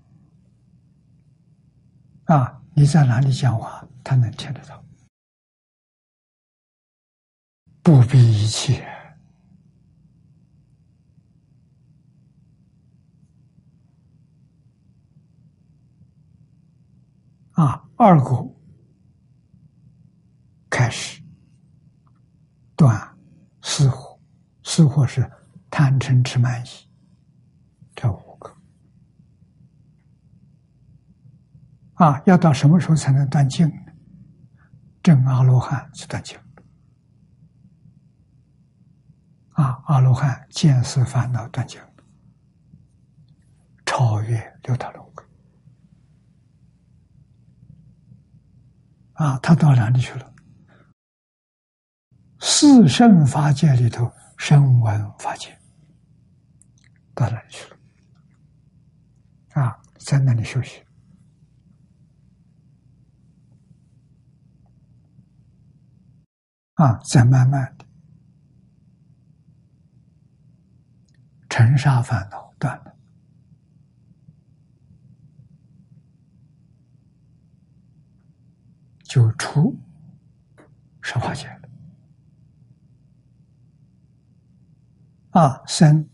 [2.34, 2.62] 啊！
[2.74, 4.84] 你在哪里讲话，他能听得到，
[7.84, 8.84] 不比一切
[17.52, 17.88] 啊！
[17.96, 18.60] 二股
[20.72, 21.22] 开始
[22.76, 23.16] 断
[23.62, 24.20] 四火，
[24.64, 25.32] 四火是
[25.70, 26.70] 贪嗔痴慢疑。
[27.96, 28.52] 这五个
[32.04, 33.94] 啊，要到什么时候才能断尽呢？
[35.02, 36.38] 正阿罗汉是断尽
[39.52, 41.80] 啊，阿罗汉见思烦恼断尽
[43.86, 45.24] 超越六道轮回
[49.14, 50.34] 啊，他到哪里去了？
[52.42, 55.58] 四圣法界里头，声闻法界
[57.16, 57.78] 到哪里去了？
[59.52, 60.84] 啊，在那里休息。
[66.76, 67.86] 啊，再慢慢的，
[71.50, 72.96] 尘沙烦恼断了，
[79.04, 79.78] 就出
[81.02, 81.70] 十法界了。
[85.32, 86.10] 啊，生。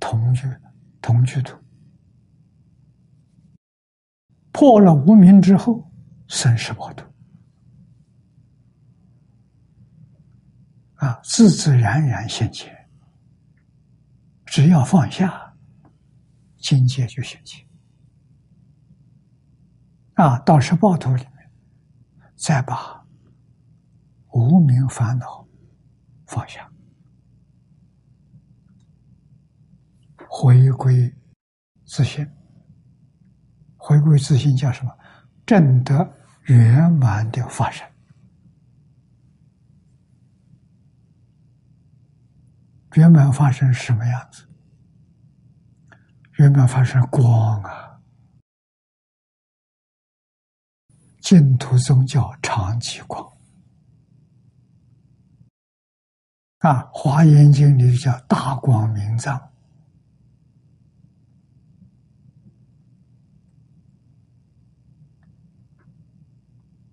[0.00, 0.46] 同居，
[1.00, 1.56] 同居土
[4.50, 5.91] 破了无名之后，
[6.32, 7.04] 生十八土
[10.94, 12.74] 啊，自自然然现前。
[14.46, 15.54] 只要放下，
[16.56, 17.66] 境界就现前
[20.14, 20.38] 啊。
[20.38, 21.50] 到十八土里面，
[22.34, 23.06] 再把
[24.32, 25.46] 无名烦恼
[26.26, 26.66] 放下。
[30.30, 31.14] 回归
[31.84, 32.26] 自信，
[33.76, 34.98] 回归自信叫什么？
[35.44, 36.10] 正得
[36.44, 37.86] 圆满的发生。
[42.94, 44.46] 圆满发生什么样子？
[46.38, 48.00] 圆满发生光啊！
[51.20, 53.24] 净土宗教常寂光
[56.58, 59.51] 啊，《华严经》里叫大光明藏。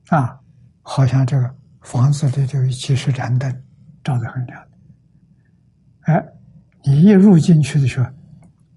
[0.10, 0.40] 啊，
[0.82, 3.64] 好像这个房子里就有几十盏灯，
[4.04, 4.68] 照得很亮。
[6.02, 6.26] 哎，
[6.84, 8.10] 你一入进去的时候，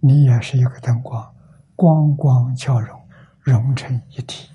[0.00, 1.34] 你也是一个灯光，
[1.74, 3.08] 光光交融，
[3.40, 4.50] 融成一体。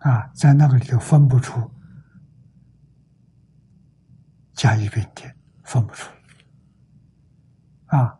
[0.00, 1.70] 啊，在那个里头分不出
[4.54, 5.28] 甲乙丙丁，
[5.64, 6.10] 分不出。
[7.86, 8.16] 啊，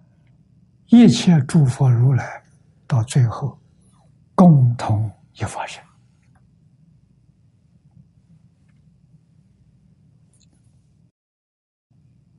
[0.86, 2.42] 一切诸佛如来
[2.86, 3.56] 到最后
[4.34, 5.82] 共同一发生。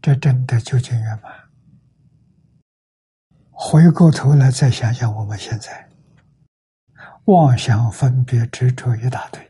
[0.04, 1.32] 这真的究竟圆满？
[3.50, 5.90] 回过头来再想想，我们现在
[7.24, 9.50] 妄想、分别、执着一大堆，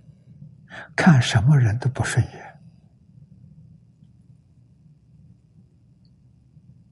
[0.95, 2.59] 看什么人都不顺眼，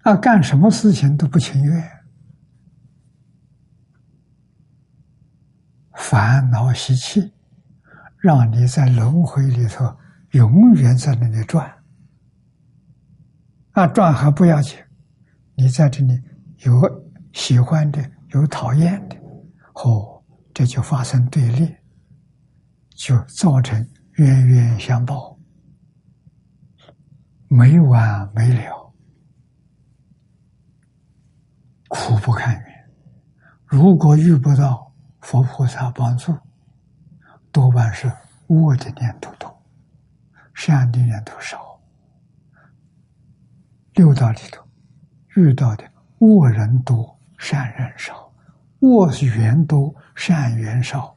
[0.06, 1.88] 啊，干什么事情都不情愿，
[5.94, 7.32] 烦恼习气，
[8.18, 9.96] 让你在轮回里头
[10.32, 11.72] 永远在那里转。
[13.74, 14.78] 啊，赚还不要紧，
[15.56, 16.22] 你在这里
[16.60, 16.82] 有
[17.32, 19.16] 喜欢的，有讨厌的，
[19.76, 20.22] 哦，
[20.54, 21.74] 这就发生对立，
[22.90, 25.40] 就造成冤冤相报，
[27.48, 28.94] 没完没了，
[31.88, 32.66] 苦不堪言。
[33.66, 36.38] 如果遇不到佛菩萨帮助，
[37.54, 38.12] 多半是
[38.48, 39.64] 恶的念头多，
[40.54, 41.71] 善的念头少。
[43.94, 44.66] 六道里头
[45.36, 45.84] 遇到的
[46.20, 48.32] 恶人多，善人少。
[48.80, 51.16] 恶缘多，善缘少，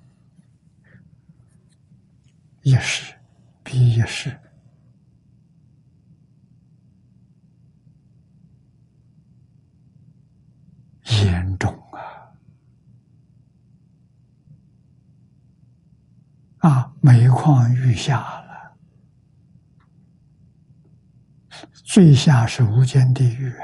[2.61, 3.15] 一时
[3.63, 4.39] 比一时
[11.23, 11.73] 严重
[16.59, 16.69] 啊！
[16.69, 18.77] 啊，每况愈下了，
[21.85, 23.55] 最下是无间地狱，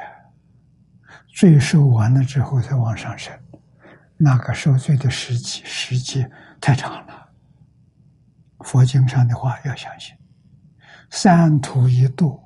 [1.35, 3.37] 罪受完了之后再往上升。
[4.19, 6.31] 那个受罪的时期时间
[6.61, 7.33] 太长了。
[8.59, 10.15] 佛经上的话要相信，
[11.09, 12.39] 三途一度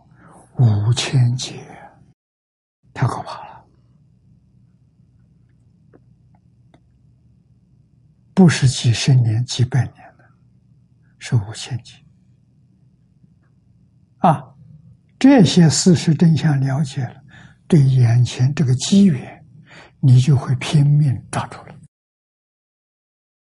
[0.58, 1.66] 五千劫，
[2.94, 3.64] 太可怕了。
[8.32, 10.24] 不是几十年、几百年的，
[11.18, 11.96] 是五千劫。
[14.18, 14.53] 啊，
[15.24, 17.24] 这些事实真相了解了，
[17.66, 19.42] 对眼前这个机缘。
[20.00, 21.74] 你就会拼命抓住了，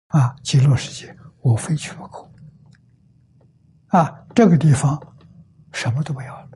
[0.08, 0.34] 啊！
[0.42, 2.28] 极乐世界我非去不可，
[3.96, 4.26] 啊！
[4.34, 5.00] 这个地方
[5.70, 6.48] 什么都不要了，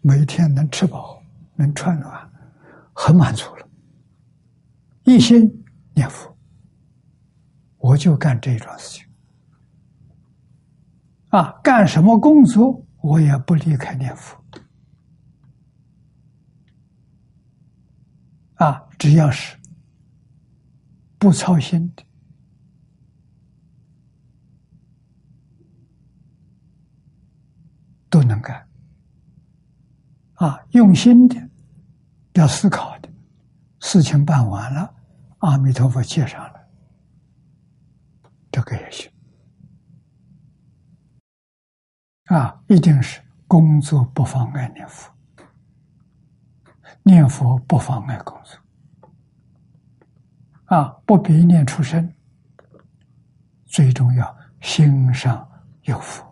[0.00, 1.22] 每天能吃饱，
[1.54, 2.28] 能穿暖，
[2.92, 3.68] 很满足了。
[5.04, 6.36] 一心念佛，
[7.76, 9.06] 我就干这一桩事情，
[11.28, 11.52] 啊！
[11.62, 14.42] 干什么工作我也不离开念佛。
[18.54, 19.58] 啊，只要是
[21.18, 22.04] 不操心的，
[28.08, 28.68] 都能干。
[30.34, 31.36] 啊，用心的，
[32.34, 33.08] 要思考的，
[33.80, 34.94] 事情办完了，
[35.38, 36.68] 阿弥陀佛接上了，
[38.52, 39.11] 这个也行。
[42.32, 45.12] 啊，一定是工作不妨碍念佛。
[47.04, 48.58] 念佛不妨碍工作，
[50.66, 52.14] 啊，不必念出声，
[53.66, 55.50] 最重要心上
[55.82, 56.24] 有佛，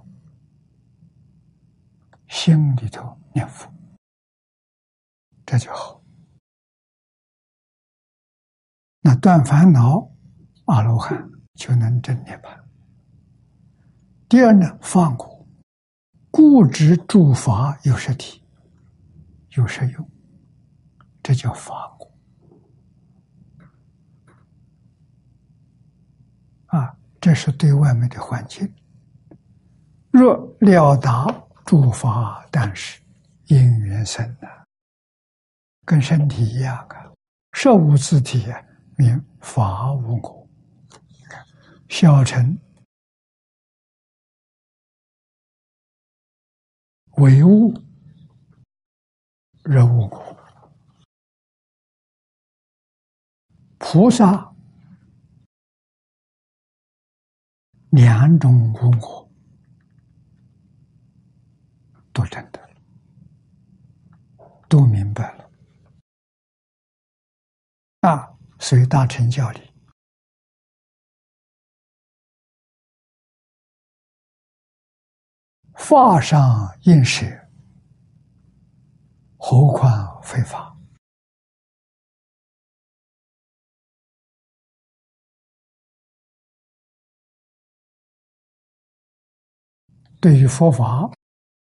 [2.29, 3.69] 心里头念佛，
[5.45, 6.01] 这就好。
[9.01, 10.09] 那断烦恼，
[10.67, 12.57] 阿罗汉就能证涅槃。
[14.29, 15.40] 第二呢，放过
[16.31, 18.43] 固执诸法有实体，
[19.57, 20.11] 有实用。
[21.23, 22.11] 这叫法果
[26.67, 26.97] 啊！
[27.21, 28.73] 这是对外面的环境。
[30.11, 31.27] 若了达
[31.67, 33.01] 诸法，但是
[33.47, 34.49] 因缘生的，
[35.85, 37.13] 跟身体一样啊。
[37.53, 38.47] 受无自体
[38.97, 40.49] 名法无果。
[41.89, 42.57] 小乘
[47.17, 47.75] 唯物，
[49.65, 50.37] 人无果。
[53.79, 54.55] 菩萨
[57.91, 59.29] 两种功果
[62.13, 62.77] 都证得了，
[64.69, 65.51] 都明白了。
[68.03, 69.70] 啊，所以大乘教里，
[75.81, 77.27] 法上应舍，
[79.37, 80.77] 何况非法？
[90.21, 91.11] 对于佛法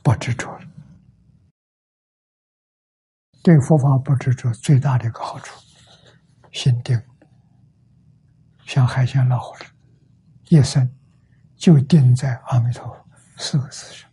[0.03, 0.59] 不执着，
[3.43, 5.61] 对佛法不执着最大的一个好处，
[6.51, 7.01] 心定，
[8.67, 9.55] 像海鲜老虎，
[10.49, 10.91] 一生
[11.55, 13.10] 就定在阿弥陀佛
[13.43, 14.11] 四个字上，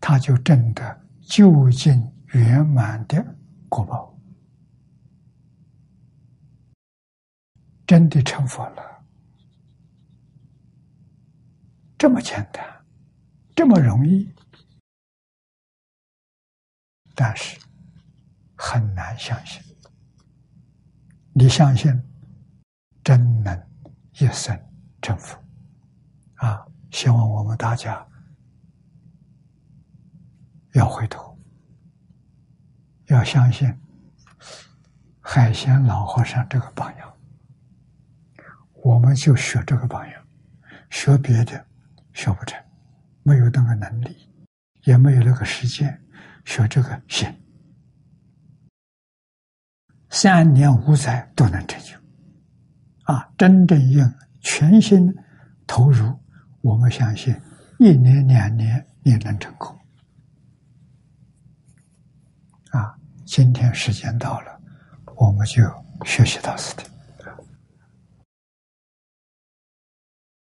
[0.00, 3.36] 他就证得究竟圆满的
[3.68, 4.16] 果报，
[7.84, 9.04] 真的成佛了。
[11.98, 12.64] 这么简单，
[13.56, 14.32] 这么容易，
[17.12, 17.58] 但是
[18.56, 19.60] 很难相信。
[21.32, 21.92] 你相信，
[23.02, 23.68] 真能
[24.20, 24.56] 一生
[25.00, 25.41] 成佛！
[26.92, 28.06] 希望我们大家
[30.74, 31.36] 要回头，
[33.06, 33.74] 要相信
[35.20, 37.12] 海鲜老和尚这个榜样，
[38.84, 40.22] 我们就学这个榜样，
[40.90, 41.66] 学别的
[42.12, 42.62] 学不成，
[43.22, 44.28] 没有那个能力，
[44.82, 45.98] 也没有那个时间，
[46.44, 47.34] 学这个行，
[50.10, 51.96] 三年五载都能成就，
[53.04, 55.14] 啊，真正用全心
[55.66, 56.21] 投入，
[56.62, 57.36] 我们相信
[57.78, 59.78] 一年两年也能成功。
[62.70, 64.60] 啊，今天时间到了。
[65.16, 65.62] 我们就
[66.04, 66.84] 学习到此地。